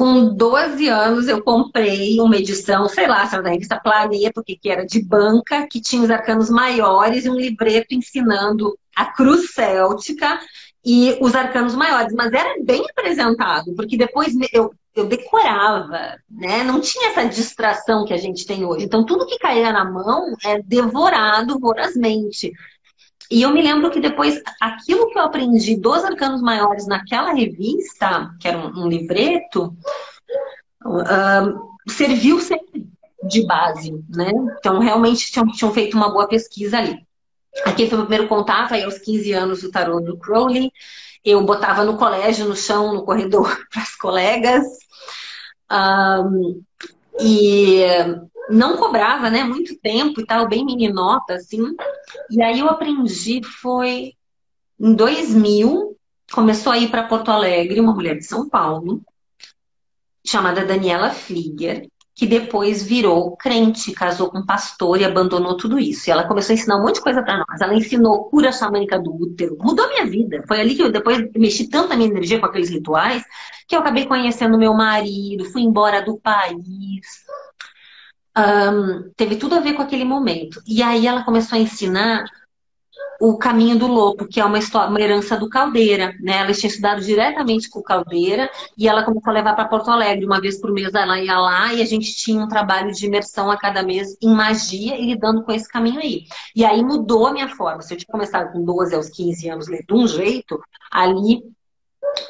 Com 0.00 0.34
12 0.34 0.88
anos, 0.88 1.28
eu 1.28 1.44
comprei 1.44 2.18
uma 2.22 2.34
edição, 2.34 2.88
sei 2.88 3.06
lá, 3.06 3.26
se 3.26 3.34
era 3.34 3.42
da 3.42 3.50
revista 3.50 3.78
Planeta, 3.78 4.42
que 4.42 4.58
era 4.64 4.86
de 4.86 5.04
banca, 5.04 5.66
que 5.70 5.78
tinha 5.78 6.00
os 6.00 6.10
arcanos 6.10 6.48
maiores 6.48 7.26
e 7.26 7.28
um 7.28 7.34
livreto 7.34 7.94
ensinando 7.94 8.78
a 8.96 9.04
cruz 9.12 9.52
céltica 9.52 10.40
e 10.82 11.18
os 11.20 11.34
arcanos 11.34 11.74
maiores. 11.74 12.14
Mas 12.14 12.32
era 12.32 12.54
bem 12.64 12.82
apresentado, 12.88 13.74
porque 13.74 13.94
depois 13.94 14.32
eu, 14.54 14.72
eu 14.96 15.04
decorava, 15.04 16.16
né? 16.30 16.64
Não 16.64 16.80
tinha 16.80 17.10
essa 17.10 17.28
distração 17.28 18.06
que 18.06 18.14
a 18.14 18.16
gente 18.16 18.46
tem 18.46 18.64
hoje. 18.64 18.86
Então, 18.86 19.04
tudo 19.04 19.26
que 19.26 19.38
caía 19.38 19.70
na 19.70 19.84
mão 19.84 20.34
é 20.42 20.62
devorado 20.62 21.58
vorazmente. 21.58 22.50
E 23.30 23.42
eu 23.42 23.50
me 23.50 23.62
lembro 23.62 23.90
que 23.90 24.00
depois, 24.00 24.42
aquilo 24.60 25.08
que 25.08 25.18
eu 25.18 25.22
aprendi 25.22 25.76
dos 25.76 26.04
arcanos 26.04 26.42
maiores 26.42 26.86
naquela 26.88 27.32
revista, 27.32 28.34
que 28.40 28.48
era 28.48 28.58
um, 28.58 28.84
um 28.84 28.88
livreto, 28.88 29.76
uh, 30.84 31.70
serviu 31.88 32.40
sempre 32.40 32.88
de 33.22 33.46
base, 33.46 33.92
né? 34.08 34.32
Então, 34.58 34.80
realmente 34.80 35.30
tinham, 35.30 35.46
tinham, 35.46 35.72
feito 35.72 35.96
uma 35.96 36.10
boa 36.10 36.26
pesquisa 36.26 36.78
ali. 36.78 37.06
Aqui 37.64 37.88
foi 37.88 37.98
o 37.98 38.02
primeiro 38.02 38.26
contato, 38.26 38.74
aí 38.74 38.82
aos 38.82 38.98
15 38.98 39.32
anos, 39.32 39.62
o 39.62 39.70
tarô 39.70 40.00
do 40.00 40.16
Crowley. 40.16 40.72
Eu 41.24 41.44
botava 41.44 41.84
no 41.84 41.96
colégio, 41.96 42.48
no 42.48 42.56
chão, 42.56 42.94
no 42.94 43.04
corredor, 43.04 43.60
para 43.70 43.82
as 43.82 43.94
colegas. 43.94 44.64
Um, 45.70 46.62
e 47.20 47.84
não 48.48 48.76
cobrava, 48.76 49.30
né? 49.30 49.44
Muito 49.44 49.76
tempo 49.78 50.20
e 50.20 50.26
tal, 50.26 50.48
bem 50.48 50.64
meninota, 50.64 51.34
assim. 51.34 51.76
E 52.30 52.42
aí 52.42 52.60
eu 52.60 52.68
aprendi, 52.68 53.42
foi 53.44 54.14
em 54.78 54.94
2000, 54.94 55.96
começou 56.32 56.72
a 56.72 56.78
ir 56.78 56.90
para 56.90 57.06
Porto 57.06 57.30
Alegre, 57.30 57.80
uma 57.80 57.94
mulher 57.94 58.16
de 58.16 58.24
São 58.24 58.48
Paulo, 58.48 59.02
chamada 60.24 60.64
Daniela 60.64 61.10
Flieger, 61.10 61.88
que 62.14 62.26
depois 62.26 62.82
virou 62.82 63.36
crente, 63.36 63.92
casou 63.92 64.30
com 64.30 64.40
um 64.40 64.46
pastor 64.46 65.00
e 65.00 65.04
abandonou 65.04 65.56
tudo 65.56 65.78
isso. 65.78 66.08
E 66.08 66.12
ela 66.12 66.28
começou 66.28 66.52
a 66.52 66.54
ensinar 66.54 66.76
um 66.76 66.82
monte 66.82 66.96
de 66.96 67.00
coisa 67.00 67.22
para 67.22 67.38
nós. 67.38 67.60
Ela 67.60 67.74
ensinou 67.74 68.24
cura 68.24 68.52
xamânica 68.52 68.98
do 68.98 69.10
útero, 69.14 69.56
mudou 69.58 69.88
minha 69.88 70.04
vida. 70.04 70.44
Foi 70.46 70.60
ali 70.60 70.74
que 70.74 70.82
eu 70.82 70.92
depois 70.92 71.26
mexi 71.34 71.68
tanto 71.68 71.92
a 71.92 71.96
minha 71.96 72.10
energia 72.10 72.38
com 72.38 72.46
aqueles 72.46 72.68
rituais 72.68 73.22
que 73.66 73.76
eu 73.76 73.80
acabei 73.80 74.04
conhecendo 74.04 74.58
meu 74.58 74.74
marido, 74.74 75.44
fui 75.46 75.62
embora 75.62 76.02
do 76.02 76.18
país. 76.18 77.06
Um, 78.36 79.10
teve 79.16 79.36
tudo 79.36 79.56
a 79.56 79.60
ver 79.60 79.74
com 79.74 79.82
aquele 79.82 80.04
momento. 80.04 80.62
E 80.66 80.82
aí 80.82 81.06
ela 81.06 81.24
começou 81.24 81.58
a 81.58 81.60
ensinar 81.60 82.24
o 83.20 83.36
Caminho 83.36 83.78
do 83.78 83.86
Lobo, 83.86 84.26
que 84.26 84.40
é 84.40 84.44
uma, 84.44 84.58
história, 84.58 84.88
uma 84.88 85.00
herança 85.00 85.36
do 85.36 85.48
Caldeira, 85.48 86.14
né? 86.20 86.38
Ela 86.38 86.54
tinha 86.54 86.70
estudado 86.70 87.02
diretamente 87.02 87.68
com 87.68 87.80
o 87.80 87.82
Caldeira 87.82 88.50
e 88.78 88.88
ela 88.88 89.04
começou 89.04 89.30
a 89.30 89.34
levar 89.34 89.54
para 89.54 89.68
Porto 89.68 89.90
Alegre. 89.90 90.24
Uma 90.24 90.40
vez 90.40 90.58
por 90.58 90.72
mês 90.72 90.94
ela 90.94 91.20
ia 91.20 91.38
lá 91.38 91.74
e 91.74 91.82
a 91.82 91.84
gente 91.84 92.16
tinha 92.16 92.42
um 92.42 92.48
trabalho 92.48 92.90
de 92.92 93.04
imersão 93.04 93.50
a 93.50 93.58
cada 93.58 93.82
mês 93.82 94.16
em 94.22 94.34
magia 94.34 94.96
e 94.96 95.04
lidando 95.04 95.44
com 95.44 95.52
esse 95.52 95.68
caminho 95.68 96.00
aí. 96.00 96.24
E 96.56 96.64
aí 96.64 96.82
mudou 96.82 97.26
a 97.26 97.32
minha 97.32 97.48
forma. 97.48 97.82
Se 97.82 97.92
eu 97.92 97.98
tinha 97.98 98.10
começado 98.10 98.52
com 98.52 98.64
12 98.64 98.94
aos 98.94 99.10
15 99.10 99.50
anos 99.50 99.68
ler 99.68 99.84
de 99.86 99.94
um 99.94 100.08
jeito, 100.08 100.58
ali 100.90 101.42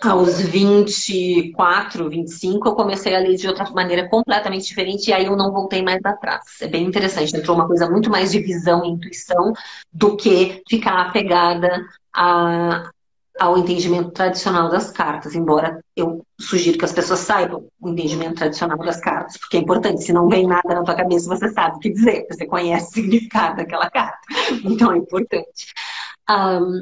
aos 0.02 0.40
24, 0.40 2.08
25, 2.08 2.68
eu 2.68 2.74
comecei 2.74 3.14
a 3.14 3.18
ler 3.18 3.36
de 3.36 3.46
outra 3.46 3.68
maneira 3.70 4.08
completamente 4.08 4.66
diferente 4.66 5.08
e 5.08 5.12
aí 5.12 5.26
eu 5.26 5.36
não 5.36 5.52
voltei 5.52 5.82
mais 5.82 6.04
atrás. 6.04 6.42
É 6.60 6.68
bem 6.68 6.84
interessante, 6.84 7.36
entrou 7.36 7.56
uma 7.56 7.66
coisa 7.66 7.88
muito 7.88 8.10
mais 8.10 8.30
de 8.32 8.40
visão 8.40 8.84
e 8.84 8.88
intuição 8.88 9.52
do 9.92 10.16
que 10.16 10.62
ficar 10.68 11.02
apegada 11.02 11.84
a, 12.14 12.90
ao 13.38 13.58
entendimento 13.58 14.10
tradicional 14.10 14.68
das 14.68 14.90
cartas, 14.90 15.34
embora 15.34 15.82
eu 15.96 16.24
sugiro 16.38 16.78
que 16.78 16.84
as 16.84 16.92
pessoas 16.92 17.20
saibam 17.20 17.66
o 17.80 17.88
entendimento 17.88 18.34
tradicional 18.36 18.78
das 18.78 19.00
cartas, 19.00 19.36
porque 19.38 19.56
é 19.56 19.60
importante, 19.60 20.02
se 20.02 20.12
não 20.12 20.28
vem 20.28 20.46
nada 20.46 20.74
na 20.74 20.82
tua 20.82 20.94
cabeça, 20.94 21.28
você 21.28 21.48
sabe 21.50 21.76
o 21.76 21.78
que 21.78 21.90
dizer, 21.90 22.26
você 22.30 22.46
conhece 22.46 22.90
o 22.90 22.94
significado 22.94 23.56
daquela 23.56 23.90
carta, 23.90 24.18
então 24.64 24.92
é 24.92 24.98
importante. 24.98 25.72
Um, 26.28 26.80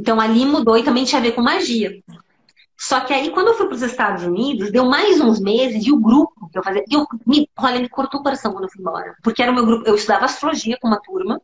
então 0.00 0.20
ali 0.20 0.44
mudou 0.44 0.76
e 0.76 0.82
também 0.82 1.04
tinha 1.04 1.20
a 1.20 1.22
ver 1.22 1.32
com 1.32 1.42
magia. 1.42 2.02
Só 2.78 3.00
que 3.00 3.12
aí, 3.12 3.30
quando 3.30 3.48
eu 3.48 3.54
fui 3.54 3.66
para 3.66 3.74
os 3.74 3.82
Estados 3.82 4.24
Unidos, 4.24 4.72
deu 4.72 4.86
mais 4.86 5.20
uns 5.20 5.38
meses 5.38 5.86
e 5.86 5.92
o 5.92 6.00
grupo 6.00 6.48
que 6.50 6.58
eu 6.58 6.62
fazia. 6.62 6.82
Eu, 6.90 7.06
me, 7.26 7.46
olha, 7.58 7.78
me 7.78 7.90
cortou 7.90 8.20
o 8.20 8.22
coração 8.22 8.52
quando 8.52 8.64
eu 8.64 8.70
fui 8.70 8.80
embora. 8.80 9.14
Porque 9.22 9.42
era 9.42 9.52
o 9.52 9.54
meu 9.54 9.66
grupo. 9.66 9.86
Eu 9.86 9.94
estudava 9.94 10.24
astrologia 10.24 10.78
com 10.80 10.88
uma 10.88 10.98
turma. 10.98 11.38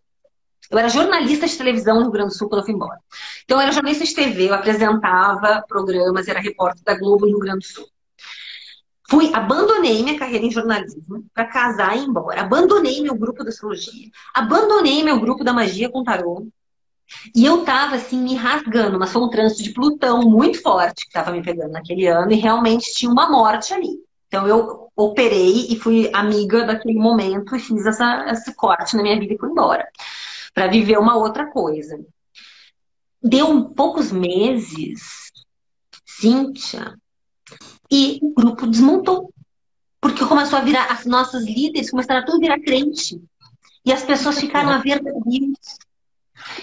Eu 0.71 0.79
era 0.79 0.89
jornalista 0.89 1.47
de 1.47 1.57
televisão 1.57 1.97
no 1.97 2.03
Rio 2.05 2.11
Grande 2.11 2.31
do 2.31 2.39
Sul 2.39 2.49
quando 2.49 2.63
eu 2.63 2.65
fui 2.65 2.75
embora. 2.75 2.99
Então, 3.45 3.59
eu 3.59 3.63
era 3.63 3.71
jornalista 3.71 4.05
de 4.05 4.15
TV, 4.15 4.49
eu 4.49 4.55
apresentava 4.55 5.63
programas, 5.69 6.27
era 6.27 6.41
repórter 6.41 6.83
da 6.83 6.99
Globo 6.99 7.27
no 7.27 7.33
Rio 7.33 7.39
Grande 7.39 7.59
do 7.59 7.65
Sul. 7.67 7.87
Fui, 9.09 9.31
abandonei 9.33 10.03
minha 10.03 10.19
carreira 10.19 10.45
em 10.45 10.51
jornalismo 10.51 11.25
para 11.33 11.45
casar 11.45 11.97
e 11.97 12.01
ir 12.01 12.09
embora. 12.09 12.41
Abandonei 12.41 13.01
meu 13.03 13.15
grupo 13.15 13.45
da 13.45 13.51
astrologia. 13.51 14.11
Abandonei 14.35 15.05
meu 15.05 15.21
grupo 15.21 15.45
da 15.45 15.53
magia 15.53 15.89
com 15.89 16.03
tarô. 16.03 16.49
E 17.35 17.45
eu 17.45 17.65
tava 17.65 17.97
assim 17.97 18.23
me 18.23 18.35
rasgando, 18.35 18.99
mas 18.99 19.13
foi 19.13 19.23
um 19.23 19.31
trânsito 19.31 19.63
de 19.63 19.73
Plutão 19.73 20.23
muito 20.23 20.61
forte 20.61 21.07
que 21.07 21.13
tava 21.13 21.31
me 21.31 21.43
pegando 21.43 21.73
naquele 21.73 22.07
ano 22.07 22.33
e 22.33 22.37
realmente 22.37 22.93
tinha 22.93 23.11
uma 23.11 23.29
morte 23.31 23.73
ali. 23.73 24.01
Então 24.27 24.47
eu 24.47 24.89
operei 24.97 25.67
e 25.71 25.79
fui 25.79 26.11
amiga 26.13 26.65
daquele 26.65 26.99
momento 26.99 27.55
e 27.55 27.61
fiz 27.61 27.87
essa, 27.87 28.27
esse 28.31 28.55
corte 28.55 28.97
na 28.97 29.03
minha 29.03 29.19
vida 29.19 29.35
e 29.35 29.39
fui 29.39 29.51
embora 29.51 29.87
para 30.53 30.67
viver 30.67 30.99
uma 30.99 31.17
outra 31.17 31.47
coisa. 31.47 31.99
Deu 33.23 33.67
poucos 33.71 34.11
meses, 34.11 35.31
Cíntia, 36.05 36.95
e 37.91 38.19
o 38.23 38.33
grupo 38.35 38.67
desmontou. 38.67 39.33
Porque 40.01 40.25
começou 40.25 40.59
a 40.59 40.63
virar, 40.63 40.87
as 40.91 41.05
nossas 41.05 41.45
líderes 41.45 41.91
começaram 41.91 42.21
a 42.21 42.25
tudo 42.25 42.41
virar 42.41 42.61
crente. 42.61 43.21
E 43.85 43.93
as 43.93 44.05
pessoas 44.05 44.39
ficaram 44.39 44.71
a 44.71 44.79
ver 44.79 45.03
Deus. 45.03 45.79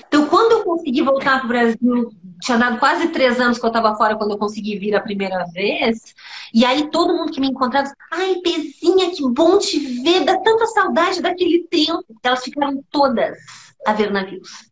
Então, 0.08 0.28
quando 0.28 0.52
eu 0.54 0.64
consegui 0.64 1.02
voltar 1.02 1.40
para 1.40 1.46
o 1.46 1.48
Brasil, 1.48 2.10
tinha 2.42 2.58
dado 2.58 2.78
quase 2.78 3.08
três 3.10 3.40
anos 3.40 3.58
que 3.58 3.66
eu 3.66 3.70
estava 3.70 3.96
fora 3.96 4.16
quando 4.16 4.32
eu 4.32 4.38
consegui 4.38 4.78
vir 4.78 4.96
a 4.96 5.02
primeira 5.02 5.46
vez. 5.54 6.14
E 6.54 6.66
aí 6.66 6.90
todo 6.90 7.16
mundo 7.16 7.32
que 7.32 7.40
me 7.40 7.48
encontrava, 7.48 7.92
ai, 8.12 8.36
Pezinha, 8.44 9.12
que 9.12 9.28
bom 9.30 9.58
te 9.58 9.80
ver, 9.80 10.24
dá 10.24 10.38
tanta 10.38 10.68
saudade 10.68 11.22
daquele 11.22 11.68
tempo. 11.70 12.06
Elas 12.22 12.44
ficaram 12.44 12.84
todas 12.92 13.38
a 13.86 13.94
ver 13.94 14.12
navios. 14.12 14.72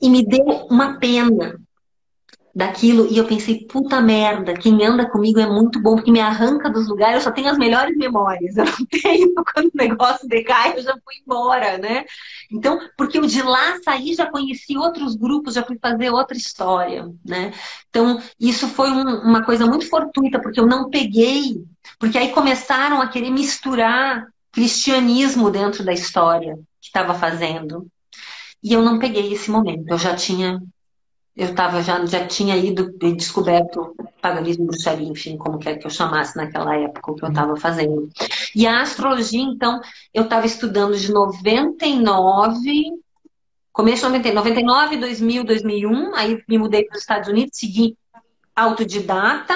E 0.00 0.08
me 0.08 0.24
deu 0.24 0.44
uma 0.70 0.98
pena, 0.98 1.60
daquilo 2.54 3.06
e 3.10 3.18
eu 3.18 3.26
pensei, 3.26 3.66
puta 3.66 4.00
merda, 4.00 4.54
quem 4.54 4.84
anda 4.84 5.08
comigo 5.08 5.38
é 5.38 5.46
muito 5.46 5.80
bom, 5.80 5.94
porque 5.94 6.10
me 6.10 6.20
arranca 6.20 6.68
dos 6.68 6.88
lugares, 6.88 7.16
eu 7.16 7.20
só 7.22 7.30
tenho 7.30 7.48
as 7.48 7.58
melhores 7.58 7.96
memórias, 7.96 8.56
eu 8.56 8.64
não 8.64 8.86
tenho 9.02 9.34
quando 9.34 9.66
o 9.66 9.76
negócio 9.76 10.28
decai, 10.28 10.76
eu 10.76 10.82
já 10.82 10.92
fui 10.92 11.14
embora, 11.24 11.78
né? 11.78 12.04
Então, 12.50 12.78
porque 12.96 13.18
eu 13.18 13.26
de 13.26 13.42
lá 13.42 13.78
saí, 13.84 14.14
já 14.14 14.26
conheci 14.26 14.76
outros 14.76 15.14
grupos, 15.14 15.54
já 15.54 15.62
fui 15.62 15.78
fazer 15.80 16.10
outra 16.10 16.36
história, 16.36 17.08
né? 17.24 17.52
Então, 17.90 18.20
isso 18.40 18.68
foi 18.68 18.90
um, 18.90 19.20
uma 19.22 19.44
coisa 19.44 19.66
muito 19.66 19.88
fortuita, 19.88 20.40
porque 20.40 20.58
eu 20.58 20.66
não 20.66 20.90
peguei, 20.90 21.62
porque 21.98 22.18
aí 22.18 22.30
começaram 22.32 23.00
a 23.00 23.08
querer 23.08 23.30
misturar 23.30 24.26
cristianismo 24.50 25.50
dentro 25.50 25.84
da 25.84 25.92
história 25.92 26.56
que 26.80 26.86
estava 26.86 27.14
fazendo. 27.14 27.86
E 28.62 28.72
eu 28.72 28.82
não 28.82 28.98
peguei 28.98 29.32
esse 29.32 29.50
momento, 29.50 29.88
eu 29.88 29.98
já 29.98 30.16
tinha 30.16 30.60
eu 31.38 31.54
tava, 31.54 31.80
já, 31.82 32.04
já 32.04 32.26
tinha 32.26 32.56
ido 32.56 32.92
descoberto 32.98 33.94
paganismo, 34.20 34.66
bruxaria, 34.66 35.08
enfim, 35.08 35.36
como 35.36 35.56
quer 35.56 35.76
que 35.78 35.86
eu 35.86 35.90
chamasse 35.90 36.36
naquela 36.36 36.76
época 36.76 37.12
o 37.12 37.14
que 37.14 37.24
eu 37.24 37.28
estava 37.28 37.54
fazendo. 37.56 38.10
E 38.56 38.66
a 38.66 38.82
astrologia, 38.82 39.40
então, 39.40 39.80
eu 40.12 40.24
estava 40.24 40.46
estudando 40.46 40.98
de 40.98 41.12
99, 41.12 42.60
começo 43.72 43.98
de 43.98 44.18
99, 44.18 44.34
99, 44.34 44.96
2000, 44.96 45.44
2001, 45.44 46.14
aí 46.16 46.42
me 46.48 46.58
mudei 46.58 46.82
para 46.82 46.96
os 46.96 47.02
Estados 47.02 47.28
Unidos, 47.28 47.56
segui 47.56 47.96
autodidata, 48.56 49.54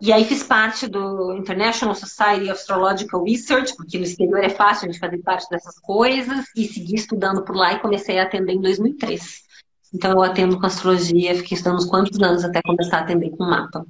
e 0.00 0.14
aí 0.14 0.24
fiz 0.24 0.42
parte 0.42 0.88
do 0.88 1.34
International 1.34 1.94
Society 1.94 2.44
of 2.44 2.52
Astrological 2.52 3.22
Research, 3.24 3.76
porque 3.76 3.98
no 3.98 4.04
exterior 4.04 4.42
é 4.42 4.48
fácil 4.48 4.88
a 4.88 4.92
gente 4.92 4.98
fazer 4.98 5.18
parte 5.18 5.50
dessas 5.50 5.78
coisas, 5.80 6.46
e 6.56 6.66
segui 6.66 6.94
estudando 6.94 7.44
por 7.44 7.54
lá 7.54 7.74
e 7.74 7.80
comecei 7.80 8.18
a 8.18 8.22
atender 8.22 8.54
em 8.54 8.60
2003. 8.62 9.49
Então 9.92 10.12
eu 10.12 10.22
atendo 10.22 10.58
com 10.58 10.66
astrologia, 10.66 11.34
fiquei 11.34 11.56
estudando 11.56 11.88
quantos 11.88 12.20
anos 12.20 12.44
até 12.44 12.62
começar 12.62 12.98
a 12.98 13.00
atender 13.00 13.30
com 13.30 13.44
mapa. 13.44 13.84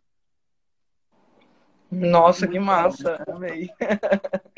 Nossa, 1.91 2.47
que 2.47 2.59
massa, 2.59 3.23
amei. 3.29 3.69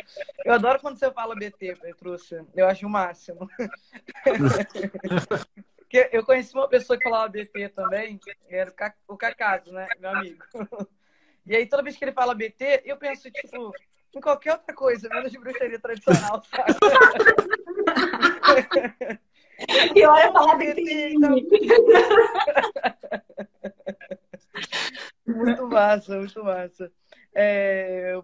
Eu 0.44 0.52
adoro 0.52 0.80
quando 0.80 0.98
você 0.98 1.10
fala 1.10 1.34
BT, 1.34 1.76
Petrúcia. 1.76 2.44
Eu 2.54 2.66
acho 2.66 2.86
o 2.86 2.90
máximo. 2.90 3.48
eu 6.10 6.24
conheci 6.24 6.52
uma 6.54 6.68
pessoa 6.68 6.98
que 6.98 7.04
falava 7.04 7.28
BT 7.28 7.68
também, 7.70 8.18
era 8.48 8.72
o 9.06 9.16
Cacaso, 9.16 9.72
né? 9.72 9.86
Meu 9.98 10.10
amigo. 10.10 10.44
E 11.44 11.56
aí, 11.56 11.66
toda 11.66 11.82
vez 11.82 11.96
que 11.96 12.04
ele 12.04 12.12
fala 12.12 12.36
BT, 12.36 12.82
eu 12.84 12.96
penso, 12.96 13.28
tipo, 13.28 13.72
em 14.14 14.20
qualquer 14.20 14.52
outra 14.52 14.72
coisa, 14.72 15.08
menos 15.08 15.32
de 15.32 15.40
bruxaria 15.40 15.76
tradicional, 15.80 16.40
sabe? 16.44 16.78
E 19.94 20.06
olha 20.06 20.32
falar 20.32 20.56
dele. 20.56 21.14
muito 25.26 25.66
massa, 25.68 26.18
muito 26.18 26.44
massa. 26.44 26.92
É, 27.34 28.20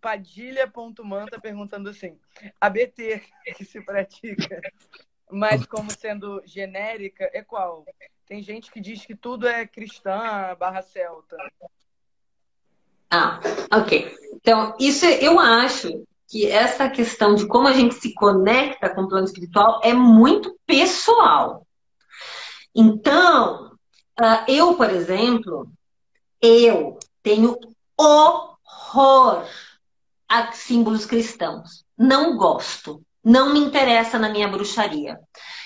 Padilha.manta 0.00 1.40
perguntando 1.40 1.88
assim: 1.88 2.18
a 2.60 2.68
BT 2.68 3.22
que 3.56 3.64
se 3.64 3.80
pratica, 3.80 4.60
mas 5.30 5.64
como 5.66 5.90
sendo 5.90 6.42
genérica, 6.44 7.30
é 7.32 7.42
qual? 7.42 7.84
Tem 8.26 8.42
gente 8.42 8.70
que 8.70 8.80
diz 8.80 9.04
que 9.04 9.14
tudo 9.14 9.46
é 9.46 9.66
cristã 9.66 10.54
barra 10.58 10.82
celta. 10.82 11.36
Ah, 13.10 13.40
ok. 13.72 14.14
Então, 14.34 14.74
isso 14.78 15.06
eu 15.06 15.38
acho 15.38 16.06
que 16.34 16.50
essa 16.50 16.90
questão 16.90 17.36
de 17.36 17.46
como 17.46 17.68
a 17.68 17.72
gente 17.72 17.94
se 17.94 18.12
conecta 18.12 18.92
com 18.92 19.02
o 19.02 19.08
plano 19.08 19.24
espiritual 19.24 19.80
é 19.84 19.94
muito 19.94 20.58
pessoal. 20.66 21.64
Então, 22.74 23.70
uh, 24.20 24.44
eu, 24.48 24.74
por 24.74 24.90
exemplo, 24.90 25.70
eu 26.42 26.98
tenho 27.22 27.56
horror 27.96 29.46
a 30.28 30.50
símbolos 30.50 31.06
cristãos. 31.06 31.84
Não 31.96 32.36
gosto. 32.36 33.00
Não 33.22 33.52
me 33.52 33.60
interessa 33.60 34.18
na 34.18 34.28
minha 34.28 34.48
bruxaria. 34.48 35.20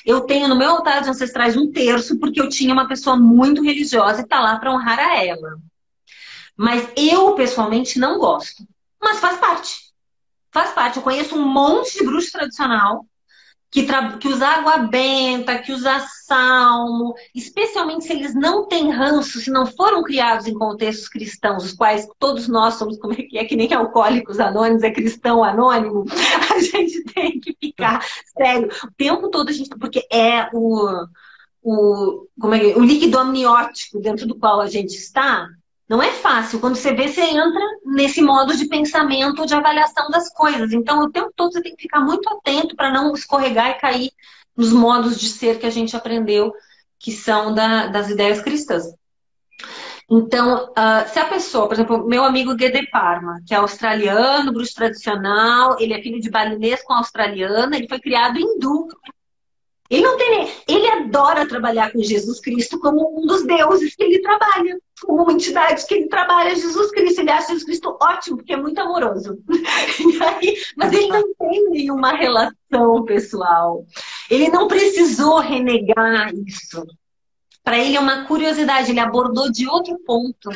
Eu 0.05 0.27
tenho 0.27 0.49
no 0.49 0.55
meu 0.55 0.73
altar 0.73 1.01
de 1.01 1.09
ancestrais 1.09 1.57
um 1.57 1.73
terço 1.73 2.19
porque 2.21 2.43
eu 2.43 2.51
tinha 2.51 2.75
uma 2.75 2.87
pessoa 2.87 3.17
muito 3.17 3.63
religiosa 3.63 4.21
e 4.21 4.25
está 4.25 4.39
lá 4.39 4.59
para 4.59 4.71
honrar 4.71 4.99
a 4.99 5.25
ela. 5.25 5.57
Mas 6.55 6.93
eu, 6.95 7.35
pessoalmente, 7.35 7.99
não 7.99 8.19
gosto. 8.19 8.69
Mas 9.01 9.19
faz 9.19 9.39
parte 9.39 9.88
faz 10.53 10.73
parte. 10.73 10.97
Eu 10.97 11.03
conheço 11.03 11.37
um 11.37 11.47
monte 11.47 11.99
de 11.99 12.05
bruxo 12.05 12.33
tradicional 12.33 13.05
que, 13.71 13.87
que 14.19 14.29
usa 14.29 14.47
água 14.47 14.79
benta, 14.79 15.59
que 15.59 15.73
usa 15.73 16.01
salmo, 16.25 17.15
especialmente 17.35 18.05
se 18.05 18.13
eles 18.13 18.35
não 18.35 18.67
têm 18.67 18.91
ranço, 18.91 19.41
se 19.41 19.51
não 19.51 19.67
foram 19.67 20.03
criados 20.03 20.47
em 20.47 20.55
contextos 20.55 21.09
cristãos, 21.09 21.65
os 21.65 21.73
quais 21.75 22.09
todos 22.19 22.49
nós 22.49 22.75
somos, 22.75 22.99
como 22.99 23.13
é 23.13 23.17
que 23.17 23.39
é, 23.39 23.45
que 23.45 23.57
nem 23.57 23.73
alcoólicos 23.73 24.41
anônimos, 24.41 24.83
é 24.83 24.91
cristão 24.91 25.45
anônimo, 25.45 26.05
a 26.55 26.59
gente 26.61 27.05
tem 27.13 27.39
que 27.41 27.55
ficar 27.61 28.03
sério 28.37 28.69
o 28.85 28.91
tempo 28.97 29.29
todo, 29.29 29.51
a 29.51 29.53
gente, 29.53 29.69
porque 29.71 30.07
é 30.11 30.49
o, 30.55 31.05
o, 31.63 32.27
como 32.41 32.55
é, 32.55 32.75
o 32.75 32.83
líquido 32.83 33.19
amniótico 33.19 34.01
dentro 34.01 34.27
do 34.27 34.39
qual 34.39 34.61
a 34.61 34.67
gente 34.67 34.95
está, 34.95 35.47
não 35.89 36.03
é 36.03 36.13
fácil. 36.13 36.61
Quando 36.61 36.77
você 36.77 36.93
vê, 36.93 37.09
você 37.09 37.23
entra 37.23 37.63
nesse 37.85 38.21
modo 38.21 38.55
de 38.55 38.67
pensamento, 38.67 39.47
de 39.47 39.55
avaliação 39.55 40.11
das 40.11 40.29
coisas. 40.35 40.73
Então, 40.73 41.01
o 41.01 41.11
tempo 41.11 41.33
todo 41.35 41.53
você 41.53 41.63
tem 41.63 41.75
que 41.75 41.83
ficar 41.83 42.01
muito 42.01 42.29
atento 42.29 42.77
para 42.77 42.93
não 42.93 43.15
escorregar 43.15 43.71
e 43.71 43.81
cair 43.81 44.13
nos 44.55 44.73
modos 44.73 45.19
de 45.19 45.29
ser 45.29 45.59
que 45.59 45.67
a 45.67 45.71
gente 45.71 45.97
aprendeu, 45.97 46.53
que 46.99 47.13
são 47.13 47.55
da, 47.55 47.87
das 47.87 48.11
ideias 48.11 48.43
cristãs. 48.43 48.85
Então, 50.11 50.71
uh, 50.71 51.09
se 51.09 51.19
a 51.19 51.27
pessoa, 51.27 51.67
por 51.67 51.75
exemplo, 51.75 52.07
meu 52.07 52.25
amigo 52.25 52.55
Guede 52.55 52.87
Parma, 52.91 53.41
que 53.47 53.55
é 53.55 53.59
australiano, 53.59 54.53
bruxo 54.53 54.75
tradicional, 54.75 55.77
ele 55.79 55.93
é 55.93 56.03
filho 56.03 56.21
de 56.21 56.31
balinês 56.31 56.83
com 56.83 56.95
australiana, 56.95 57.77
ele 57.77 57.89
foi 57.89 58.01
criado 58.01 58.39
hindu. 58.39 58.89
Ele 59.91 60.03
não 60.03 60.19
tem, 60.19 60.53
ele 60.69 60.87
adora 60.87 61.49
trabalhar 61.49 61.91
com 61.91 62.03
Jesus 62.03 62.41
Cristo 62.41 62.79
como 62.79 63.19
um 63.19 63.27
dos 63.27 63.47
deuses 63.47 63.97
que 63.97 64.03
ele 64.03 64.21
trabalha, 64.21 64.79
como 65.01 65.23
uma 65.23 65.33
entidade 65.33 65.87
que 65.87 65.95
ele 65.95 66.09
trabalha 66.09 66.55
Jesus 66.55 66.91
Cristo. 66.91 67.21
Ele 67.21 67.31
acha 67.31 67.49
Jesus 67.49 67.65
Cristo 67.65 67.97
ótimo, 68.01 68.37
porque 68.37 68.53
é 68.53 68.57
muito 68.57 68.79
amoroso. 68.79 69.39
Aí, 70.37 70.59
mas 70.77 70.93
ele 70.93 71.09
não 71.09 71.35
tem 71.35 71.71
nenhuma 71.71 72.13
relação 72.13 73.05
pessoal. 73.07 73.87
Ele 74.31 74.51
não 74.51 74.69
precisou 74.69 75.39
renegar 75.39 76.35
isso. 76.47 76.85
Para 77.65 77.79
ele 77.79 77.97
é 77.97 78.01
uma 78.01 78.27
curiosidade, 78.27 78.91
ele 78.91 79.01
abordou 79.01 79.51
de 79.51 79.67
outro 79.67 79.99
ponto 80.01 80.51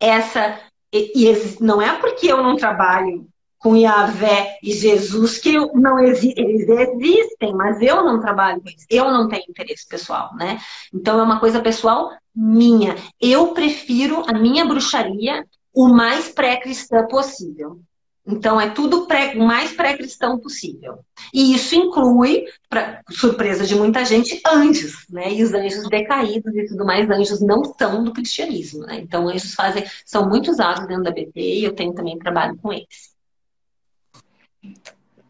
essa 0.00 0.60
e, 0.92 1.12
e 1.14 1.56
não 1.60 1.80
é 1.80 1.96
porque 1.98 2.30
eu 2.30 2.42
não 2.42 2.56
trabalho 2.56 3.26
com 3.64 3.74
Yahvé 3.74 4.58
e 4.62 4.74
Jesus, 4.74 5.38
que 5.38 5.56
não 5.72 5.98
exi 5.98 6.34
eles 6.36 6.68
existem, 6.68 7.54
mas 7.54 7.80
eu 7.80 8.04
não 8.04 8.20
trabalho 8.20 8.60
com 8.60 8.68
eles, 8.68 8.84
eu 8.90 9.10
não 9.10 9.26
tenho 9.26 9.44
interesse 9.48 9.88
pessoal, 9.88 10.34
né? 10.36 10.60
Então 10.92 11.18
é 11.18 11.22
uma 11.22 11.40
coisa 11.40 11.62
pessoal 11.62 12.10
minha. 12.36 12.94
Eu 13.18 13.54
prefiro 13.54 14.22
a 14.28 14.34
minha 14.34 14.66
bruxaria 14.66 15.46
o 15.72 15.88
mais 15.88 16.28
pré-cristã 16.28 17.06
possível. 17.06 17.80
Então 18.26 18.60
é 18.60 18.68
tudo 18.68 19.06
pré, 19.06 19.34
o 19.34 19.46
mais 19.46 19.72
pré-cristão 19.72 20.38
possível. 20.38 20.98
E 21.32 21.54
isso 21.54 21.74
inclui, 21.74 22.44
para 22.68 23.00
surpresa 23.12 23.66
de 23.66 23.74
muita 23.74 24.04
gente, 24.04 24.42
anjos, 24.46 25.06
né? 25.08 25.32
E 25.32 25.42
os 25.42 25.54
anjos 25.54 25.88
decaídos 25.88 26.54
e 26.54 26.66
tudo 26.66 26.84
mais, 26.84 27.08
anjos 27.08 27.40
não 27.40 27.64
são 27.64 28.04
do 28.04 28.12
cristianismo, 28.12 28.80
né? 28.80 29.00
Então 29.00 29.26
anjos 29.26 29.54
fazem, 29.54 29.84
são 30.04 30.28
muito 30.28 30.50
usados 30.50 30.86
dentro 30.86 31.04
da 31.04 31.10
BT 31.10 31.40
e 31.40 31.64
eu 31.64 31.74
tenho 31.74 31.94
também 31.94 32.18
trabalho 32.18 32.58
com 32.58 32.70
eles. 32.70 33.13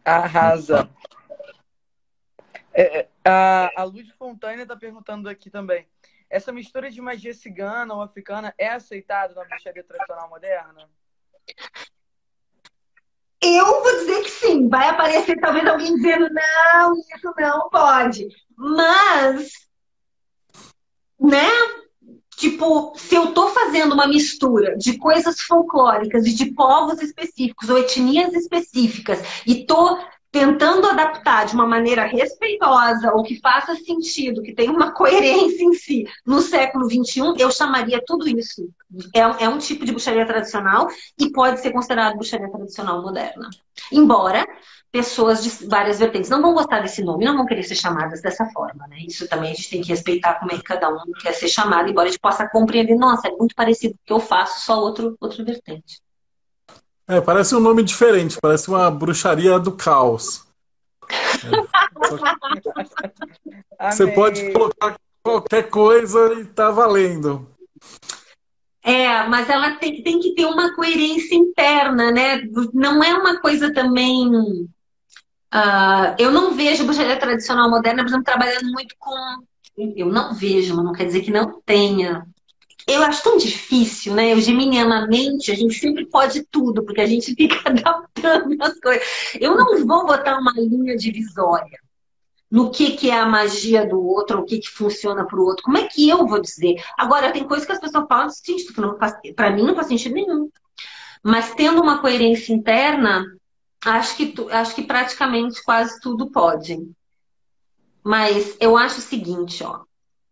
Arrasa. 0.03 0.89
É, 2.73 2.99
é, 2.99 3.09
a, 3.23 3.71
a 3.75 3.83
Luz 3.83 4.09
Fontana 4.11 4.61
está 4.61 4.75
perguntando 4.75 5.29
aqui 5.29 5.49
também. 5.49 5.87
Essa 6.29 6.51
mistura 6.51 6.91
de 6.91 6.99
magia 7.01 7.33
cigana 7.33 7.93
ou 7.93 8.01
africana 8.01 8.53
é 8.57 8.67
aceitada 8.67 9.33
na 9.33 9.45
bruxaria 9.45 9.83
tradicional 9.83 10.29
moderna? 10.29 10.89
Eu 13.41 13.65
vou 13.65 13.99
dizer 13.99 14.23
que 14.23 14.29
sim. 14.29 14.67
Vai 14.67 14.89
aparecer 14.89 15.39
talvez 15.39 15.65
alguém 15.67 15.95
dizendo 15.95 16.29
não, 16.29 16.93
isso 16.93 17.33
não 17.37 17.69
pode. 17.69 18.27
Mas, 18.57 19.69
né? 21.19 21.47
Tipo, 22.37 22.93
se 22.97 23.15
eu 23.15 23.33
tô 23.33 23.49
fazendo 23.49 23.93
uma 23.93 24.07
mistura 24.07 24.77
de 24.77 24.97
coisas 24.97 25.39
folclóricas 25.41 26.25
e 26.25 26.33
de 26.33 26.47
povos 26.47 27.01
específicos 27.01 27.69
ou 27.69 27.77
etnias 27.77 28.33
específicas 28.33 29.19
e 29.47 29.65
tô 29.65 29.97
tentando 30.35 30.85
adaptar 30.85 31.45
de 31.45 31.53
uma 31.53 31.65
maneira 31.65 32.03
respeitosa 32.03 33.13
ou 33.13 33.23
que 33.23 33.39
faça 33.39 33.73
sentido, 33.73 34.41
que 34.41 34.53
tenha 34.53 34.69
uma 34.69 34.91
coerência 34.93 35.63
em 35.63 35.73
si 35.73 36.05
no 36.25 36.41
século 36.41 36.89
XXI, 36.89 37.35
eu 37.39 37.49
chamaria 37.49 38.03
tudo 38.05 38.27
isso. 38.27 38.69
É, 39.15 39.45
é 39.45 39.47
um 39.47 39.57
tipo 39.57 39.85
de 39.85 39.93
bruxaria 39.93 40.25
tradicional 40.25 40.89
e 41.17 41.31
pode 41.31 41.61
ser 41.61 41.71
considerado 41.71 42.17
bruxaria 42.17 42.51
tradicional 42.51 43.01
moderna. 43.01 43.49
Embora 43.89 44.45
pessoas 44.91 45.41
de 45.41 45.67
várias 45.67 45.99
vertentes 45.99 46.29
não 46.29 46.41
vão 46.41 46.53
gostar 46.53 46.81
desse 46.81 47.01
nome, 47.01 47.23
não 47.23 47.37
vão 47.37 47.45
querer 47.45 47.63
ser 47.63 47.75
chamadas 47.75 48.21
dessa 48.21 48.45
forma, 48.47 48.85
né? 48.89 48.97
Isso 49.07 49.29
também 49.29 49.51
a 49.51 49.53
gente 49.53 49.69
tem 49.69 49.81
que 49.81 49.87
respeitar 49.87 50.33
como 50.37 50.51
é 50.51 50.57
que 50.57 50.63
cada 50.63 50.89
um 50.89 50.97
quer 51.21 51.31
ser 51.31 51.47
chamado, 51.47 51.89
embora 51.89 52.09
a 52.09 52.11
gente 52.11 52.19
possa 52.19 52.45
compreender, 52.49 52.95
nossa, 52.95 53.29
é 53.29 53.31
muito 53.31 53.55
parecido 53.55 53.93
com 53.93 54.01
o 54.01 54.05
que 54.05 54.13
eu 54.13 54.19
faço, 54.19 54.65
só 54.65 54.81
outro, 54.81 55.15
outra 55.21 55.45
vertente. 55.45 56.01
É, 57.07 57.21
parece 57.21 57.55
um 57.55 57.59
nome 57.59 57.83
diferente, 57.83 58.37
parece 58.41 58.67
uma 58.67 58.89
bruxaria 58.89 59.59
do 59.59 59.71
caos. 59.71 60.45
É. 63.79 63.91
Você 63.91 64.07
pode 64.11 64.51
colocar 64.51 64.95
qualquer 65.21 65.69
coisa 65.69 66.33
e 66.33 66.45
tá 66.45 66.71
valendo. 66.71 67.47
É, 68.83 69.27
mas 69.27 69.49
ela 69.49 69.75
tem, 69.75 70.01
tem 70.01 70.19
que 70.19 70.33
ter 70.33 70.45
uma 70.45 70.75
coerência 70.75 71.35
interna, 71.35 72.11
né? 72.11 72.41
Não 72.73 73.03
é 73.03 73.13
uma 73.13 73.39
coisa 73.39 73.73
também 73.73 74.31
Uh, 75.55 76.11
eu 76.19 76.31
não 76.31 76.53
vejo 76.53 76.83
bruxaria 76.83 77.17
tradicional 77.17 77.69
moderna, 77.69 78.03
por 78.03 78.09
exemplo, 78.09 78.25
trabalhando 78.25 78.69
muito 78.73 78.93
com. 78.99 79.13
Eu 79.77 80.07
não 80.07 80.33
vejo, 80.33 80.75
mas 80.75 80.83
não 80.83 80.91
quer 80.91 81.05
dizer 81.05 81.21
que 81.21 81.31
não 81.31 81.61
tenha. 81.61 82.25
Eu 82.87 83.01
acho 83.03 83.23
tão 83.23 83.37
difícil, 83.37 84.13
né? 84.13 84.33
Eu, 84.33 84.39
geminianamente, 84.39 85.51
a 85.51 85.55
gente 85.55 85.73
sempre 85.73 86.05
pode 86.05 86.43
tudo, 86.43 86.83
porque 86.83 87.01
a 87.01 87.05
gente 87.07 87.33
fica 87.33 87.57
adaptando 87.69 88.55
as 88.61 88.79
coisas. 88.79 89.03
Eu 89.39 89.55
não 89.55 89.85
vou 89.85 90.05
botar 90.05 90.37
uma 90.39 90.53
linha 90.55 90.95
divisória 90.95 91.79
no 92.49 92.69
que, 92.69 92.91
que 92.91 93.09
é 93.09 93.19
a 93.19 93.25
magia 93.25 93.87
do 93.87 93.99
outro, 94.01 94.39
o 94.39 94.45
que, 94.45 94.59
que 94.59 94.69
funciona 94.69 95.25
para 95.25 95.39
o 95.39 95.43
outro. 95.43 95.63
Como 95.63 95.77
é 95.77 95.87
que 95.87 96.07
eu 96.07 96.27
vou 96.27 96.39
dizer? 96.39 96.75
Agora, 96.97 97.31
tem 97.31 97.43
coisas 97.43 97.65
que 97.65 97.71
as 97.71 97.79
pessoas 97.79 98.05
falam, 98.07 98.29
para 99.35 99.49
mim 99.49 99.63
não 99.63 99.75
faz 99.75 99.87
sentido 99.87 100.13
nenhum. 100.13 100.49
Mas 101.23 101.55
tendo 101.55 101.81
uma 101.81 101.97
coerência 101.97 102.53
interna, 102.53 103.25
Acho 103.85 104.17
que, 104.17 104.33
acho 104.51 104.73
que 104.73 104.81
praticamente 104.81 105.63
quase 105.63 105.99
tudo 106.01 106.31
pode. 106.31 106.91
Mas 108.03 108.57
eu 108.59 108.75
acho 108.75 108.97
o 108.97 109.03
seguinte, 109.03 109.63
ó. 109.63 109.83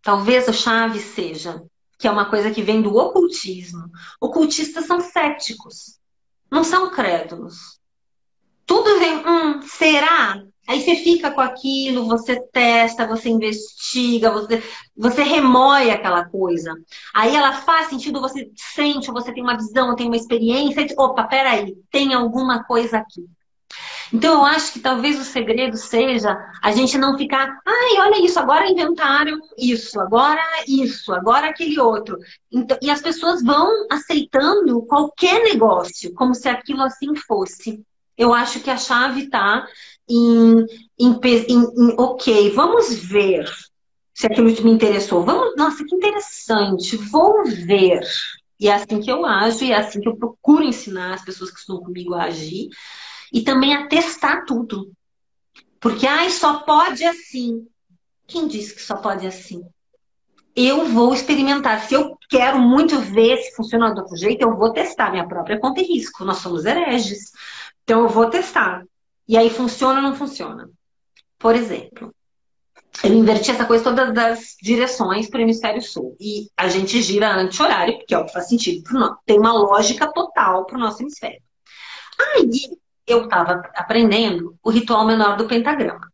Talvez 0.01 0.49
a 0.49 0.53
chave 0.53 0.99
seja 0.99 1.63
que 2.03 2.07
é 2.09 2.11
uma 2.11 2.25
coisa 2.25 2.51
que 2.51 2.61
vem 2.61 2.81
do 2.81 2.97
ocultismo. 2.97 3.89
Ocultistas 4.19 4.85
são 4.85 4.99
céticos, 4.99 6.01
não 6.51 6.61
são 6.61 6.91
crédulos. 6.91 7.79
Tudo 8.65 8.99
vem, 8.99 9.25
hum, 9.25 9.61
será? 9.61 10.43
Aí 10.67 10.81
você 10.81 10.97
fica 10.97 11.31
com 11.31 11.39
aquilo, 11.39 12.05
você 12.05 12.41
testa, 12.51 13.07
você 13.07 13.29
investiga, 13.29 14.31
você, 14.31 14.61
você 14.97 15.23
remoe 15.23 15.91
aquela 15.91 16.25
coisa. 16.25 16.75
Aí 17.15 17.33
ela 17.33 17.53
faz 17.53 17.87
sentido, 17.87 18.19
você 18.19 18.51
sente, 18.53 19.09
você 19.09 19.31
tem 19.31 19.41
uma 19.41 19.55
visão, 19.55 19.95
tem 19.95 20.07
uma 20.07 20.17
experiência. 20.17 20.81
E, 20.81 20.93
opa, 20.97 21.23
peraí, 21.23 21.73
tem 21.89 22.13
alguma 22.13 22.65
coisa 22.65 22.97
aqui. 22.97 23.25
Então, 24.13 24.35
eu 24.35 24.45
acho 24.45 24.73
que 24.73 24.79
talvez 24.79 25.19
o 25.19 25.23
segredo 25.23 25.75
seja 25.75 26.37
a 26.61 26.71
gente 26.71 26.99
não 26.99 27.17
ficar, 27.17 27.59
ai, 27.65 27.97
olha 27.97 28.23
isso, 28.23 28.39
agora 28.39 28.69
inventaram 28.69 29.39
isso, 29.57 29.99
agora 29.99 30.43
isso, 30.67 31.11
agora 31.11 31.47
aquele 31.47 31.79
outro. 31.79 32.19
Então, 32.51 32.77
e 32.79 32.91
as 32.91 33.01
pessoas 33.01 33.41
vão 33.41 33.87
aceitando 33.91 34.83
qualquer 34.83 35.41
negócio, 35.43 36.13
como 36.13 36.35
se 36.35 36.47
aquilo 36.47 36.83
assim 36.83 37.15
fosse. 37.15 37.83
Eu 38.15 38.31
acho 38.31 38.59
que 38.59 38.69
a 38.69 38.77
chave 38.77 39.23
está 39.23 39.65
em, 40.07 40.63
em, 40.99 41.19
em, 41.23 41.63
em, 41.63 41.95
ok, 41.97 42.51
vamos 42.51 42.93
ver 42.93 43.49
se 44.13 44.27
aquilo 44.27 44.49
me 44.63 44.71
interessou. 44.71 45.23
Vamos, 45.23 45.55
nossa, 45.57 45.83
que 45.83 45.95
interessante, 45.95 46.97
vou 46.97 47.43
ver. 47.45 48.01
E 48.59 48.67
é 48.67 48.75
assim 48.75 49.01
que 49.01 49.11
eu 49.11 49.25
ajo, 49.25 49.63
e 49.63 49.71
é 49.71 49.77
assim 49.77 49.99
que 49.99 50.07
eu 50.07 50.15
procuro 50.15 50.63
ensinar 50.63 51.15
as 51.15 51.25
pessoas 51.25 51.49
que 51.49 51.59
estão 51.59 51.79
comigo 51.79 52.13
a 52.13 52.25
agir 52.25 52.69
e 53.33 53.41
também 53.41 53.75
a 53.75 53.87
testar 53.87 54.45
tudo. 54.45 54.93
Porque, 55.79 56.05
ai, 56.05 56.29
só 56.29 56.59
pode 56.59 57.03
assim. 57.03 57.67
Quem 58.27 58.47
disse 58.47 58.75
que 58.75 58.81
só 58.81 58.95
pode 58.95 59.25
assim? 59.25 59.65
Eu 60.55 60.85
vou 60.85 61.13
experimentar. 61.13 61.81
Se 61.81 61.95
eu 61.95 62.15
quero 62.29 62.59
muito 62.59 62.99
ver 62.99 63.37
se 63.37 63.55
funciona 63.55 63.93
do 63.93 64.01
outro 64.01 64.15
jeito, 64.15 64.43
eu 64.43 64.55
vou 64.55 64.71
testar 64.71 65.09
minha 65.09 65.27
própria 65.27 65.59
conta 65.59 65.81
e 65.81 65.83
risco. 65.83 66.23
Nós 66.23 66.37
somos 66.37 66.63
hereges. 66.63 67.31
Então, 67.83 68.03
eu 68.03 68.09
vou 68.09 68.29
testar. 68.29 68.85
E 69.27 69.35
aí, 69.35 69.49
funciona 69.49 69.95
ou 69.95 70.03
não 70.03 70.15
funciona? 70.15 70.69
Por 71.39 71.55
exemplo, 71.55 72.13
eu 73.03 73.13
inverti 73.13 73.51
essa 73.51 73.65
coisa 73.65 73.83
toda 73.83 74.11
das 74.11 74.55
direções 74.61 75.29
para 75.29 75.39
o 75.39 75.41
hemisfério 75.41 75.81
sul. 75.81 76.15
E 76.19 76.49
a 76.55 76.67
gente 76.67 77.01
gira 77.01 77.35
anti-horário, 77.35 77.97
porque 77.97 78.13
é 78.13 78.17
o 78.17 78.25
que 78.25 78.31
faz 78.31 78.47
sentido. 78.47 78.83
Tem 79.25 79.39
uma 79.39 79.51
lógica 79.51 80.09
total 80.13 80.65
para 80.65 80.77
o 80.77 80.79
nosso 80.79 81.01
hemisfério. 81.01 81.41
Aí, 82.35 82.77
eu 83.05 83.25
estava 83.25 83.69
aprendendo 83.75 84.57
o 84.63 84.69
ritual 84.69 85.05
menor 85.05 85.37
do 85.37 85.47
pentagrama. 85.47 86.11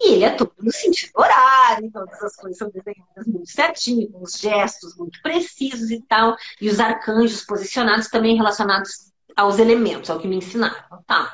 E 0.00 0.14
ele 0.14 0.24
é 0.24 0.30
tudo 0.30 0.52
no 0.58 0.72
sentido 0.72 1.12
horário, 1.14 1.90
todas 1.92 2.20
as 2.22 2.34
coisas 2.34 2.58
são 2.58 2.68
desenhadas 2.70 3.26
muito 3.26 3.48
certinho, 3.48 4.10
com 4.10 4.22
os 4.22 4.32
gestos 4.32 4.96
muito 4.96 5.20
precisos 5.22 5.90
e 5.90 6.02
tal. 6.08 6.36
E 6.60 6.68
os 6.68 6.80
arcanjos 6.80 7.44
posicionados 7.44 8.08
também 8.08 8.36
relacionados 8.36 9.12
aos 9.36 9.58
elementos, 9.58 10.10
ao 10.10 10.18
que 10.18 10.26
me 10.26 10.36
ensinaram. 10.36 11.02
Tá. 11.06 11.32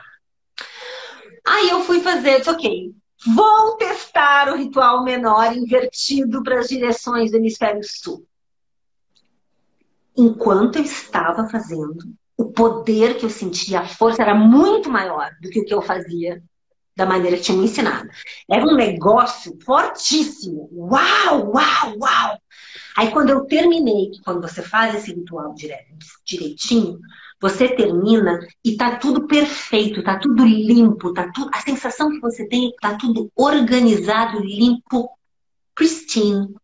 Aí 1.46 1.70
eu 1.70 1.82
fui 1.82 2.01
fazer, 2.01 2.38
disse, 2.38 2.51
ok, 2.51 2.94
vou 3.34 3.76
testar 3.76 4.53
o 4.53 4.57
ritual 4.57 5.03
menor 5.03 5.57
invertido 5.57 6.42
para 6.42 6.61
as 6.61 6.68
direções 6.68 7.30
do 7.30 7.38
hemisfério 7.38 7.80
sul. 7.82 8.26
Enquanto 10.14 10.76
eu 10.76 10.82
estava 10.82 11.49
fazendo, 11.49 12.12
o 12.39 12.53
poder 12.53 13.18
que 13.18 13.26
eu 13.26 13.30
sentia, 13.30 13.80
a 13.80 13.89
força 13.89 14.22
era 14.22 14.32
muito 14.32 14.89
maior 14.89 15.28
do 15.43 15.51
que 15.51 15.59
o 15.59 15.64
que 15.64 15.74
eu 15.74 15.82
fazia 15.82 16.41
da 16.97 17.05
maneira 17.05 17.36
que 17.36 17.43
tinham 17.43 17.59
me 17.59 17.64
ensinado. 17.64 18.09
Era 18.49 18.64
um 18.64 18.74
negócio 18.74 19.59
fortíssimo. 19.64 20.68
Uau, 20.72 21.53
uau, 21.53 21.99
uau! 22.01 22.39
Aí 22.97 23.11
quando 23.11 23.30
eu 23.30 23.45
terminei, 23.45 24.11
quando 24.24 24.41
você 24.41 24.62
faz 24.62 24.95
esse 24.95 25.12
ritual 25.12 25.55
direitinho, 26.24 26.99
você 27.41 27.68
termina 27.68 28.39
e 28.64 28.76
tá 28.76 28.97
tudo 28.97 29.26
perfeito, 29.26 30.03
tá 30.03 30.18
tudo 30.18 30.45
limpo, 30.45 31.12
tá 31.12 31.30
tudo. 31.32 31.51
A 31.53 31.61
sensação 31.61 32.11
que 32.11 32.20
você 32.20 32.47
tem 32.49 32.68
é 32.68 32.72
tá 32.80 32.97
tudo 32.97 33.30
organizado, 33.36 34.41
limpo, 34.41 35.09
pristine. 35.74 36.55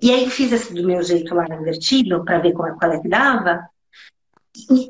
E 0.00 0.10
aí 0.10 0.30
fiz 0.30 0.52
esse 0.52 0.72
do 0.72 0.86
meu 0.86 1.02
jeito 1.02 1.34
lá 1.34 1.46
invertido 1.46 2.24
para 2.24 2.38
ver 2.38 2.52
qual, 2.52 2.68
é, 2.68 2.74
qual 2.74 2.92
é 2.92 3.00
que 3.00 3.08
dava. 3.08 3.69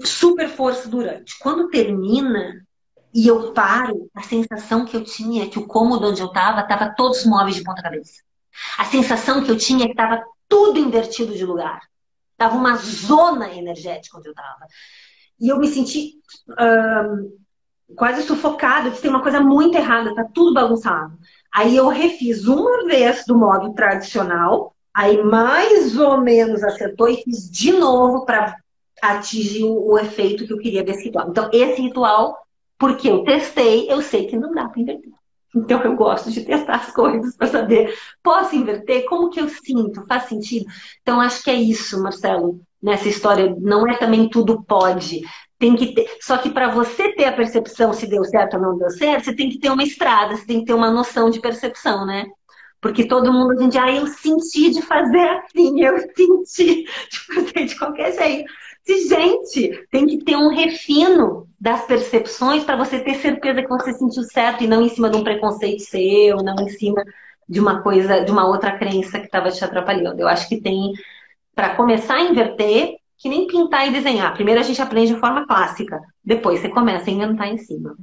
Super 0.05 0.49
força 0.49 0.89
durante. 0.89 1.39
Quando 1.39 1.69
termina, 1.69 2.65
e 3.13 3.27
eu 3.27 3.53
paro, 3.53 4.09
a 4.15 4.23
sensação 4.23 4.85
que 4.85 4.97
eu 4.97 5.05
tinha 5.05 5.45
é 5.45 5.49
que 5.49 5.59
o 5.59 5.67
cômodo 5.67 6.09
onde 6.09 6.21
eu 6.21 6.29
estava, 6.29 6.61
estava 6.61 6.95
todos 6.95 7.21
os 7.21 7.27
móveis 7.27 7.57
de 7.57 7.63
ponta 7.63 7.83
cabeça. 7.83 8.23
A 8.79 8.85
sensação 8.85 9.43
que 9.45 9.51
eu 9.51 9.57
tinha 9.57 9.85
é 9.85 9.87
que 9.87 9.93
estava 9.93 10.23
tudo 10.49 10.79
invertido 10.79 11.35
de 11.35 11.45
lugar. 11.45 11.81
Tava 12.37 12.57
uma 12.57 12.77
zona 12.77 13.53
energética 13.55 14.17
onde 14.19 14.29
eu 14.29 14.33
estava. 14.33 14.67
E 15.39 15.49
eu 15.49 15.59
me 15.59 15.69
senti 15.69 16.15
quase 17.97 18.23
sufocada, 18.23 18.91
que 18.91 19.01
tem 19.01 19.11
uma 19.11 19.23
coisa 19.23 19.41
muito 19.41 19.77
errada, 19.77 20.15
tá 20.15 20.25
tudo 20.33 20.55
bagunçado. 20.55 21.19
Aí 21.53 21.77
eu 21.77 21.89
refiz 21.89 22.47
uma 22.47 22.85
vez 22.87 23.25
do 23.27 23.37
modo 23.37 23.75
tradicional, 23.75 24.75
aí 24.95 25.23
mais 25.23 25.99
ou 25.99 26.21
menos 26.21 26.63
acertou 26.63 27.09
e 27.09 27.23
fiz 27.23 27.51
de 27.51 27.73
novo 27.73 28.25
para 28.25 28.57
atingir 29.03 29.65
o, 29.65 29.99
efeito 29.99 30.47
que 30.47 30.53
eu 30.53 30.59
queria 30.59 30.83
desse 30.83 31.05
ritual. 31.05 31.29
Então, 31.29 31.51
esse 31.53 31.81
ritual 31.83 32.37
porque 32.81 33.11
eu 33.11 33.23
testei, 33.25 33.93
eu 33.93 34.01
sei 34.01 34.27
que 34.27 34.39
não 34.39 34.53
dá 34.53 34.67
para 34.67 34.81
inverter. 34.81 35.13
Então 35.55 35.83
eu 35.83 35.95
gosto 35.97 36.31
de 36.31 36.43
testar 36.43 36.77
as 36.77 36.93
coisas 36.93 37.37
para 37.37 37.47
saber, 37.49 37.95
posso 38.23 38.57
inverter? 38.57 39.05
Como 39.05 39.29
que 39.29 39.41
eu 39.41 39.49
sinto? 39.49 40.07
Faz 40.09 40.25
sentido? 40.25 40.65
Então 41.03 41.21
acho 41.21 41.43
que 41.43 41.51
é 41.51 41.55
isso, 41.55 42.03
Marcelo, 42.03 42.61
nessa 42.83 43.09
história. 43.09 43.55
Não 43.59 43.87
é 43.87 43.99
também 43.99 44.31
tudo 44.31 44.63
pode. 44.63 45.21
Tem 45.59 45.77
que 45.77 45.93
ter. 45.93 46.09
Só 46.23 46.39
que 46.39 46.51
para 46.51 46.69
você 46.69 47.13
ter 47.13 47.27
a 47.27 47.33
percepção 47.33 47.93
se 47.93 48.07
deu 48.07 48.25
certo 48.25 48.55
ou 48.57 48.63
não 48.63 48.79
deu 48.79 48.89
certo, 48.91 49.25
você 49.25 49.35
tem 49.35 49.51
que 49.51 49.59
ter 49.59 49.71
uma 49.71 49.83
estrada, 49.83 50.37
você 50.37 50.47
tem 50.47 50.61
que 50.61 50.67
ter 50.67 50.75
uma 50.75 50.91
noção 50.91 51.29
de 51.29 51.41
percepção, 51.41 52.07
né? 52.07 52.27
Porque 52.81 53.07
todo 53.07 53.33
mundo 53.33 53.53
a 53.53 53.63
gente, 53.63 53.77
ah, 53.77 53.93
eu 53.93 54.07
senti 54.07 54.71
de 54.71 54.81
fazer 54.81 55.29
assim, 55.29 55.85
eu 55.85 55.99
senti 56.17 56.85
de 56.85 57.19
fazer 57.27 57.67
de 57.67 57.79
qualquer 57.79 58.13
jeito. 58.13 58.51
Se, 58.91 59.09
gente, 59.09 59.87
tem 59.89 60.05
que 60.05 60.25
ter 60.25 60.35
um 60.35 60.49
refino 60.49 61.47
das 61.61 61.83
percepções 61.83 62.65
para 62.65 62.77
você 62.77 62.99
ter 62.99 63.15
certeza 63.15 63.63
que 63.63 63.69
você 63.69 63.93
sentiu 63.93 64.25
certo 64.25 64.65
e 64.65 64.67
não 64.67 64.83
em 64.83 64.89
cima 64.89 65.09
de 65.09 65.17
um 65.17 65.23
preconceito 65.23 65.85
seu, 65.85 66.39
não 66.39 66.57
em 66.57 66.69
cima 66.71 67.05
de 67.49 67.61
uma 67.61 67.83
coisa, 67.83 68.25
de 68.25 68.33
uma 68.33 68.49
outra 68.49 68.77
crença 68.77 69.21
que 69.21 69.27
estava 69.27 69.49
te 69.49 69.65
atrapalhando. 69.65 70.21
Eu 70.21 70.27
acho 70.27 70.49
que 70.49 70.61
tem, 70.61 70.93
para 71.55 71.77
começar 71.77 72.15
a 72.15 72.23
inverter, 72.23 72.97
que 73.17 73.29
nem 73.29 73.47
pintar 73.47 73.87
e 73.87 73.93
desenhar. 73.93 74.35
Primeiro 74.35 74.59
a 74.61 74.65
gente 74.65 74.83
aprende 74.83 75.15
de 75.15 75.21
forma 75.21 75.47
clássica, 75.47 76.01
depois 76.25 76.59
você 76.59 76.69
começa 76.69 77.11
a 77.11 77.13
inventar 77.13 77.47
em 77.47 77.59
cima. 77.59 77.97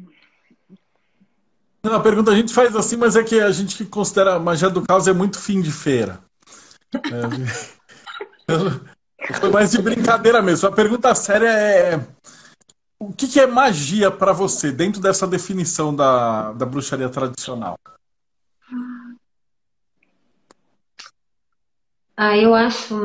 A 1.83 1.99
pergunta 1.99 2.31
a 2.31 2.35
gente 2.35 2.53
faz 2.53 2.73
assim, 2.77 2.95
mas 2.95 3.17
é 3.17 3.23
que 3.25 3.41
a 3.41 3.51
gente 3.51 3.75
que 3.75 3.85
considera 3.85 4.35
a 4.35 4.39
magia 4.39 4.69
do 4.69 4.83
caos 4.83 5.05
é 5.05 5.13
muito 5.13 5.37
fim 5.37 5.61
de 5.61 5.71
feira. 5.71 6.19
É, 6.93 6.97
foi 9.39 9.49
mais 9.49 9.71
de 9.71 9.81
brincadeira 9.81 10.41
mesmo. 10.41 10.67
A 10.67 10.71
pergunta 10.71 11.13
séria 11.15 11.49
é: 11.49 11.99
o 12.99 13.11
que, 13.11 13.27
que 13.27 13.39
é 13.39 13.47
magia 13.47 14.09
para 14.11 14.33
você 14.33 14.71
dentro 14.71 15.01
dessa 15.01 15.27
definição 15.27 15.95
da, 15.95 16.53
da 16.53 16.65
bruxaria 16.65 17.09
tradicional? 17.09 17.77
Ah, 22.15 22.35
eu 22.37 22.53
acho. 22.55 22.95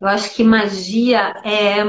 Eu 0.00 0.08
acho 0.08 0.34
que 0.34 0.44
magia 0.44 1.34
é. 1.44 1.84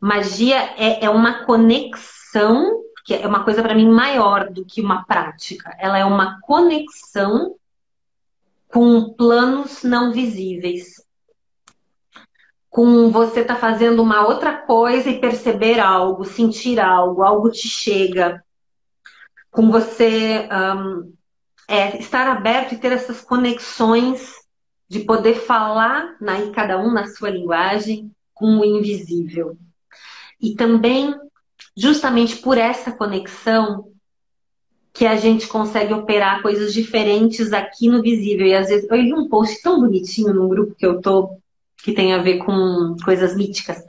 Magia 0.00 0.56
é, 0.76 1.04
é 1.04 1.10
uma 1.10 1.44
conexão, 1.44 2.84
que 3.04 3.14
é 3.14 3.26
uma 3.26 3.42
coisa 3.42 3.62
para 3.62 3.74
mim 3.74 3.88
maior 3.88 4.50
do 4.50 4.64
que 4.64 4.80
uma 4.80 5.04
prática. 5.04 5.74
Ela 5.78 5.98
é 5.98 6.04
uma 6.04 6.38
conexão 6.42 7.56
com 8.74 9.14
planos 9.14 9.84
não 9.84 10.10
visíveis. 10.10 11.00
Com 12.68 13.08
você 13.08 13.44
tá 13.44 13.54
fazendo 13.54 14.02
uma 14.02 14.26
outra 14.26 14.52
coisa 14.52 15.08
e 15.08 15.20
perceber 15.20 15.78
algo, 15.78 16.24
sentir 16.24 16.80
algo, 16.80 17.22
algo 17.22 17.52
te 17.52 17.68
chega. 17.68 18.44
Com 19.48 19.70
você 19.70 20.48
um, 20.76 21.14
é, 21.68 21.96
estar 21.98 22.26
aberto 22.26 22.74
e 22.74 22.78
ter 22.78 22.90
essas 22.90 23.20
conexões 23.20 24.34
de 24.88 25.04
poder 25.04 25.36
falar, 25.36 26.16
né, 26.20 26.50
cada 26.52 26.76
um 26.76 26.92
na 26.92 27.06
sua 27.06 27.30
linguagem, 27.30 28.10
com 28.34 28.58
o 28.58 28.64
invisível. 28.64 29.56
E 30.40 30.56
também, 30.56 31.14
justamente 31.76 32.38
por 32.38 32.58
essa 32.58 32.90
conexão, 32.90 33.93
que 34.94 35.04
a 35.04 35.16
gente 35.16 35.48
consegue 35.48 35.92
operar 35.92 36.40
coisas 36.40 36.72
diferentes 36.72 37.52
aqui 37.52 37.88
no 37.88 38.00
visível. 38.00 38.46
E 38.46 38.54
às 38.54 38.68
vezes 38.68 38.88
eu 38.88 38.96
li 38.96 39.12
um 39.12 39.28
post 39.28 39.60
tão 39.60 39.80
bonitinho 39.80 40.32
num 40.32 40.48
grupo 40.48 40.76
que 40.76 40.86
eu 40.86 41.00
tô, 41.00 41.36
que 41.82 41.92
tem 41.92 42.14
a 42.14 42.22
ver 42.22 42.38
com 42.38 42.94
coisas 43.04 43.36
míticas, 43.36 43.84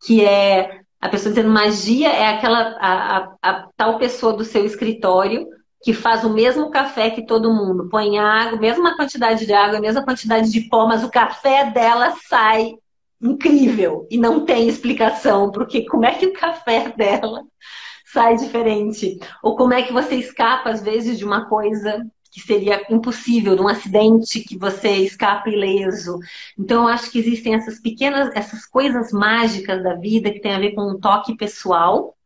que 0.00 0.24
é 0.24 0.80
a 1.00 1.08
pessoa 1.08 1.34
dizendo 1.34 1.50
magia 1.52 2.08
é 2.08 2.28
aquela 2.28 2.76
a, 2.78 3.16
a, 3.16 3.36
a 3.42 3.68
tal 3.76 3.98
pessoa 3.98 4.32
do 4.34 4.44
seu 4.44 4.64
escritório 4.64 5.48
que 5.82 5.92
faz 5.92 6.22
o 6.22 6.30
mesmo 6.30 6.70
café 6.70 7.10
que 7.10 7.26
todo 7.26 7.52
mundo, 7.52 7.88
põe 7.88 8.16
água, 8.16 8.56
mesma 8.56 8.96
quantidade 8.96 9.44
de 9.44 9.52
água, 9.52 9.80
mesma 9.80 10.04
quantidade 10.04 10.48
de 10.48 10.60
pó, 10.68 10.86
mas 10.86 11.02
o 11.02 11.10
café 11.10 11.68
dela 11.72 12.14
sai 12.28 12.74
incrível 13.20 14.06
e 14.08 14.16
não 14.16 14.44
tem 14.44 14.68
explicação 14.68 15.50
porque 15.50 15.84
como 15.84 16.04
é 16.04 16.14
que 16.14 16.26
o 16.26 16.32
café 16.32 16.90
dela 16.96 17.42
sai 18.12 18.36
diferente? 18.36 19.18
Ou 19.42 19.56
como 19.56 19.72
é 19.72 19.82
que 19.82 19.92
você 19.92 20.16
escapa, 20.16 20.70
às 20.70 20.82
vezes, 20.82 21.18
de 21.18 21.24
uma 21.24 21.48
coisa 21.48 22.04
que 22.30 22.40
seria 22.40 22.86
impossível, 22.90 23.54
de 23.54 23.60
um 23.60 23.68
acidente 23.68 24.40
que 24.40 24.56
você 24.56 24.88
escapa 24.88 25.50
ileso. 25.50 26.18
Então, 26.58 26.84
eu 26.84 26.88
acho 26.88 27.10
que 27.10 27.18
existem 27.18 27.54
essas 27.54 27.78
pequenas, 27.78 28.34
essas 28.34 28.64
coisas 28.64 29.12
mágicas 29.12 29.82
da 29.82 29.94
vida 29.94 30.30
que 30.30 30.40
tem 30.40 30.54
a 30.54 30.58
ver 30.58 30.72
com 30.72 30.90
um 30.90 30.98
toque 30.98 31.36
pessoal 31.36 32.16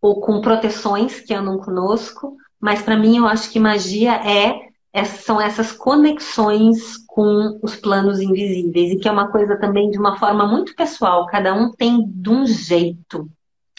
ou 0.00 0.20
com 0.20 0.40
proteções 0.40 1.20
que 1.20 1.32
andam 1.32 1.56
conosco. 1.58 2.36
Mas 2.60 2.82
para 2.82 2.96
mim, 2.96 3.18
eu 3.18 3.26
acho 3.26 3.50
que 3.50 3.60
magia 3.60 4.14
é 4.14 4.66
são 5.04 5.38
essas 5.38 5.72
conexões 5.72 6.96
com 7.06 7.58
os 7.62 7.76
planos 7.76 8.18
invisíveis 8.18 8.92
e 8.92 8.96
que 8.96 9.06
é 9.06 9.12
uma 9.12 9.30
coisa 9.30 9.58
também 9.58 9.90
de 9.90 9.98
uma 9.98 10.18
forma 10.18 10.46
muito 10.46 10.74
pessoal. 10.74 11.26
Cada 11.26 11.54
um 11.54 11.70
tem 11.70 12.02
de 12.08 12.30
um 12.30 12.46
jeito 12.46 13.30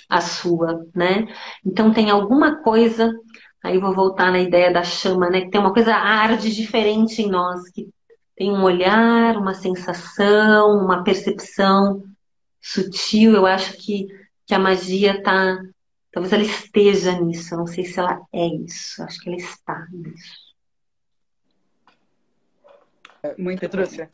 a 0.10 0.22
sua, 0.22 0.86
né? 0.96 1.28
Então 1.66 1.94
tem 1.94 2.10
alguma 2.10 2.62
coisa, 2.64 3.12
aí 3.64 3.78
vou 3.78 3.94
voltar 3.94 4.32
na 4.32 4.40
ideia 4.40 4.72
da 4.72 4.84
chama, 4.84 5.30
né? 5.30 5.42
Que 5.42 5.50
tem 5.50 5.60
uma 5.60 5.74
coisa 5.74 5.94
arde 5.94 6.54
diferente 6.54 7.22
em 7.22 7.30
nós, 7.30 7.70
que 7.70 7.90
tem 8.36 8.52
um 8.52 8.64
olhar, 8.64 9.36
uma 9.36 9.54
sensação, 9.54 10.78
uma 10.78 11.04
percepção 11.04 12.04
sutil. 12.62 13.34
Eu 13.34 13.46
acho 13.46 13.74
que, 13.78 14.08
que 14.46 14.54
a 14.54 14.60
magia 14.60 15.22
tá. 15.22 15.58
Talvez 16.12 16.32
ela 16.32 16.44
esteja 16.44 17.20
nisso. 17.20 17.54
Eu 17.54 17.60
não 17.60 17.68
sei 17.68 17.84
se 17.84 18.00
ela 18.00 18.22
é 18.34 18.46
isso. 18.46 19.04
Acho 19.04 19.20
que 19.20 19.30
ela 19.30 19.38
está 19.38 19.88
nisso. 19.92 20.48
É, 23.24 23.36
muito 23.38 23.60
Petrúcia, 23.60 24.10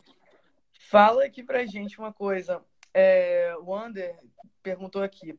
fala 0.89 1.25
aqui 1.25 1.43
pra 1.43 1.65
gente 1.65 1.99
uma 1.99 2.13
coisa. 2.13 2.61
É, 2.93 3.53
o 3.61 3.75
Ander 3.75 4.15
perguntou 4.61 5.03
aqui. 5.03 5.37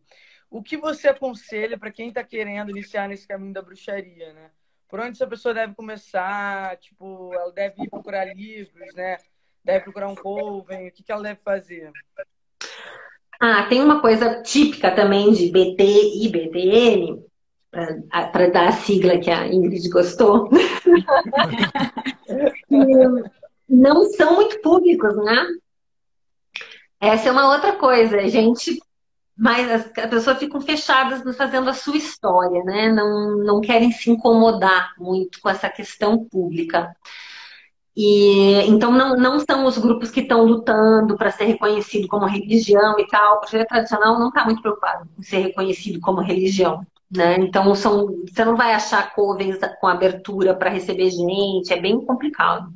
O 0.54 0.62
que 0.62 0.76
você 0.76 1.08
aconselha 1.08 1.76
para 1.76 1.90
quem 1.90 2.10
está 2.10 2.22
querendo 2.22 2.70
iniciar 2.70 3.08
nesse 3.08 3.26
caminho 3.26 3.52
da 3.52 3.60
bruxaria, 3.60 4.32
né? 4.32 4.52
Por 4.88 5.00
onde 5.00 5.10
essa 5.10 5.26
pessoa 5.26 5.52
deve 5.52 5.74
começar? 5.74 6.76
Tipo, 6.76 7.34
ela 7.34 7.50
deve 7.50 7.82
ir 7.82 7.90
procurar 7.90 8.32
livros, 8.32 8.94
né? 8.94 9.16
Deve 9.64 9.80
procurar 9.80 10.06
um 10.06 10.14
coven? 10.14 10.86
O 10.86 10.92
que, 10.92 11.02
que 11.02 11.10
ela 11.10 11.24
deve 11.24 11.40
fazer? 11.44 11.90
Ah, 13.40 13.66
tem 13.68 13.82
uma 13.82 14.00
coisa 14.00 14.42
típica 14.42 14.94
também 14.94 15.32
de 15.32 15.50
BT 15.50 16.22
e 16.22 16.28
BTN, 16.28 17.24
para 18.30 18.46
dar 18.46 18.68
a 18.68 18.72
sigla 18.72 19.18
que 19.18 19.32
a 19.32 19.48
Ingrid 19.48 19.88
gostou. 19.88 20.48
não 23.68 24.04
são 24.12 24.36
muito 24.36 24.60
públicos, 24.60 25.16
né? 25.16 25.48
Essa 27.00 27.28
é 27.28 27.32
uma 27.32 27.52
outra 27.52 27.72
coisa. 27.72 28.18
A 28.18 28.28
gente 28.28 28.78
mas 29.36 29.70
as, 29.70 29.98
as 29.98 30.10
pessoas 30.10 30.38
ficam 30.38 30.60
fechadas 30.60 31.36
fazendo 31.36 31.68
a 31.68 31.74
sua 31.74 31.96
história, 31.96 32.62
né? 32.64 32.90
Não, 32.92 33.38
não 33.38 33.60
querem 33.60 33.90
se 33.90 34.10
incomodar 34.10 34.94
muito 34.98 35.40
com 35.40 35.48
essa 35.48 35.68
questão 35.68 36.24
pública. 36.24 36.94
E 37.96 38.62
então 38.68 38.90
não, 38.90 39.16
não 39.16 39.38
são 39.40 39.64
os 39.66 39.78
grupos 39.78 40.10
que 40.10 40.20
estão 40.20 40.44
lutando 40.44 41.16
para 41.16 41.30
ser 41.30 41.44
reconhecido 41.44 42.08
como 42.08 42.26
religião 42.26 42.98
e 42.98 43.06
tal. 43.06 43.36
A 43.36 43.40
bruxaria 43.40 43.66
tradicional 43.66 44.18
não 44.18 44.28
está 44.28 44.44
muito 44.44 44.62
preocupado 44.62 45.08
em 45.18 45.22
ser 45.22 45.38
reconhecido 45.38 46.00
como 46.00 46.20
religião. 46.20 46.84
Né? 47.14 47.36
Então 47.38 47.74
são, 47.74 48.24
você 48.28 48.44
não 48.44 48.56
vai 48.56 48.72
achar 48.72 49.14
covens 49.14 49.58
com 49.80 49.86
abertura 49.86 50.54
para 50.54 50.70
receber 50.70 51.10
gente, 51.10 51.72
é 51.72 51.80
bem 51.80 52.04
complicado. 52.04 52.72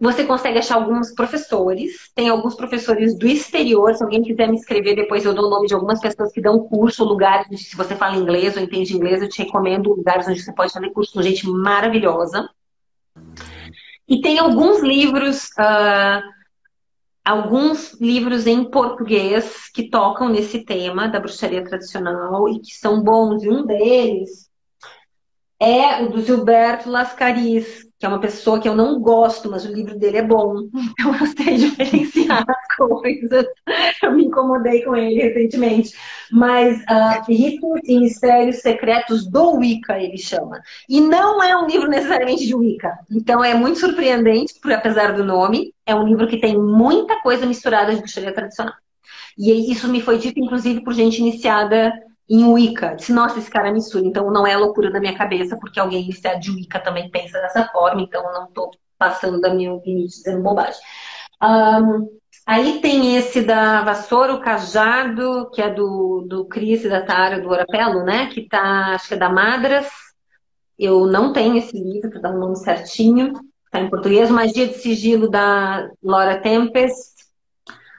Você 0.00 0.24
consegue 0.24 0.58
achar 0.58 0.76
alguns 0.76 1.12
professores, 1.12 2.12
tem 2.14 2.28
alguns 2.28 2.54
professores 2.54 3.18
do 3.18 3.26
exterior, 3.26 3.92
se 3.94 4.02
alguém 4.02 4.22
quiser 4.22 4.48
me 4.48 4.56
escrever 4.56 4.94
depois 4.94 5.24
eu 5.24 5.34
dou 5.34 5.46
o 5.46 5.50
nome 5.50 5.66
de 5.66 5.74
algumas 5.74 6.00
pessoas 6.00 6.30
que 6.30 6.40
dão 6.40 6.60
curso, 6.60 7.02
lugares, 7.02 7.68
se 7.68 7.76
você 7.76 7.96
fala 7.96 8.16
inglês 8.16 8.56
ou 8.56 8.62
entende 8.62 8.94
inglês, 8.94 9.20
eu 9.20 9.28
te 9.28 9.42
recomendo 9.42 9.92
lugares 9.92 10.28
onde 10.28 10.40
você 10.40 10.52
pode 10.52 10.72
fazer 10.72 10.90
curso 10.90 11.12
com 11.12 11.22
gente 11.22 11.48
maravilhosa. 11.48 12.48
E 14.06 14.20
tem 14.20 14.38
alguns 14.38 14.80
livros, 14.82 15.48
uh, 15.58 16.22
alguns 17.24 18.00
livros 18.00 18.46
em 18.46 18.70
português 18.70 19.68
que 19.74 19.90
tocam 19.90 20.28
nesse 20.28 20.64
tema 20.64 21.08
da 21.08 21.18
bruxaria 21.18 21.64
tradicional 21.64 22.48
e 22.48 22.60
que 22.60 22.72
são 22.72 23.02
bons. 23.02 23.42
E 23.42 23.48
um 23.48 23.66
deles 23.66 24.48
é 25.60 26.04
o 26.04 26.10
do 26.10 26.22
Gilberto 26.22 26.88
Lascaris, 26.88 27.87
que 27.98 28.06
é 28.06 28.08
uma 28.08 28.20
pessoa 28.20 28.60
que 28.60 28.68
eu 28.68 28.76
não 28.76 29.00
gosto, 29.00 29.50
mas 29.50 29.64
o 29.64 29.72
livro 29.72 29.98
dele 29.98 30.18
é 30.18 30.22
bom. 30.22 30.68
Então 30.98 31.14
eu 31.14 31.26
sei 31.26 31.56
diferenciar 31.56 32.44
as 32.48 32.66
coisas. 32.76 33.44
Eu 34.02 34.12
me 34.12 34.24
incomodei 34.24 34.82
com 34.82 34.94
ele 34.94 35.20
recentemente. 35.20 35.92
Mas 36.30 36.80
uh, 36.82 37.24
Ritos 37.26 37.80
e 37.84 37.98
Mistérios 37.98 38.60
Secretos 38.60 39.26
do 39.26 39.56
Wicca, 39.56 39.98
ele 39.98 40.18
chama. 40.18 40.60
E 40.88 41.00
não 41.00 41.42
é 41.42 41.56
um 41.56 41.66
livro 41.66 41.88
necessariamente 41.88 42.46
de 42.46 42.54
Wicca. 42.54 42.98
Então 43.10 43.42
é 43.42 43.54
muito 43.54 43.80
surpreendente, 43.80 44.54
por, 44.60 44.72
apesar 44.72 45.12
do 45.14 45.24
nome. 45.24 45.74
É 45.84 45.94
um 45.94 46.06
livro 46.06 46.28
que 46.28 46.38
tem 46.38 46.56
muita 46.56 47.20
coisa 47.20 47.46
misturada 47.46 47.92
de 47.94 48.00
bruxaria 48.00 48.32
tradicional. 48.32 48.74
E 49.36 49.72
isso 49.72 49.88
me 49.88 50.00
foi 50.00 50.18
dito, 50.18 50.38
inclusive, 50.40 50.82
por 50.82 50.92
gente 50.92 51.18
iniciada 51.18 51.92
em 52.28 52.44
Wicca. 52.44 52.94
Disse, 52.94 53.12
nossa, 53.12 53.38
esse 53.38 53.50
cara 53.50 53.68
é 53.68 53.72
mistura. 53.72 54.04
Então 54.04 54.30
não 54.30 54.46
é 54.46 54.56
loucura 54.56 54.90
da 54.90 55.00
minha 55.00 55.16
cabeça, 55.16 55.56
porque 55.56 55.80
alguém 55.80 56.02
iniciado 56.02 56.40
de 56.40 56.50
Wicca 56.50 56.78
também 56.78 57.10
pensa 57.10 57.40
dessa 57.40 57.66
forma, 57.68 58.02
então 58.02 58.24
eu 58.26 58.32
não 58.32 58.44
estou 58.44 58.70
passando 58.98 59.40
da 59.40 59.54
minha 59.54 59.72
opinião 59.72 60.06
dizendo 60.06 60.42
bobagem. 60.42 60.80
Um, 61.42 62.08
aí 62.46 62.80
tem 62.80 63.16
esse 63.16 63.42
da 63.42 63.82
vassoura, 63.82 64.34
o 64.34 64.40
cajado, 64.40 65.50
que 65.52 65.62
é 65.62 65.72
do, 65.72 66.26
do 66.28 66.44
Cris 66.46 66.84
e 66.84 66.88
da 66.88 67.02
Tara 67.02 67.40
do 67.40 67.48
Orapelo, 67.48 68.04
né? 68.04 68.26
Que 68.26 68.48
tá, 68.48 68.94
acho 68.94 69.08
que 69.08 69.14
é 69.14 69.18
da 69.18 69.30
Madras. 69.30 69.88
Eu 70.78 71.06
não 71.06 71.32
tenho 71.32 71.56
esse 71.56 71.76
livro, 71.76 72.10
para 72.10 72.20
dar 72.20 72.34
o 72.34 72.38
nome 72.38 72.56
certinho. 72.56 73.32
Está 73.64 73.80
em 73.80 73.90
português. 73.90 74.30
Magia 74.30 74.66
de 74.66 74.74
Sigilo 74.74 75.28
da 75.30 75.88
Laura 76.02 76.40
Tempest 76.40 77.17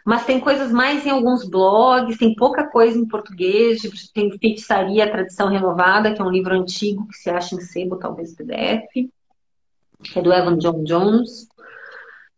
mas 0.10 0.26
tem 0.26 0.40
coisas 0.40 0.72
mais 0.72 1.06
em 1.06 1.12
alguns 1.12 1.48
blogs, 1.48 2.18
tem 2.18 2.34
pouca 2.34 2.68
coisa 2.68 2.98
em 2.98 3.08
português, 3.08 3.84
tem 4.12 4.36
Feitiçaria, 4.40 5.12
Tradição 5.12 5.50
Renovada, 5.50 6.12
que 6.12 6.20
é 6.20 6.26
um 6.26 6.32
livro 6.32 6.52
antigo 6.56 7.08
que 7.08 7.14
se 7.14 7.30
acha 7.30 7.54
em 7.54 7.62
sebo, 7.62 7.96
talvez 7.96 8.34
PDF, 8.34 8.88
que 8.92 10.18
é 10.18 10.20
do 10.20 10.34
Evan 10.34 10.58
John 10.58 10.84
Jones. 10.84 11.48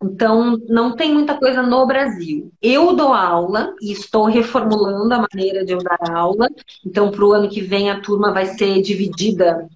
Então, 0.03 0.57
não 0.67 0.97
tem 0.97 1.13
muita 1.13 1.37
coisa 1.37 1.61
no 1.61 1.87
Brasil. 1.87 2.51
Eu 2.61 2.93
dou 2.93 3.13
aula 3.13 3.73
e 3.81 3.93
estou 3.93 4.25
reformulando 4.25 5.13
a 5.13 5.25
maneira 5.31 5.63
de 5.63 5.71
eu 5.71 5.77
dar 5.77 6.11
aula. 6.13 6.49
Então, 6.85 7.09
para 7.09 7.23
o 7.23 7.31
ano 7.31 7.47
que 7.47 7.61
vem, 7.61 7.89
a 7.89 8.01
turma 8.01 8.33
vai 8.33 8.47
ser 8.47 8.81
dividida 8.81 9.69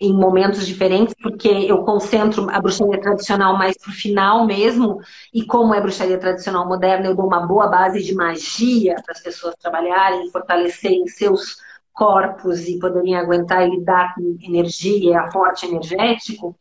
em 0.00 0.12
momentos 0.12 0.66
diferentes, 0.66 1.14
porque 1.20 1.48
eu 1.48 1.78
concentro 1.78 2.48
a 2.50 2.60
bruxaria 2.60 3.00
tradicional 3.00 3.58
mais 3.58 3.76
pro 3.76 3.92
final 3.92 4.46
mesmo, 4.46 5.00
e 5.34 5.44
como 5.44 5.74
é 5.74 5.80
bruxaria 5.80 6.18
tradicional 6.18 6.66
moderna, 6.68 7.06
eu 7.06 7.16
dou 7.16 7.26
uma 7.26 7.46
boa 7.46 7.66
base 7.66 8.02
de 8.02 8.14
magia 8.14 8.94
para 9.04 9.12
as 9.12 9.20
pessoas 9.20 9.54
trabalharem, 9.56 10.30
fortalecerem 10.30 11.06
seus 11.08 11.56
corpos 11.92 12.68
e 12.68 12.78
poderem 12.78 13.16
aguentar 13.16 13.66
e 13.66 13.70
lidar 13.70 14.14
com 14.14 14.38
energia, 14.40 15.18
aporte 15.18 15.66
energético. 15.66 16.56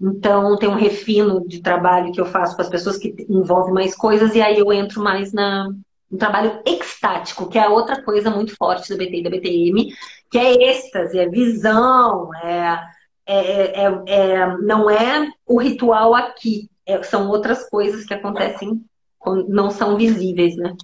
Então, 0.00 0.56
tem 0.56 0.68
um 0.68 0.76
refino 0.76 1.44
de 1.48 1.60
trabalho 1.60 2.12
que 2.12 2.20
eu 2.20 2.26
faço 2.26 2.54
com 2.54 2.62
as 2.62 2.68
pessoas 2.68 2.96
que 2.96 3.26
envolve 3.28 3.72
mais 3.72 3.96
coisas, 3.96 4.36
e 4.36 4.40
aí 4.40 4.56
eu 4.56 4.72
entro 4.72 5.02
mais 5.02 5.32
na, 5.32 5.68
um 6.10 6.16
trabalho 6.16 6.62
extático, 6.64 7.48
que 7.48 7.58
é 7.58 7.68
outra 7.68 8.02
coisa 8.02 8.30
muito 8.30 8.56
forte 8.56 8.88
da 8.88 8.96
BT 8.96 9.18
e 9.18 9.22
da 9.22 9.30
BTM, 9.30 9.94
que 10.30 10.38
é 10.38 10.70
êxtase, 10.70 11.18
é 11.18 11.28
visão, 11.28 12.34
é, 12.36 12.80
é, 13.26 13.84
é, 13.84 14.00
é 14.08 14.56
não 14.58 14.90
é 14.90 15.30
o 15.46 15.58
ritual 15.58 16.14
aqui, 16.14 16.70
é, 16.86 17.02
são 17.02 17.28
outras 17.28 17.68
coisas 17.68 18.04
que 18.04 18.14
acontecem, 18.14 18.82
não 19.48 19.70
são 19.70 19.96
visíveis, 19.96 20.56
né? 20.56 20.74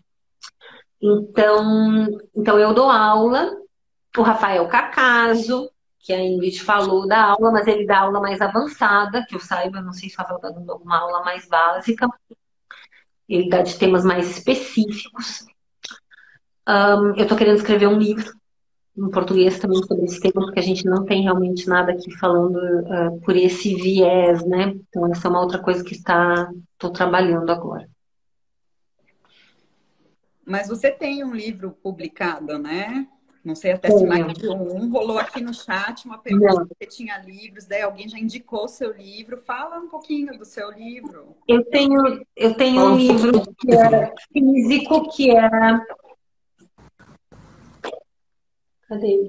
Então, 1.00 2.06
então 2.34 2.58
eu 2.58 2.72
dou 2.72 2.90
aula, 2.90 3.50
o 4.16 4.22
Rafael 4.22 4.66
Cacaso, 4.68 5.70
que 5.98 6.12
a 6.12 6.20
Ingrid 6.22 6.62
falou 6.62 7.06
da 7.06 7.30
aula, 7.30 7.50
mas 7.50 7.66
ele 7.66 7.86
dá 7.86 8.00
aula 8.00 8.20
mais 8.20 8.40
avançada, 8.40 9.24
que 9.26 9.34
eu 9.34 9.40
saiba, 9.40 9.80
não 9.80 9.92
sei 9.92 10.08
se 10.08 10.20
está 10.20 10.24
dando 10.36 10.70
alguma 10.70 10.98
aula 10.98 11.22
mais 11.24 11.46
básica, 11.48 12.08
ele 13.28 13.48
dá 13.48 13.62
de 13.62 13.78
temas 13.78 14.04
mais 14.04 14.30
específicos. 14.30 15.46
Um, 16.68 17.14
eu 17.16 17.22
estou 17.22 17.36
querendo 17.36 17.56
escrever 17.56 17.86
um 17.86 17.98
livro 17.98 18.32
em 18.96 19.10
português 19.10 19.58
também 19.58 19.82
sobre 19.82 20.04
esse 20.04 20.20
tema, 20.20 20.44
porque 20.46 20.60
a 20.60 20.62
gente 20.62 20.84
não 20.84 21.04
tem 21.04 21.22
realmente 21.22 21.68
nada 21.68 21.92
aqui 21.92 22.10
falando 22.16 22.56
uh, 22.56 23.20
por 23.22 23.36
esse 23.36 23.74
viés, 23.74 24.44
né? 24.46 24.74
Então, 24.88 25.10
essa 25.10 25.26
é 25.26 25.30
uma 25.30 25.40
outra 25.40 25.58
coisa 25.58 25.82
que 25.82 25.94
está, 25.94 26.50
estou 26.72 26.90
trabalhando 26.90 27.50
agora. 27.50 27.88
Mas 30.46 30.68
você 30.68 30.90
tem 30.90 31.24
um 31.24 31.34
livro 31.34 31.76
publicado, 31.82 32.58
né? 32.58 33.08
Não 33.44 33.54
sei 33.54 33.72
até 33.72 33.90
se 33.90 34.06
mais 34.06 34.32
de 34.32 34.48
um. 34.48 34.90
Rolou 34.90 35.18
aqui 35.18 35.42
no 35.42 35.52
chat 35.52 36.06
uma 36.06 36.16
pergunta 36.16 36.64
se 36.64 36.74
você 36.78 36.86
tinha 36.86 37.18
livros, 37.18 37.66
daí 37.66 37.82
alguém 37.82 38.08
já 38.08 38.18
indicou 38.18 38.66
seu 38.66 38.90
livro. 38.92 39.36
Fala 39.36 39.78
um 39.78 39.88
pouquinho 39.88 40.38
do 40.38 40.46
seu 40.46 40.70
livro. 40.70 41.36
Eu 41.46 41.62
tenho, 41.66 42.24
eu 42.34 42.54
tenho 42.54 42.82
um 42.82 42.96
livro 42.96 43.42
que 43.58 43.74
é 43.74 44.14
físico, 44.32 45.10
que 45.10 45.30
é. 45.30 45.50
Cadê? 48.88 49.26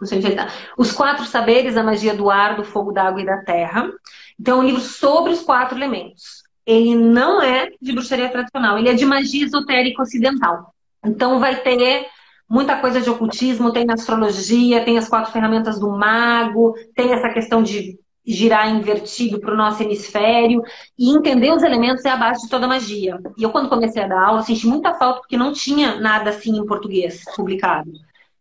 Não 0.00 0.06
sei 0.06 0.18
onde 0.18 0.34
tá. 0.34 0.48
Os 0.76 0.92
Quatro 0.92 1.24
Saberes, 1.24 1.76
a 1.76 1.82
Magia 1.82 2.14
do 2.14 2.30
Ar, 2.30 2.56
do 2.56 2.64
Fogo, 2.64 2.92
da 2.92 3.04
Água 3.04 3.22
e 3.22 3.26
da 3.26 3.38
Terra. 3.38 3.90
Então, 4.38 4.58
é 4.58 4.60
um 4.62 4.66
livro 4.66 4.80
sobre 4.80 5.32
os 5.32 5.42
quatro 5.42 5.78
elementos. 5.78 6.42
Ele 6.66 6.94
não 6.94 7.40
é 7.42 7.70
de 7.80 7.92
bruxaria 7.92 8.28
tradicional, 8.28 8.78
ele 8.78 8.88
é 8.88 8.94
de 8.94 9.04
magia 9.04 9.44
esotérica 9.44 10.02
ocidental. 10.02 10.74
Então, 11.04 11.38
vai 11.38 11.56
ter 11.56 12.06
muita 12.48 12.76
coisa 12.76 13.00
de 13.00 13.10
ocultismo, 13.10 13.72
tem 13.72 13.86
astrologia, 13.90 14.84
tem 14.84 14.98
as 14.98 15.08
quatro 15.08 15.32
ferramentas 15.32 15.78
do 15.78 15.90
mago, 15.90 16.74
tem 16.94 17.12
essa 17.12 17.28
questão 17.28 17.62
de 17.62 17.98
girar 18.26 18.70
invertido 18.70 19.38
para 19.38 19.52
o 19.52 19.56
nosso 19.56 19.82
hemisfério 19.82 20.62
e 20.98 21.14
entender 21.14 21.52
os 21.52 21.62
elementos 21.62 22.04
é 22.04 22.10
a 22.10 22.16
base 22.16 22.42
de 22.42 22.48
toda 22.48 22.66
magia. 22.66 23.18
E 23.36 23.42
eu 23.42 23.50
quando 23.50 23.68
comecei 23.68 24.02
a 24.02 24.08
dar 24.08 24.28
aula 24.28 24.42
senti 24.42 24.66
muita 24.66 24.94
falta 24.94 25.20
porque 25.20 25.36
não 25.36 25.52
tinha 25.52 26.00
nada 26.00 26.30
assim 26.30 26.56
em 26.56 26.64
português 26.64 27.22
publicado. 27.36 27.92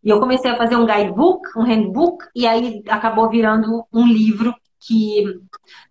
E 0.03 0.09
eu 0.09 0.19
comecei 0.19 0.51
a 0.51 0.57
fazer 0.57 0.75
um 0.75 0.85
guidebook, 0.85 1.47
um 1.57 1.63
handbook 1.63 2.25
e 2.35 2.45
aí 2.45 2.83
acabou 2.89 3.29
virando 3.29 3.85
um 3.91 4.05
livro 4.05 4.53
que 4.79 5.23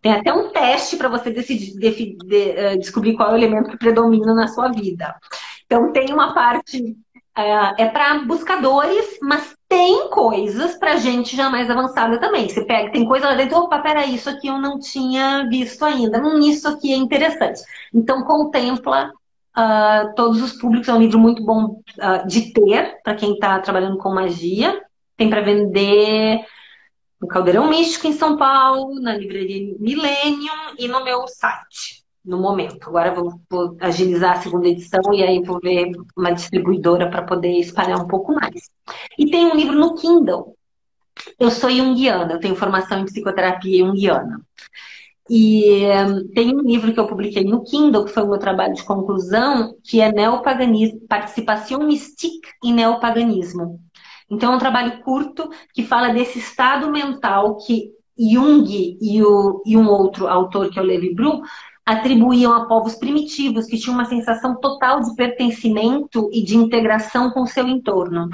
tem 0.03 0.13
até 0.13 0.33
um 0.33 0.51
teste 0.51 0.97
para 0.97 1.09
você 1.09 1.31
decidir, 1.31 1.79
de, 1.79 2.17
de, 2.17 2.51
uh, 2.51 2.79
descobrir 2.79 3.15
qual 3.15 3.31
é 3.31 3.33
o 3.33 3.37
elemento 3.37 3.71
que 3.71 3.79
predomina 3.79 4.35
na 4.35 4.49
sua 4.49 4.69
vida. 4.69 5.15
Então 5.65 5.93
tem 5.93 6.13
uma 6.13 6.35
parte 6.35 6.95
é, 7.35 7.85
é 7.85 7.89
para 7.89 8.19
buscadores, 8.25 9.19
mas 9.23 9.57
tem 9.67 10.11
coisas 10.11 10.77
para 10.77 10.97
gente 10.97 11.35
já 11.35 11.49
mais 11.49 11.71
avançada 11.71 12.21
também. 12.21 12.49
Você 12.49 12.65
pega, 12.67 12.93
tem 12.93 13.07
coisa 13.07 13.29
lá 13.29 13.35
dentro, 13.35 13.57
opa, 13.57 13.79
peraí, 13.79 14.15
isso 14.15 14.29
aqui 14.29 14.49
eu 14.49 14.59
não 14.61 14.79
tinha 14.79 15.49
visto 15.49 15.83
ainda. 15.85 16.23
Hum, 16.23 16.41
isso 16.41 16.69
aqui 16.69 16.93
é 16.93 16.97
interessante. 16.97 17.63
Então, 17.95 18.23
contempla 18.25 19.11
uh, 19.57 20.15
todos 20.15 20.43
os 20.43 20.53
públicos. 20.53 20.89
É 20.89 20.95
um 20.95 21.01
livro 21.01 21.19
muito 21.19 21.45
bom 21.45 21.81
uh, 21.99 22.27
de 22.27 22.53
ter 22.53 23.01
para 23.03 23.15
quem 23.15 23.35
está 23.35 23.59
trabalhando 23.61 23.99
com 23.99 24.15
magia. 24.15 24.81
Tem 25.17 25.29
para 25.29 25.41
vender 25.41 26.41
no 27.21 27.29
Caldeirão 27.29 27.69
Místico 27.69 28.07
em 28.07 28.13
São 28.13 28.37
Paulo, 28.37 29.01
na 29.01 29.17
livraria 29.17 29.75
Millennium 29.79 30.75
e 30.79 30.89
no 30.89 31.05
meu 31.05 31.27
site 31.29 32.03
no 32.25 32.39
momento. 32.39 32.89
Agora 32.89 33.13
vou, 33.15 33.41
vou, 33.51 33.77
agilizar 33.81 34.39
a 34.39 34.41
segunda 34.41 34.69
edição 34.69 35.01
e 35.13 35.23
aí 35.23 35.43
vou 35.43 35.59
ver 35.61 35.91
uma 36.17 36.33
distribuidora 36.33 37.11
para 37.11 37.23
poder 37.23 37.59
espalhar 37.59 37.99
um 38.01 38.07
pouco 38.07 38.33
mais. 38.33 38.71
E 39.19 39.31
tem 39.31 39.47
um 39.47 39.57
livro 39.57 39.77
no 39.77 39.95
Kindle. 39.95 40.57
Eu 41.39 41.51
sou 41.51 41.71
junguiana, 41.71 42.35
eu 42.35 42.41
tenho 42.41 42.57
formação 42.57 43.01
em 43.01 43.05
psicoterapia 43.05 43.85
junguiana. 43.85 44.41
E 45.31 45.87
um, 45.87 46.29
tem 46.35 46.55
um 46.55 46.61
livro 46.61 46.93
que 46.93 46.99
eu 46.99 47.07
publiquei 47.07 47.45
no 47.45 47.63
Kindle, 47.63 48.05
que 48.05 48.13
foi 48.13 48.23
o 48.23 48.29
meu 48.29 48.39
trabalho 48.39 48.75
de 48.75 48.83
conclusão, 48.83 49.75
que 49.85 50.01
é 50.01 50.11
Neopaganismo, 50.11 51.01
Participação 51.09 51.87
Mystique 51.87 52.49
e 52.63 52.73
Neopaganismo. 52.73 53.81
Então 54.29 54.53
é 54.53 54.57
um 54.57 54.59
trabalho 54.59 55.03
curto 55.03 55.49
que 55.73 55.83
fala 55.83 56.13
desse 56.13 56.39
estado 56.39 56.91
mental 56.91 57.57
que 57.59 57.91
Jung 58.19 58.99
e, 59.01 59.23
o, 59.23 59.63
e 59.65 59.77
um 59.77 59.89
outro 59.89 60.27
autor, 60.27 60.71
que 60.71 60.79
é 60.79 60.83
o 60.83 60.85
Levi 60.85 61.15
Brum, 61.15 61.43
atribuíam 61.85 62.53
a 62.53 62.67
povos 62.67 62.95
primitivos 62.95 63.67
que 63.67 63.79
tinham 63.79 63.95
uma 63.95 64.05
sensação 64.05 64.59
total 64.61 65.01
de 65.01 65.15
pertencimento 65.15 66.29
e 66.33 66.43
de 66.43 66.57
integração 66.57 67.31
com 67.31 67.43
o 67.43 67.47
seu 67.47 67.67
entorno. 67.67 68.29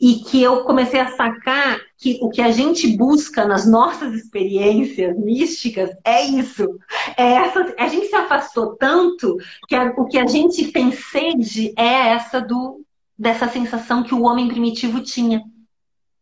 E 0.00 0.16
que 0.16 0.40
eu 0.42 0.62
comecei 0.64 1.00
a 1.00 1.10
sacar 1.16 1.80
que 1.96 2.18
o 2.22 2.28
que 2.28 2.40
a 2.40 2.52
gente 2.52 2.96
busca 2.96 3.44
nas 3.44 3.68
nossas 3.68 4.14
experiências 4.14 5.16
místicas 5.18 5.90
é 6.04 6.22
isso. 6.24 6.78
É 7.16 7.32
essa, 7.32 7.74
a 7.76 7.88
gente 7.88 8.06
se 8.06 8.14
afastou 8.14 8.76
tanto 8.76 9.36
que 9.66 9.74
a, 9.74 9.92
o 9.96 10.06
que 10.06 10.18
a 10.18 10.26
gente 10.26 10.70
tem 10.70 10.92
sede 10.92 11.74
é 11.76 12.10
essa 12.10 12.40
do, 12.40 12.80
dessa 13.18 13.48
sensação 13.48 14.04
que 14.04 14.14
o 14.14 14.22
homem 14.22 14.46
primitivo 14.46 15.00
tinha. 15.00 15.42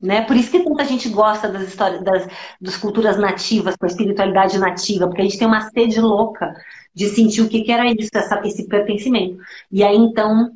Né? 0.01 0.23
Por 0.23 0.37
isso 0.37 0.51
que 0.51 0.63
tanta 0.63 0.85
gente 0.85 1.09
gosta 1.09 1.49
das 1.49 1.63
histórias 1.69 2.03
das, 2.03 2.29
das 2.61 2.77
culturas 2.77 3.19
nativas, 3.19 3.77
com 3.77 3.87
a 3.87 3.89
espiritualidade 3.89 4.59
nativa, 4.59 5.07
porque 5.07 5.23
a 5.23 5.25
gente 5.25 5.39
tem 5.39 5.49
uma 5.49 5.71
sede 5.71 6.01
louca 6.01 6.55
de 6.95 7.09
sentir 7.09 7.43
o 7.43 7.49
que, 7.49 7.63
que 7.63 7.73
era 7.73 7.87
isso, 7.87 8.11
essa, 8.15 8.41
esse 8.47 8.67
pertencimento. 8.69 9.39
E 9.71 9.83
aí, 9.83 9.97
então, 9.97 10.51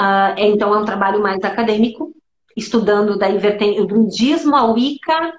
uh, 0.00 0.34
então, 0.38 0.74
é 0.74 0.78
um 0.78 0.84
trabalho 0.84 1.22
mais 1.22 1.42
acadêmico, 1.44 2.14
estudando 2.58 3.16
daí 3.16 3.38
o 3.80 3.86
budismo, 3.86 4.56
a 4.56 4.64
Wicca 4.66 5.32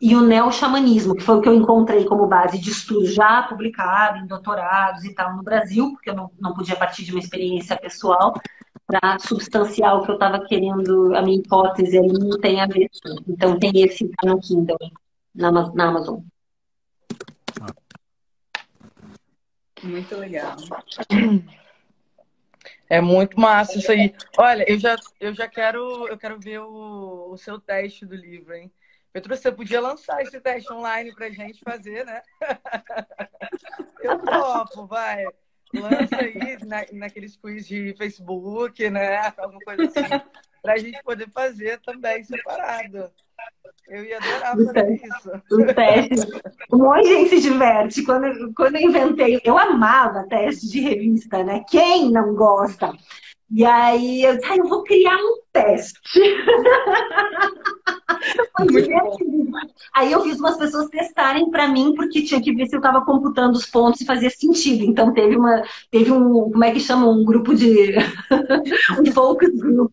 e 0.00 0.14
o 0.14 0.22
neo-xamanismo, 0.22 1.14
que 1.14 1.22
foi 1.22 1.36
o 1.36 1.40
que 1.40 1.48
eu 1.48 1.54
encontrei 1.54 2.04
como 2.04 2.26
base 2.26 2.58
de 2.58 2.70
estudo 2.70 3.06
já 3.06 3.42
publicado 3.42 4.18
em 4.18 4.26
doutorados 4.26 5.04
e 5.04 5.14
tal 5.14 5.36
no 5.36 5.42
Brasil, 5.42 5.90
porque 5.92 6.10
eu 6.10 6.14
não, 6.14 6.30
não 6.38 6.54
podia 6.54 6.76
partir 6.76 7.04
de 7.04 7.10
uma 7.10 7.20
experiência 7.20 7.76
pessoal, 7.76 8.34
para 8.86 9.18
substanciar 9.18 9.96
o 9.96 10.04
que 10.04 10.10
eu 10.10 10.14
estava 10.14 10.44
querendo, 10.46 11.14
a 11.14 11.22
minha 11.22 11.38
hipótese 11.38 11.96
ali 11.96 12.12
não 12.12 12.38
tem 12.40 12.60
a 12.60 12.66
ver. 12.66 12.90
Então 13.28 13.58
tem 13.58 13.70
esse 13.82 14.10
no 14.24 14.40
Kindle, 14.40 14.76
na, 15.34 15.52
na 15.52 15.88
Amazon. 15.88 16.20
Muito 19.82 20.16
legal. 20.16 20.56
É 22.90 23.00
muito 23.00 23.40
massa 23.40 23.78
isso 23.78 23.90
aí. 23.90 24.12
Olha, 24.36 24.70
eu 24.70 24.78
já, 24.78 24.96
eu 25.18 25.32
já 25.32 25.48
quero, 25.48 26.08
eu 26.08 26.18
quero 26.18 26.38
ver 26.38 26.58
o, 26.58 27.30
o 27.30 27.36
seu 27.38 27.58
teste 27.58 28.04
do 28.04 28.14
livro, 28.14 28.52
hein? 28.54 28.70
Petro, 29.12 29.34
você 29.34 29.50
podia 29.50 29.80
lançar 29.80 30.20
esse 30.22 30.40
teste 30.40 30.72
online 30.72 31.14
pra 31.14 31.30
gente 31.30 31.60
fazer, 31.64 32.04
né? 32.04 32.20
Eu 34.02 34.18
topo, 34.18 34.86
vai 34.86 35.24
lança 35.72 36.16
aí 36.16 36.58
na, 36.66 36.84
naqueles 36.92 37.36
quiz 37.36 37.66
de 37.66 37.94
Facebook, 37.96 38.90
né? 38.90 39.32
Alguma 39.36 39.60
coisa 39.60 39.84
assim, 39.84 40.02
para 40.62 40.74
a 40.74 40.78
gente 40.78 41.02
poder 41.02 41.28
fazer 41.30 41.80
também 41.80 42.24
separado. 42.24 43.12
Eu 43.88 44.04
ia 44.04 44.18
adorar 44.18 44.56
fazer 44.56 44.94
isso. 44.94 45.30
Um 45.52 45.66
teste. 45.66 46.42
Um 46.72 46.78
monte 46.78 47.02
de 47.02 47.08
gente 47.08 47.28
se 47.30 47.40
diverte. 47.40 48.04
Quando, 48.04 48.54
quando 48.54 48.76
eu 48.76 48.82
inventei, 48.82 49.40
eu 49.44 49.58
amava 49.58 50.26
teste 50.28 50.68
de 50.68 50.80
revista, 50.80 51.42
né? 51.42 51.64
Quem 51.68 52.10
não 52.10 52.34
gosta? 52.34 52.92
E 53.52 53.64
aí 53.64 54.22
eu 54.22 54.36
disse, 54.36 54.52
ah, 54.52 54.56
eu 54.56 54.68
vou 54.68 54.84
criar 54.84 55.16
um 55.16 55.40
teste. 55.52 56.20
aí 59.94 60.12
eu 60.12 60.22
fiz 60.22 60.38
umas 60.38 60.56
pessoas 60.56 60.88
testarem 60.88 61.50
para 61.50 61.66
mim, 61.66 61.92
porque 61.96 62.22
tinha 62.22 62.40
que 62.40 62.54
ver 62.54 62.66
se 62.66 62.76
eu 62.76 62.78
estava 62.78 63.04
computando 63.04 63.58
os 63.58 63.66
pontos 63.66 64.00
e 64.00 64.06
fazia 64.06 64.30
sentido. 64.30 64.84
Então 64.84 65.12
teve 65.12 65.36
uma, 65.36 65.64
teve 65.90 66.12
um, 66.12 66.48
como 66.50 66.62
é 66.62 66.70
que 66.70 66.78
chama? 66.78 67.08
Um 67.08 67.24
grupo 67.24 67.52
de. 67.54 67.96
um 69.00 69.06
focus 69.12 69.50
group. 69.58 69.92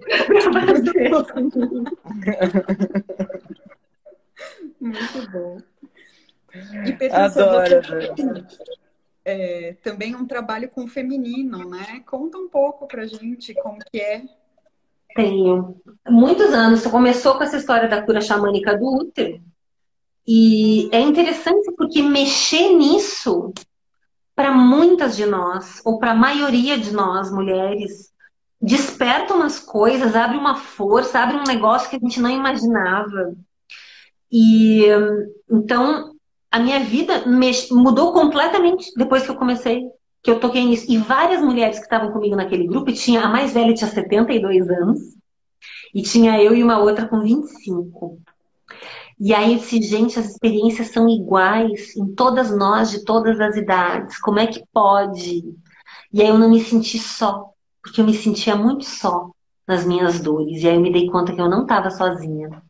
Muito 4.80 5.32
bom. 5.32 5.58
E 6.86 6.92
Patrícia, 6.92 7.26
Adoro, 7.26 7.82
você 7.82 8.14
é, 9.28 9.76
também 9.84 10.16
um 10.16 10.26
trabalho 10.26 10.70
com 10.70 10.86
o 10.86 10.88
feminino, 10.88 11.70
né? 11.70 12.02
Conta 12.06 12.38
um 12.38 12.48
pouco 12.48 12.88
pra 12.88 13.06
gente 13.06 13.54
como 13.56 13.78
que 13.92 14.00
é. 14.00 14.24
Tenho. 15.14 15.76
Muitos 16.08 16.54
anos. 16.54 16.88
Começou 16.88 17.36
com 17.36 17.44
essa 17.44 17.58
história 17.58 17.90
da 17.90 18.02
cura 18.02 18.22
xamânica 18.22 18.78
do 18.78 18.86
útero. 18.86 19.42
E 20.26 20.90
é 20.94 21.02
interessante 21.02 21.74
porque 21.76 22.02
mexer 22.02 22.74
nisso, 22.74 23.54
para 24.34 24.52
muitas 24.52 25.18
de 25.18 25.26
nós, 25.26 25.82
ou 25.84 26.00
para 26.00 26.12
a 26.12 26.16
maioria 26.16 26.78
de 26.78 26.94
nós, 26.94 27.30
mulheres, 27.30 28.14
desperta 28.62 29.34
umas 29.34 29.60
coisas, 29.60 30.16
abre 30.16 30.38
uma 30.38 30.56
força, 30.56 31.20
abre 31.20 31.36
um 31.36 31.44
negócio 31.44 31.90
que 31.90 31.98
a 31.98 32.00
gente 32.00 32.22
não 32.22 32.30
imaginava. 32.30 33.36
E 34.32 34.86
então 35.50 36.17
a 36.58 36.60
minha 36.60 36.80
vida 36.80 37.24
mudou 37.72 38.12
completamente 38.12 38.92
depois 38.96 39.24
que 39.24 39.30
eu 39.30 39.36
comecei, 39.36 39.88
que 40.24 40.32
eu 40.32 40.40
toquei 40.40 40.66
nisso. 40.66 40.86
E 40.90 40.98
várias 40.98 41.40
mulheres 41.40 41.78
que 41.78 41.84
estavam 41.84 42.12
comigo 42.12 42.36
naquele 42.36 42.66
grupo, 42.66 42.92
tinha 42.92 43.22
a 43.22 43.30
mais 43.30 43.54
velha 43.54 43.76
tinha 43.76 43.88
72 43.88 44.68
anos, 44.68 45.00
e 45.94 46.02
tinha 46.02 46.42
eu 46.42 46.56
e 46.56 46.64
uma 46.64 46.80
outra 46.80 47.08
com 47.08 47.22
25. 47.22 48.20
E 49.20 49.34
aí 49.34 49.54
eu 49.54 49.60
disse, 49.60 49.82
gente, 49.84 50.20
as 50.20 50.32
experiências 50.32 50.90
são 50.90 51.08
iguais 51.08 51.96
em 51.96 52.14
todas 52.16 52.56
nós, 52.56 52.90
de 52.90 53.06
todas 53.06 53.40
as 53.40 53.56
idades. 53.56 54.20
Como 54.20 54.40
é 54.40 54.48
que 54.48 54.64
pode? 54.74 55.44
E 56.12 56.22
aí 56.22 56.28
eu 56.28 56.40
não 56.40 56.50
me 56.50 56.60
senti 56.60 56.98
só, 56.98 57.52
porque 57.84 58.02
eu 58.02 58.06
me 58.06 58.14
sentia 58.16 58.56
muito 58.56 58.86
só 58.86 59.30
nas 59.68 59.86
minhas 59.86 60.20
dores. 60.20 60.64
E 60.64 60.68
aí 60.68 60.76
eu 60.76 60.82
me 60.82 60.92
dei 60.92 61.08
conta 61.08 61.34
que 61.34 61.42
eu 61.42 61.50
não 61.50 61.62
estava 61.64 61.92
sozinha. 61.92 62.64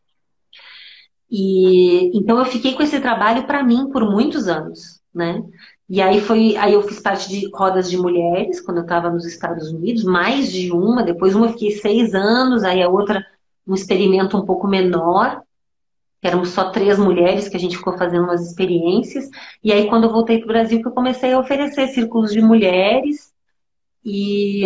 E 1.30 2.16
então 2.16 2.38
eu 2.38 2.44
fiquei 2.46 2.74
com 2.74 2.82
esse 2.82 3.00
trabalho 3.00 3.46
para 3.46 3.62
mim 3.62 3.90
por 3.90 4.08
muitos 4.10 4.48
anos, 4.48 5.00
né? 5.14 5.42
E 5.88 6.02
aí 6.02 6.20
foi, 6.20 6.56
aí 6.56 6.74
eu 6.74 6.82
fiz 6.82 7.00
parte 7.00 7.28
de 7.28 7.50
rodas 7.54 7.88
de 7.90 7.96
mulheres 7.96 8.60
quando 8.60 8.78
eu 8.78 8.82
estava 8.82 9.10
nos 9.10 9.24
Estados 9.24 9.70
Unidos, 9.70 10.04
mais 10.04 10.52
de 10.52 10.70
uma. 10.70 11.02
Depois 11.02 11.34
uma 11.34 11.46
eu 11.46 11.52
fiquei 11.52 11.70
seis 11.72 12.14
anos, 12.14 12.62
aí 12.62 12.82
a 12.82 12.88
outra 12.88 13.24
um 13.66 13.74
experimento 13.74 14.36
um 14.36 14.44
pouco 14.44 14.66
menor. 14.66 15.42
Éramos 16.22 16.50
só 16.50 16.70
três 16.70 16.98
mulheres 16.98 17.48
que 17.48 17.56
a 17.56 17.60
gente 17.60 17.76
ficou 17.76 17.96
fazendo 17.96 18.24
umas 18.24 18.46
experiências. 18.46 19.28
E 19.62 19.72
aí 19.72 19.88
quando 19.88 20.04
eu 20.04 20.12
voltei 20.12 20.38
para 20.38 20.46
o 20.46 20.48
Brasil 20.48 20.80
que 20.80 20.88
eu 20.88 20.92
comecei 20.92 21.32
a 21.32 21.38
oferecer 21.38 21.88
círculos 21.88 22.32
de 22.32 22.40
mulheres 22.40 23.32
e, 24.04 24.64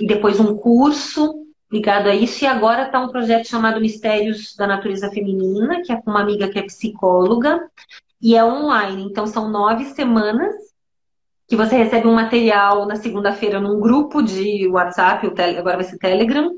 e 0.00 0.06
depois 0.06 0.40
um 0.40 0.56
curso 0.56 1.39
ligado 1.70 2.08
a 2.08 2.14
isso. 2.14 2.44
E 2.44 2.46
agora 2.46 2.84
está 2.84 3.00
um 3.00 3.08
projeto 3.08 3.46
chamado 3.46 3.80
Mistérios 3.80 4.54
da 4.56 4.66
Natureza 4.66 5.10
Feminina, 5.10 5.82
que 5.82 5.92
é 5.92 6.00
com 6.00 6.10
uma 6.10 6.20
amiga 6.20 6.48
que 6.48 6.58
é 6.58 6.62
psicóloga, 6.62 7.60
e 8.20 8.34
é 8.36 8.44
online. 8.44 9.04
Então 9.04 9.26
são 9.26 9.48
nove 9.48 9.84
semanas 9.86 10.54
que 11.46 11.56
você 11.56 11.76
recebe 11.76 12.06
um 12.06 12.14
material 12.14 12.86
na 12.86 12.94
segunda-feira 12.94 13.60
num 13.60 13.80
grupo 13.80 14.22
de 14.22 14.68
WhatsApp, 14.68 15.26
agora 15.58 15.76
vai 15.76 15.84
ser 15.84 15.98
Telegram. 15.98 16.52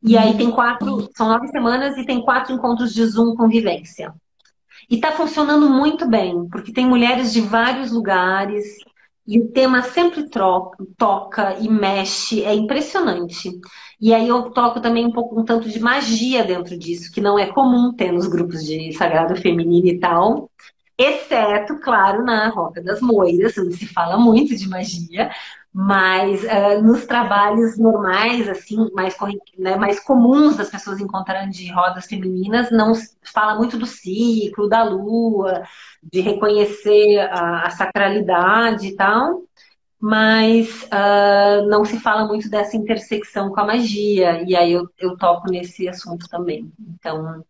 E 0.00 0.16
aí 0.16 0.36
tem 0.36 0.50
quatro, 0.50 1.08
são 1.16 1.28
nove 1.28 1.48
semanas 1.48 1.96
e 1.96 2.06
tem 2.06 2.22
quatro 2.22 2.54
encontros 2.54 2.94
de 2.94 3.04
Zoom 3.04 3.34
convivência. 3.34 4.14
E 4.88 4.94
está 4.94 5.10
funcionando 5.10 5.68
muito 5.68 6.08
bem, 6.08 6.48
porque 6.48 6.72
tem 6.72 6.86
mulheres 6.86 7.32
de 7.32 7.40
vários 7.40 7.90
lugares, 7.90 8.64
e 9.26 9.40
o 9.40 9.48
tema 9.48 9.82
sempre 9.82 10.30
troca, 10.30 10.82
toca 10.96 11.56
e 11.58 11.68
mexe, 11.68 12.42
é 12.42 12.54
impressionante. 12.54 13.50
E 14.00 14.14
aí 14.14 14.28
eu 14.28 14.50
toco 14.50 14.80
também 14.80 15.04
um 15.06 15.12
pouco 15.12 15.38
um 15.40 15.44
tanto 15.44 15.68
de 15.68 15.80
magia 15.80 16.44
dentro 16.44 16.78
disso, 16.78 17.12
que 17.12 17.20
não 17.20 17.38
é 17.38 17.46
comum 17.46 17.92
ter 17.92 18.12
nos 18.12 18.28
grupos 18.28 18.64
de 18.64 18.92
sagrado 18.92 19.34
feminino 19.36 19.88
e 19.88 19.98
tal. 19.98 20.50
Exceto, 20.96 21.78
claro, 21.80 22.24
na 22.24 22.48
Roda 22.48 22.82
das 22.82 23.00
Moiras, 23.00 23.56
onde 23.58 23.76
se 23.76 23.86
fala 23.86 24.16
muito 24.18 24.56
de 24.56 24.68
magia, 24.68 25.30
mas 25.72 26.42
uh, 26.42 26.82
nos 26.82 27.06
trabalhos 27.06 27.78
normais, 27.78 28.48
assim, 28.48 28.90
mais, 28.92 29.16
né, 29.56 29.76
mais 29.76 30.00
comuns 30.00 30.56
das 30.56 30.70
pessoas 30.70 30.98
encontrarem 31.00 31.50
de 31.50 31.70
rodas 31.72 32.06
femininas, 32.06 32.70
não 32.72 32.94
fala 33.22 33.54
muito 33.54 33.78
do 33.78 33.86
ciclo, 33.86 34.68
da 34.68 34.82
lua, 34.82 35.62
de 36.02 36.20
reconhecer 36.20 37.18
a, 37.30 37.66
a 37.66 37.70
sacralidade 37.70 38.88
e 38.88 38.96
tal, 38.96 39.42
mas 40.00 40.84
uh, 40.84 41.66
não 41.68 41.84
se 41.84 41.98
fala 41.98 42.26
muito 42.26 42.48
dessa 42.48 42.76
intersecção 42.76 43.50
com 43.50 43.60
a 43.60 43.66
magia, 43.66 44.42
e 44.46 44.54
aí 44.54 44.72
eu, 44.72 44.88
eu 44.98 45.16
toco 45.16 45.50
nesse 45.50 45.88
assunto 45.88 46.28
também. 46.28 46.70
Então, 46.94 47.44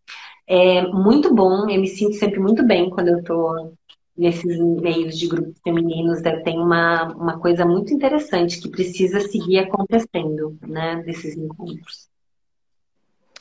é 0.47 0.81
muito 0.87 1.33
bom, 1.33 1.69
eu 1.69 1.79
me 1.79 1.87
sinto 1.87 2.15
sempre 2.15 2.39
muito 2.39 2.65
bem 2.65 2.89
quando 2.89 3.09
eu 3.09 3.19
estou 3.19 3.73
nesses 4.17 4.59
meios 4.59 5.17
de 5.17 5.27
grupos 5.27 5.61
femininos, 5.63 6.21
né, 6.21 6.41
tem 6.41 6.59
uma, 6.59 7.13
uma 7.13 7.39
coisa 7.39 7.65
muito 7.65 7.93
interessante 7.93 8.59
que 8.59 8.69
precisa 8.69 9.21
seguir 9.21 9.59
acontecendo, 9.59 10.57
né, 10.67 11.01
desses 11.05 11.37
encontros. 11.37 12.09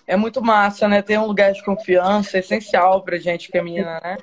É 0.06 0.16
muito 0.16 0.40
massa, 0.40 0.88
né? 0.88 1.02
Ter 1.02 1.18
um 1.18 1.26
lugar 1.26 1.52
de 1.52 1.62
confiança 1.62 2.38
é 2.38 2.40
essencial 2.40 3.02
pra 3.02 3.18
gente 3.18 3.50
que 3.52 3.60
menina, 3.60 4.00
né? 4.02 4.16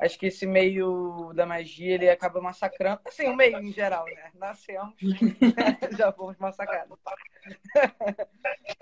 Acho 0.00 0.18
que 0.18 0.26
esse 0.26 0.46
meio 0.46 1.30
da 1.34 1.44
magia, 1.44 1.94
ele 1.94 2.08
acaba 2.08 2.40
massacrando. 2.40 3.02
Assim, 3.04 3.28
o 3.28 3.36
meio 3.36 3.58
em 3.58 3.70
geral, 3.70 4.06
né? 4.06 4.30
Nascemos, 4.34 4.94
já 5.98 6.10
fomos 6.10 6.38
massacrados. 6.38 6.98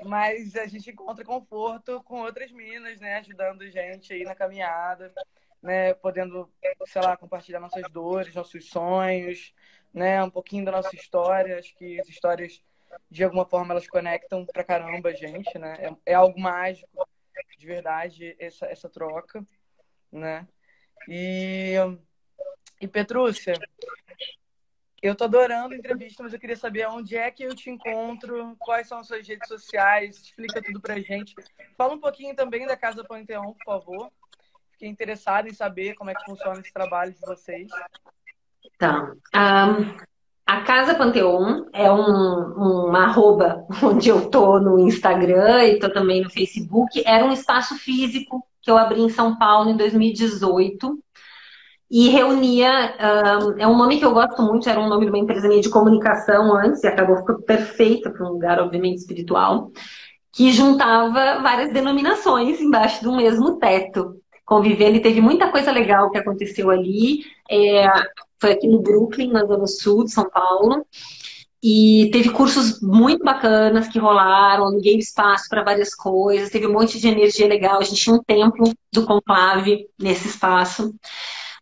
mas 0.07 0.55
a 0.55 0.67
gente 0.67 0.91
encontra 0.91 1.25
conforto 1.25 2.01
com 2.05 2.21
outras 2.21 2.53
meninas, 2.53 3.01
né? 3.01 3.17
Ajudando 3.17 3.69
gente 3.69 4.13
aí 4.13 4.23
na 4.23 4.37
caminhada, 4.37 5.13
né? 5.61 5.93
Podendo, 5.95 6.49
sei 6.87 7.03
lá, 7.03 7.17
compartilhar 7.17 7.59
nossas 7.59 7.91
dores, 7.91 8.33
nossos 8.33 8.69
sonhos, 8.69 9.53
né? 9.93 10.23
Um 10.23 10.31
pouquinho 10.31 10.65
da 10.65 10.71
nossa 10.71 10.95
história. 10.95 11.59
Acho 11.59 11.75
que 11.75 12.01
as 12.01 12.09
histórias, 12.09 12.63
de 13.11 13.25
alguma 13.25 13.45
forma, 13.45 13.75
elas 13.75 13.89
conectam 13.89 14.47
pra 14.47 14.63
caramba 14.63 15.09
a 15.09 15.15
gente, 15.15 15.59
né? 15.59 15.79
É, 15.81 16.13
é 16.13 16.15
algo 16.15 16.39
mágico, 16.39 17.09
de 17.59 17.67
verdade, 17.67 18.37
essa, 18.39 18.67
essa 18.67 18.89
troca, 18.89 19.45
né? 20.13 20.47
E, 21.07 21.75
e 22.81 22.89
Petrúcia, 22.89 23.55
eu 25.01 25.15
tô 25.15 25.25
adorando 25.25 25.75
a 25.75 25.77
entrevista, 25.77 26.23
mas 26.23 26.33
eu 26.33 26.41
queria 26.41 26.57
saber 26.57 26.89
onde 26.89 27.17
é 27.17 27.31
que 27.31 27.45
eu 27.45 27.55
te 27.55 27.71
encontro, 27.71 28.57
quais 28.59 28.89
são 28.89 28.99
as 28.99 29.07
suas 29.07 29.27
redes 29.27 29.47
sociais, 29.47 30.17
explica 30.17 30.61
tudo 30.61 30.81
pra 30.81 30.99
gente. 30.99 31.35
Fala 31.77 31.95
um 31.95 32.01
pouquinho 32.01 32.35
também 32.35 32.67
da 32.67 32.77
Casa 32.77 33.05
Panteão, 33.05 33.55
por 33.55 33.65
favor. 33.65 34.13
Fiquei 34.73 34.89
interessada 34.89 35.49
em 35.49 35.55
saber 35.55 35.95
como 35.95 36.11
é 36.11 36.15
que 36.15 36.25
funciona 36.25 36.61
esse 36.61 36.73
trabalho 36.73 37.13
de 37.13 37.21
vocês. 37.21 37.69
Tá. 38.77 39.13
Um, 39.35 39.97
a 40.49 40.63
Casa 40.63 40.95
Panteon 40.95 41.67
é 41.75 41.93
um, 41.93 42.89
um 42.89 42.97
arroba 42.97 43.67
onde 43.85 44.09
eu 44.09 44.31
tô 44.31 44.59
no 44.59 44.79
Instagram 44.79 45.63
e 45.67 45.79
tô 45.79 45.91
também 45.91 46.23
no 46.23 46.31
Facebook. 46.31 47.03
Era 47.05 47.23
um 47.23 47.33
espaço 47.33 47.75
físico 47.75 48.43
que 48.63 48.71
eu 48.71 48.79
abri 48.79 49.03
em 49.03 49.11
São 49.11 49.37
Paulo 49.37 49.69
em 49.69 49.77
2018 49.77 50.99
e 51.91 52.09
reunia, 52.09 52.95
um, 53.43 53.61
é 53.61 53.67
um 53.67 53.77
nome 53.77 53.99
que 53.99 54.05
eu 54.07 54.13
gosto 54.13 54.41
muito, 54.43 54.69
era 54.69 54.81
um 54.81 54.89
nome 54.89 55.05
de 55.05 55.11
uma 55.11 55.19
empresa 55.19 55.49
minha 55.49 55.61
de 55.61 55.71
comunicação 55.71 56.55
antes, 56.55 56.83
e 56.83 56.87
acabou 56.87 57.17
ficando 57.17 57.43
perfeita 57.43 58.11
para 58.11 58.27
um 58.27 58.33
lugar, 58.33 58.61
obviamente, 58.61 58.99
espiritual, 58.99 59.71
que 60.33 60.53
juntava 60.53 61.41
várias 61.41 61.73
denominações 61.73 62.61
embaixo 62.61 63.01
de 63.01 63.09
um 63.09 63.17
mesmo 63.17 63.59
teto, 63.59 64.17
convivendo, 64.45 64.97
e 64.97 65.03
teve 65.03 65.21
muita 65.23 65.51
coisa 65.51 65.73
legal 65.73 66.11
que 66.11 66.19
aconteceu 66.19 66.69
ali, 66.69 67.25
é, 67.51 67.87
foi 68.41 68.53
aqui 68.53 68.69
no 68.69 68.81
Brooklyn, 68.81 69.33
na 69.33 69.45
zona 69.45 69.67
sul 69.67 70.05
de 70.05 70.13
São 70.13 70.29
Paulo, 70.29 70.85
e 71.63 72.09
teve 72.13 72.31
cursos 72.31 72.81
muito 72.81 73.25
bacanas 73.25 73.89
que 73.89 73.99
rolaram, 73.99 74.65
aluguei 74.65 74.97
espaço 74.97 75.49
para 75.49 75.65
várias 75.65 75.95
coisas, 75.95 76.51
teve 76.51 76.67
um 76.67 76.73
monte 76.73 77.01
de 77.01 77.09
energia 77.09 77.49
legal, 77.49 77.79
a 77.79 77.85
gente 77.85 78.01
tinha 78.01 78.15
um 78.15 78.23
templo 78.23 78.73
do 78.93 79.05
conclave 79.05 79.89
nesse 79.99 80.29
espaço. 80.29 80.95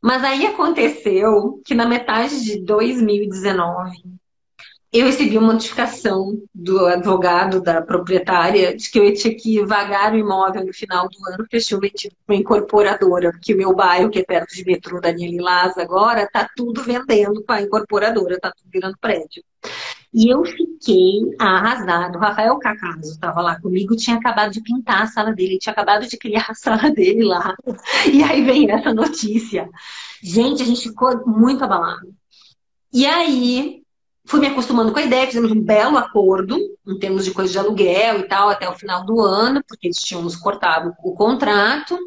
Mas 0.02 0.22
aí 0.22 0.46
aconteceu 0.46 1.60
que 1.64 1.74
na 1.74 1.86
metade 1.86 2.44
de 2.44 2.60
2019 2.62 4.02
eu 4.98 5.06
recebi 5.06 5.36
uma 5.36 5.52
notificação 5.52 6.40
do 6.54 6.86
advogado 6.86 7.60
da 7.60 7.82
proprietária 7.82 8.76
de 8.76 8.90
que 8.90 8.98
eu 8.98 9.12
tinha 9.14 9.34
que 9.34 9.64
vagar 9.64 10.12
o 10.12 10.16
imóvel 10.16 10.64
no 10.64 10.72
final 10.72 11.08
do 11.08 11.18
ano, 11.28 11.38
porque 11.38 11.56
eu 11.56 11.60
tinha 11.60 11.80
vendido 11.80 12.14
uma 12.28 12.36
incorporadora, 12.36 13.32
porque 13.32 13.54
o 13.54 13.56
meu 13.56 13.74
bairro, 13.74 14.10
que 14.10 14.20
é 14.20 14.24
perto 14.24 14.54
de 14.54 14.64
metrô 14.64 15.00
Daniel 15.00 15.30
Lilás 15.30 15.76
agora, 15.78 16.28
tá 16.32 16.48
tudo 16.56 16.82
vendendo 16.82 17.42
com 17.44 17.52
a 17.52 17.62
incorporadora, 17.62 18.38
tá 18.38 18.52
tudo 18.56 18.70
virando 18.70 18.96
prédio. 19.00 19.42
E 20.14 20.32
eu 20.32 20.44
fiquei 20.44 21.34
arrasado. 21.38 22.16
O 22.16 22.20
Rafael 22.20 22.58
Cacaso 22.58 23.10
estava 23.10 23.42
lá 23.42 23.60
comigo, 23.60 23.96
tinha 23.96 24.16
acabado 24.16 24.52
de 24.52 24.62
pintar 24.62 25.02
a 25.02 25.06
sala 25.06 25.32
dele, 25.32 25.58
tinha 25.58 25.72
acabado 25.72 26.06
de 26.06 26.16
criar 26.16 26.46
a 26.48 26.54
sala 26.54 26.90
dele 26.90 27.24
lá. 27.24 27.54
E 28.10 28.22
aí 28.22 28.42
vem 28.42 28.70
essa 28.70 28.94
notícia. 28.94 29.68
Gente, 30.22 30.62
a 30.62 30.64
gente 30.64 30.88
ficou 30.88 31.26
muito 31.26 31.62
abalado. 31.64 32.14
E 32.92 33.04
aí, 33.04 33.82
fui 34.26 34.40
me 34.40 34.48
acostumando 34.48 34.92
com 34.92 34.98
a 34.98 35.02
ideia, 35.02 35.26
fizemos 35.26 35.52
um 35.52 35.60
belo 35.60 35.96
acordo 35.96 36.58
em 36.86 36.98
termos 36.98 37.24
de 37.24 37.30
coisa 37.30 37.52
de 37.52 37.58
aluguel 37.58 38.20
e 38.20 38.28
tal, 38.28 38.48
até 38.48 38.68
o 38.68 38.74
final 38.74 39.04
do 39.04 39.20
ano, 39.20 39.62
porque 39.66 39.86
eles 39.86 39.98
tinham 39.98 40.22
nos 40.22 40.36
cortado 40.36 40.92
o 41.02 41.14
contrato. 41.14 41.98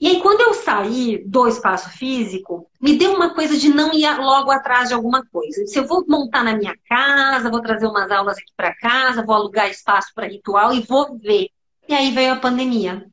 E 0.00 0.08
aí, 0.08 0.20
quando 0.20 0.40
eu 0.40 0.54
saí 0.54 1.22
do 1.26 1.46
espaço 1.46 1.90
físico, 1.90 2.70
me 2.80 2.96
deu 2.96 3.12
uma 3.12 3.34
coisa 3.34 3.58
de 3.58 3.68
não 3.68 3.92
ir 3.92 4.08
logo 4.16 4.50
atrás 4.50 4.88
de 4.88 4.94
alguma 4.94 5.22
coisa. 5.26 5.66
Se 5.66 5.78
eu 5.78 5.86
vou 5.86 6.04
montar 6.08 6.42
na 6.42 6.56
minha 6.56 6.74
casa, 6.88 7.50
vou 7.50 7.60
trazer 7.60 7.86
umas 7.86 8.10
aulas 8.10 8.38
aqui 8.38 8.50
para 8.56 8.74
casa, 8.74 9.24
vou 9.24 9.34
alugar 9.34 9.68
espaço 9.68 10.08
para 10.14 10.26
ritual 10.26 10.72
e 10.72 10.80
vou 10.80 11.18
ver. 11.18 11.48
E 11.86 11.92
aí 11.92 12.10
veio 12.12 12.32
a 12.32 12.36
pandemia. 12.36 13.06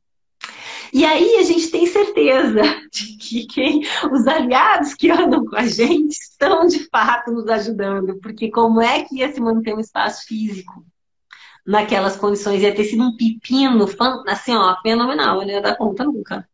E 0.92 1.04
aí 1.04 1.36
a 1.36 1.42
gente 1.42 1.70
tem 1.70 1.86
certeza 1.86 2.62
de 2.92 3.16
que 3.16 3.46
quem, 3.46 3.82
os 4.12 4.26
aliados 4.26 4.94
que 4.94 5.10
andam 5.10 5.44
com 5.44 5.56
a 5.56 5.66
gente 5.66 6.12
estão 6.12 6.66
de 6.66 6.88
fato 6.88 7.30
nos 7.32 7.48
ajudando, 7.48 8.18
porque 8.20 8.50
como 8.50 8.80
é 8.80 9.04
que 9.04 9.16
ia 9.16 9.32
se 9.32 9.40
manter 9.40 9.74
um 9.74 9.80
espaço 9.80 10.26
físico? 10.26 10.84
naquelas 11.68 12.16
condições. 12.16 12.62
Ia 12.62 12.74
ter 12.74 12.84
sido 12.84 13.02
um 13.02 13.14
pepino, 13.14 13.86
assim, 14.26 14.54
ó, 14.56 14.74
fenomenal. 14.80 15.42
Eu 15.42 15.46
não 15.46 15.52
ia 15.52 15.60
dar 15.60 15.76
conta 15.76 16.02
nunca. 16.02 16.48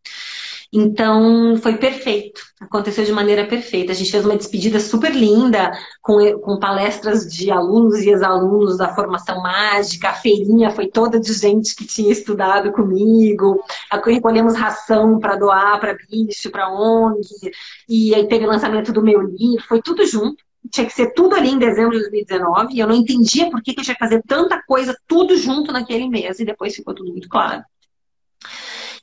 Então, 0.76 1.56
foi 1.58 1.76
perfeito. 1.76 2.42
Aconteceu 2.60 3.04
de 3.04 3.12
maneira 3.12 3.46
perfeita. 3.46 3.92
A 3.92 3.94
gente 3.94 4.10
fez 4.10 4.24
uma 4.24 4.36
despedida 4.36 4.80
super 4.80 5.14
linda, 5.14 5.70
com, 6.02 6.36
com 6.40 6.58
palestras 6.58 7.32
de 7.32 7.48
alunos 7.48 8.00
e 8.00 8.10
ex-alunos 8.10 8.76
da 8.76 8.92
formação 8.92 9.40
mágica. 9.40 10.08
A 10.08 10.14
feirinha 10.14 10.72
foi 10.72 10.88
toda 10.88 11.20
de 11.20 11.32
gente 11.32 11.76
que 11.76 11.86
tinha 11.86 12.10
estudado 12.10 12.72
comigo. 12.72 13.62
Recolhemos 14.04 14.56
ração 14.56 15.20
para 15.20 15.36
doar 15.36 15.78
para 15.78 15.96
bicho, 16.10 16.50
para 16.50 16.68
ONG. 16.68 17.52
E 17.88 18.12
aí 18.12 18.26
teve 18.26 18.44
o 18.44 18.48
lançamento 18.48 18.92
do 18.92 19.00
meu 19.00 19.20
livro. 19.20 19.64
Foi 19.68 19.80
tudo 19.80 20.04
junto 20.04 20.42
tinha 20.70 20.86
que 20.86 20.94
ser 20.94 21.12
tudo 21.12 21.36
ali 21.36 21.50
em 21.50 21.58
dezembro 21.58 21.92
de 21.92 22.00
2019, 22.00 22.72
e 22.74 22.80
eu 22.80 22.86
não 22.88 22.94
entendia 22.94 23.50
por 23.50 23.62
que, 23.62 23.74
que 23.74 23.80
eu 23.80 23.84
tinha 23.84 23.94
que 23.94 24.02
fazer 24.02 24.22
tanta 24.26 24.62
coisa, 24.62 24.96
tudo 25.06 25.36
junto 25.36 25.70
naquele 25.70 26.08
mês, 26.08 26.40
e 26.40 26.44
depois 26.44 26.74
ficou 26.74 26.94
tudo 26.94 27.12
muito 27.12 27.28
claro. 27.28 27.62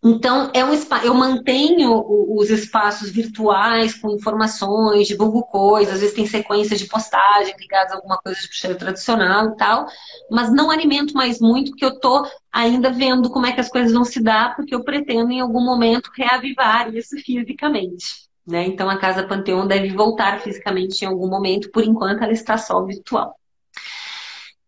Então, 0.04 0.50
é 0.52 0.66
um 0.66 0.72
eu 1.04 1.14
mantenho 1.14 2.04
os 2.36 2.50
espaços 2.50 3.12
virtuais 3.12 3.94
com 3.94 4.10
informações, 4.10 5.08
divulgo 5.08 5.44
coisas, 5.44 5.94
às 5.94 6.00
vezes 6.00 6.16
tem 6.16 6.26
sequências 6.26 6.80
de 6.80 6.88
postagem 6.88 7.56
ligadas 7.60 7.92
a 7.92 7.96
alguma 7.98 8.18
coisa 8.18 8.42
de 8.42 8.48
puxeira 8.48 8.76
tradicional 8.76 9.50
e 9.50 9.58
tal, 9.58 9.86
mas 10.32 10.52
não 10.52 10.72
alimento 10.72 11.14
mais 11.14 11.40
muito, 11.40 11.70
porque 11.70 11.86
eu 11.86 11.92
estou 11.92 12.28
ainda 12.52 12.90
vendo 12.90 13.30
como 13.30 13.46
é 13.46 13.52
que 13.52 13.62
as 13.62 13.70
coisas 13.70 13.94
vão 13.94 14.04
se 14.04 14.20
dar, 14.24 14.56
porque 14.56 14.74
eu 14.74 14.84
pretendo 14.84 15.32
em 15.32 15.40
algum 15.40 15.64
momento 15.64 16.10
reavivar 16.18 16.94
isso 16.96 17.16
fisicamente. 17.18 18.28
Né? 18.48 18.66
Então 18.66 18.90
a 18.90 18.98
Casa 18.98 19.28
Panteão 19.28 19.68
deve 19.68 19.90
voltar 19.90 20.42
fisicamente 20.42 21.06
em 21.06 21.08
algum 21.08 21.28
momento, 21.30 21.70
por 21.70 21.84
enquanto 21.84 22.24
ela 22.24 22.34
está 22.34 22.58
só 22.58 22.84
virtual. 22.84 23.36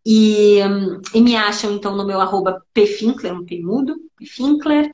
E, 0.06 0.60
e 1.14 1.22
me 1.22 1.36
acham 1.36 1.72
então 1.72 1.96
no 1.96 2.06
meu 2.06 2.22
arroba 2.22 2.62
pfinkler, 2.74 3.34
não 3.34 3.46
tem 3.46 3.64
mudo, 3.64 3.96
pfinkler, 4.18 4.94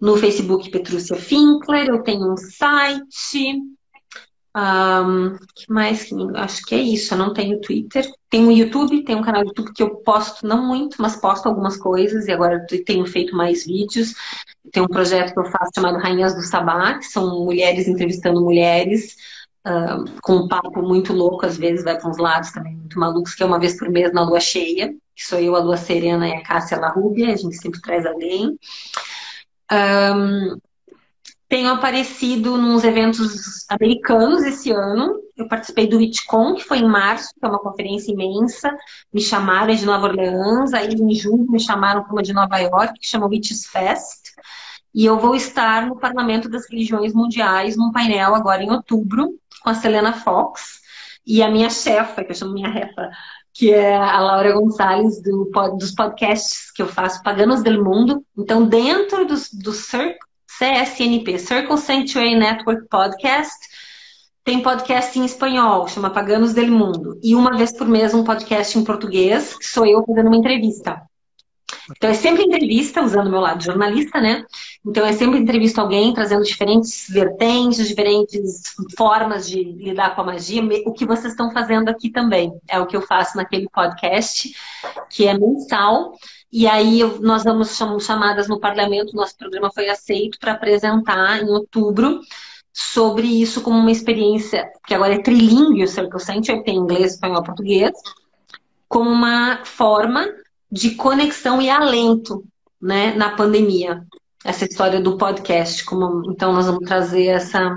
no 0.00 0.16
Facebook 0.16 0.70
Petrúcia 0.70 1.16
Finkler, 1.16 1.88
eu 1.88 2.02
tenho 2.02 2.32
um 2.32 2.36
site, 2.36 3.60
um, 4.56 5.36
que 5.54 5.72
mais? 5.72 6.08
Acho 6.34 6.62
que 6.64 6.74
é 6.74 6.78
isso. 6.78 7.14
Eu 7.14 7.18
não 7.18 7.32
tenho 7.32 7.60
Twitter. 7.60 8.08
Tenho 8.30 8.48
o 8.48 8.52
YouTube, 8.52 9.04
tenho 9.04 9.18
um 9.18 9.22
canal 9.22 9.42
do 9.42 9.48
YouTube 9.48 9.72
que 9.72 9.82
eu 9.82 9.96
posto, 9.96 10.46
não 10.46 10.66
muito, 10.66 11.00
mas 11.00 11.16
posto 11.16 11.46
algumas 11.46 11.76
coisas 11.76 12.26
e 12.26 12.32
agora 12.32 12.66
tenho 12.84 13.06
feito 13.06 13.36
mais 13.36 13.64
vídeos. 13.64 14.14
Tem 14.72 14.82
um 14.82 14.88
projeto 14.88 15.32
que 15.32 15.38
eu 15.38 15.44
faço 15.44 15.72
chamado 15.74 15.98
Rainhas 15.98 16.34
do 16.34 16.42
Sabá, 16.42 16.98
que 16.98 17.04
são 17.04 17.44
mulheres 17.44 17.86
entrevistando 17.86 18.40
mulheres, 18.40 19.16
com 20.22 20.34
um 20.34 20.48
papo 20.48 20.82
muito 20.82 21.12
louco, 21.12 21.44
às 21.44 21.56
vezes 21.56 21.84
vai 21.84 21.98
para 21.98 22.08
uns 22.08 22.18
lados 22.18 22.50
também 22.50 22.74
muito 22.74 22.98
malucos, 22.98 23.34
que 23.34 23.42
é 23.42 23.46
uma 23.46 23.58
vez 23.58 23.76
por 23.78 23.88
mês 23.88 24.12
na 24.12 24.22
lua 24.22 24.40
cheia, 24.40 24.94
que 25.14 25.26
sou 25.26 25.38
eu, 25.38 25.54
a 25.56 25.58
Lua 25.58 25.76
Serena 25.76 26.28
e 26.28 26.32
a 26.32 26.42
Cássia 26.42 26.78
Larrubia, 26.78 27.32
a 27.32 27.36
gente 27.36 27.56
sempre 27.56 27.80
traz 27.80 28.06
alguém. 28.06 28.58
Um, 29.70 30.58
tenho 31.48 31.70
aparecido 31.70 32.58
nos 32.58 32.84
eventos 32.84 33.64
americanos 33.70 34.42
esse 34.44 34.70
ano. 34.70 35.18
Eu 35.34 35.48
participei 35.48 35.86
do 35.86 35.96
WitchCon, 35.96 36.54
que 36.54 36.64
foi 36.64 36.78
em 36.78 36.88
março, 36.88 37.30
que 37.38 37.44
é 37.44 37.48
uma 37.48 37.58
conferência 37.58 38.12
imensa. 38.12 38.76
Me 39.12 39.20
chamaram 39.20 39.74
de 39.74 39.86
Nova 39.86 40.08
Orleans, 40.08 40.74
aí 40.74 40.88
em 40.88 41.14
julho 41.14 41.50
me 41.50 41.58
chamaram 41.58 42.02
para 42.02 42.12
uma 42.12 42.22
de 42.22 42.34
Nova 42.34 42.58
York, 42.58 43.00
que 43.00 43.06
chama 43.06 43.26
Witches 43.26 43.66
Fest. 43.66 44.32
E 44.94 45.06
eu 45.06 45.18
vou 45.18 45.34
estar 45.34 45.86
no 45.86 45.96
Parlamento 45.96 46.48
das 46.50 46.68
Religiões 46.68 47.14
Mundiais, 47.14 47.76
num 47.76 47.92
painel 47.92 48.34
agora 48.34 48.62
em 48.62 48.70
outubro, 48.70 49.38
com 49.62 49.70
a 49.70 49.74
Selena 49.74 50.12
Fox 50.12 50.78
e 51.28 51.42
a 51.42 51.50
minha 51.50 51.68
chefa, 51.68 52.24
que 52.24 52.32
eu 52.32 52.34
chamo 52.34 52.54
minha 52.54 52.70
refa, 52.70 53.10
que 53.52 53.72
é 53.72 53.96
a 53.96 54.20
Laura 54.20 54.52
Gonçalves, 54.52 55.22
do, 55.22 55.50
dos 55.78 55.92
podcasts 55.92 56.70
que 56.70 56.82
eu 56.82 56.86
faço, 56.86 57.22
Paganos 57.22 57.62
del 57.62 57.82
Mundo. 57.82 58.24
Então, 58.36 58.66
dentro 58.66 59.26
do, 59.26 59.34
do 59.34 59.72
CSNP, 60.58 61.38
Circle 61.38 61.78
Sanctuary 61.78 62.34
Network 62.34 62.88
Podcast. 62.88 63.56
Tem 64.44 64.62
podcast 64.62 65.18
em 65.18 65.26
espanhol, 65.26 65.86
chama 65.88 66.08
Paganos 66.08 66.54
del 66.54 66.70
Mundo. 66.70 67.18
E 67.22 67.34
uma 67.34 67.56
vez 67.56 67.70
por 67.70 67.86
mês 67.86 68.14
um 68.14 68.24
podcast 68.24 68.78
em 68.78 68.84
português, 68.84 69.54
que 69.54 69.66
sou 69.66 69.84
eu 69.84 70.02
fazendo 70.04 70.28
uma 70.28 70.36
entrevista. 70.36 71.02
Então 71.96 72.10
é 72.10 72.14
sempre 72.14 72.44
entrevista, 72.44 73.02
usando 73.02 73.28
o 73.28 73.30
meu 73.30 73.40
lado 73.40 73.62
jornalista, 73.62 74.20
né? 74.20 74.44
Então 74.86 75.04
é 75.04 75.12
sempre 75.12 75.38
entrevista 75.38 75.80
alguém, 75.80 76.12
trazendo 76.12 76.44
diferentes 76.44 77.06
vertentes, 77.08 77.88
diferentes 77.88 78.74
formas 78.96 79.48
de 79.48 79.62
lidar 79.62 80.14
com 80.14 80.22
a 80.22 80.24
magia. 80.24 80.62
O 80.86 80.92
que 80.92 81.06
vocês 81.06 81.32
estão 81.32 81.50
fazendo 81.50 81.88
aqui 81.88 82.10
também. 82.10 82.52
É 82.68 82.78
o 82.78 82.86
que 82.86 82.96
eu 82.96 83.02
faço 83.02 83.36
naquele 83.36 83.68
podcast, 83.70 84.54
que 85.10 85.26
é 85.26 85.36
mensal. 85.38 86.12
E 86.50 86.66
aí 86.66 87.00
nós 87.20 87.42
chamar 87.76 88.00
chamadas 88.00 88.48
no 88.48 88.58
parlamento, 88.58 89.14
nosso 89.14 89.36
programa 89.36 89.70
foi 89.72 89.88
aceito 89.88 90.38
para 90.38 90.52
apresentar 90.52 91.42
em 91.42 91.48
outubro 91.48 92.20
sobre 92.72 93.26
isso 93.26 93.60
como 93.60 93.76
uma 93.76 93.90
experiência, 93.90 94.70
que 94.86 94.94
agora 94.94 95.14
é 95.14 95.22
trilingue 95.22 95.82
o 95.82 95.88
Circle 95.88 96.20
Center, 96.20 96.62
tem 96.62 96.76
inglês, 96.76 97.14
espanhol, 97.14 97.42
português, 97.42 97.92
como 98.88 99.10
uma 99.10 99.64
forma 99.64 100.26
de 100.70 100.94
conexão 100.94 101.60
e 101.60 101.70
alento 101.70 102.44
né, 102.80 103.14
na 103.14 103.34
pandemia. 103.34 104.04
Essa 104.44 104.64
história 104.64 105.00
do 105.00 105.16
podcast. 105.16 105.84
Como, 105.84 106.30
então, 106.30 106.52
nós 106.52 106.66
vamos 106.66 106.86
trazer 106.86 107.26
essa, 107.26 107.76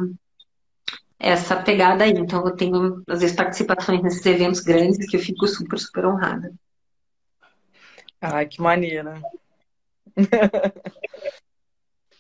essa 1.18 1.56
pegada 1.56 2.04
aí. 2.04 2.12
Então, 2.12 2.46
eu 2.46 2.56
tenho, 2.56 3.02
às 3.08 3.22
vezes, 3.22 3.36
participações 3.36 4.04
nesses 4.04 4.26
eventos 4.26 4.60
grandes 4.62 5.10
que 5.10 5.18
eu 5.18 5.22
fico 5.22 5.48
super, 5.48 5.80
super 5.80 6.06
honrada. 6.06 6.54
Ai, 8.22 8.46
que 8.46 8.62
maneira. 8.62 9.20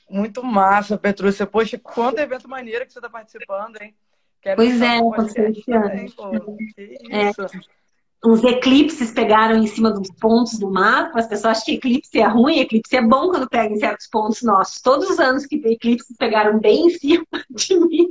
Muito 0.09 0.43
massa, 0.43 0.97
Petrúcia. 0.97 1.45
Poxa, 1.45 1.77
quanto 1.77 2.19
evento 2.19 2.49
maneiro 2.49 2.85
que 2.85 2.91
você 2.91 2.99
está 2.99 3.09
participando, 3.09 3.81
hein? 3.81 3.95
Quero 4.41 4.57
pois 4.57 4.81
é, 4.81 4.99
podcast 4.99 5.65
também, 5.65 6.11
pô. 6.11 6.31
Que 6.75 6.97
é. 7.11 7.29
isso. 7.29 7.41
É 7.43 7.80
uns 8.23 8.43
eclipses 8.43 9.11
pegaram 9.11 9.57
em 9.57 9.67
cima 9.67 9.91
dos 9.91 10.09
pontos 10.11 10.59
do 10.59 10.69
mapa. 10.69 11.19
As 11.19 11.27
pessoas 11.27 11.57
acham 11.57 11.65
que 11.65 11.73
eclipse 11.73 12.19
é 12.19 12.27
ruim, 12.27 12.59
eclipse 12.59 12.95
é 12.95 13.01
bom 13.01 13.29
quando 13.29 13.49
pega 13.49 13.73
em 13.73 13.79
certos 13.79 14.07
pontos 14.07 14.41
nossos. 14.43 14.81
Todos 14.81 15.09
os 15.09 15.19
anos 15.19 15.45
que 15.45 15.55
eclipses 15.55 16.15
pegaram 16.17 16.59
bem 16.59 16.87
em 16.87 16.89
cima 16.91 17.25
de 17.49 17.79
mim, 17.79 18.07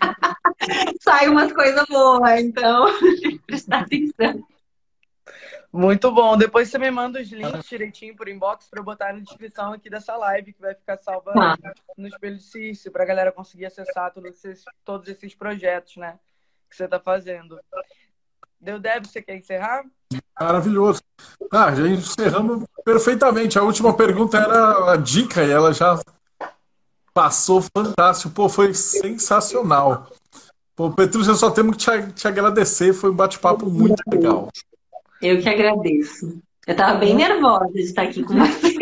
sai 1.00 1.28
umas 1.28 1.52
coisas 1.52 1.86
boas. 1.86 2.40
Então, 2.40 2.86
prestar 3.46 3.80
atenção. 3.80 4.44
Muito 5.72 6.10
bom. 6.10 6.36
Depois 6.36 6.68
você 6.68 6.78
me 6.78 6.90
manda 6.90 7.20
os 7.20 7.30
links 7.30 7.68
direitinho 7.68 8.16
por 8.16 8.28
inbox 8.28 8.68
para 8.68 8.80
eu 8.80 8.84
botar 8.84 9.12
na 9.12 9.20
descrição 9.20 9.72
aqui 9.72 9.90
dessa 9.90 10.16
live, 10.16 10.52
que 10.52 10.60
vai 10.60 10.74
ficar 10.74 10.96
salva 10.98 11.32
ah. 11.36 11.56
no 11.96 12.08
Espelho 12.08 12.36
de 12.36 12.42
Cício, 12.42 12.90
para 12.90 13.02
a 13.02 13.06
galera 13.06 13.32
conseguir 13.32 13.66
acessar 13.66 14.12
todos 14.12 14.30
esses, 14.30 14.64
todos 14.84 15.08
esses 15.08 15.34
projetos, 15.34 15.96
né? 15.96 16.18
Que 16.70 16.76
você 16.76 16.84
está 16.84 16.98
fazendo. 16.98 17.60
Deu 18.66 18.80
deve, 18.80 19.06
você 19.06 19.22
quer 19.22 19.36
encerrar? 19.36 19.84
Maravilhoso. 20.40 21.00
Ah, 21.52 21.72
já 21.72 21.86
encerramos 21.86 22.64
perfeitamente. 22.84 23.56
A 23.56 23.62
última 23.62 23.94
pergunta 23.94 24.36
era 24.38 24.90
a 24.94 24.96
dica 24.96 25.44
e 25.44 25.52
ela 25.52 25.72
já 25.72 26.00
passou 27.14 27.62
fantástico. 27.62 28.34
Pô, 28.34 28.48
foi 28.48 28.74
sensacional. 28.74 30.10
Pô, 30.74 30.90
Petrúcia, 30.90 31.34
só 31.34 31.48
temos 31.48 31.76
que 31.76 31.84
te, 31.84 32.12
te 32.12 32.26
agradecer. 32.26 32.92
Foi 32.92 33.10
um 33.10 33.14
bate-papo 33.14 33.66
muito 33.66 34.02
legal. 34.08 34.48
Eu 35.22 35.40
que 35.40 35.48
agradeço. 35.48 36.42
Eu 36.66 36.72
estava 36.72 36.98
bem 36.98 37.14
nervosa 37.14 37.72
de 37.72 37.82
estar 37.82 38.02
aqui 38.02 38.24
com 38.24 38.34
você. 38.34 38.74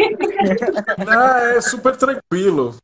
Ah, 1.07 1.41
é 1.57 1.61
super 1.61 1.95
tranquilo. 1.95 2.75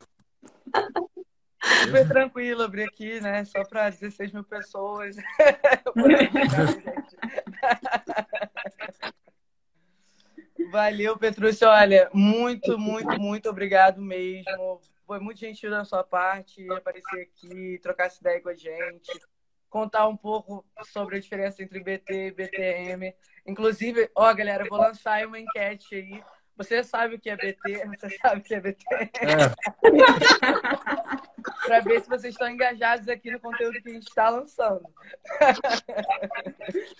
Super 1.62 2.08
tranquilo 2.08 2.62
abrir 2.62 2.84
aqui, 2.84 3.20
né? 3.20 3.44
Só 3.44 3.62
para 3.64 3.90
16 3.90 4.32
mil 4.32 4.44
pessoas. 4.44 5.16
Valeu, 10.70 11.18
Petrúcio. 11.18 11.68
Olha, 11.68 12.08
muito, 12.14 12.78
muito, 12.78 13.20
muito 13.20 13.50
obrigado 13.50 14.00
mesmo. 14.00 14.80
Foi 15.06 15.18
muito 15.18 15.40
gentil 15.40 15.70
da 15.70 15.84
sua 15.84 16.04
parte 16.04 16.70
aparecer 16.72 17.22
aqui, 17.22 17.78
trocar 17.82 18.06
essa 18.06 18.20
ideia 18.20 18.40
com 18.40 18.48
a 18.48 18.54
gente, 18.54 19.10
contar 19.68 20.06
um 20.06 20.16
pouco 20.16 20.64
sobre 20.92 21.16
a 21.16 21.20
diferença 21.20 21.60
entre 21.62 21.80
BT 21.80 22.28
e 22.28 22.30
BTM. 22.30 23.14
Inclusive, 23.46 24.08
ó, 24.14 24.32
galera, 24.32 24.64
vou 24.68 24.78
lançar 24.78 25.26
uma 25.26 25.40
enquete 25.40 25.96
aí 25.96 26.22
você 26.60 26.84
sabe 26.84 27.14
o 27.14 27.18
que 27.18 27.30
é 27.30 27.36
BT? 27.36 27.86
Você 27.86 28.18
sabe 28.18 28.40
o 28.42 28.44
que 28.44 28.54
é 28.54 28.60
BT? 28.60 28.84
É. 28.92 29.10
Para 31.66 31.80
ver 31.80 32.02
se 32.02 32.08
vocês 32.08 32.34
estão 32.34 32.50
engajados 32.50 33.08
aqui 33.08 33.30
no 33.30 33.40
conteúdo 33.40 33.80
que 33.80 33.88
a 33.88 33.92
gente 33.94 34.06
está 34.06 34.28
lançando. 34.28 34.82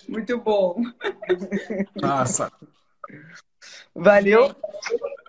Muito 0.09 0.39
bom. 0.39 0.81
Nossa. 1.93 2.51
Valeu. 3.93 4.55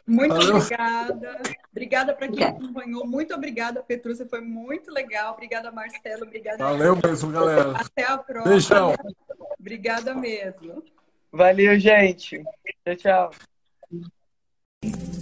Muito 0.07 0.35
Valeu. 0.35 0.57
obrigada. 0.57 1.43
Obrigada 1.71 2.15
para 2.15 2.29
quem 2.29 2.45
acompanhou. 2.45 3.07
Muito 3.07 3.35
obrigada, 3.35 3.83
Petrúcia. 3.83 4.27
Foi 4.27 4.41
muito 4.41 4.91
legal. 4.91 5.35
Obrigada, 5.35 5.71
Marcelo. 5.71 6.23
Obrigada. 6.23 6.65
Valeu 6.65 6.97
mesmo, 6.97 7.31
galera. 7.31 7.73
Até 7.77 8.05
a 8.05 8.17
próxima. 8.17 8.51
Beijão. 8.51 8.95
Obrigada 9.61 10.15
mesmo. 10.15 10.83
Valeu, 11.31 11.79
gente. 11.79 12.43
Tchau, 12.83 12.97
tchau. 12.97 13.52
Thank 14.83 14.97
you. 14.97 15.22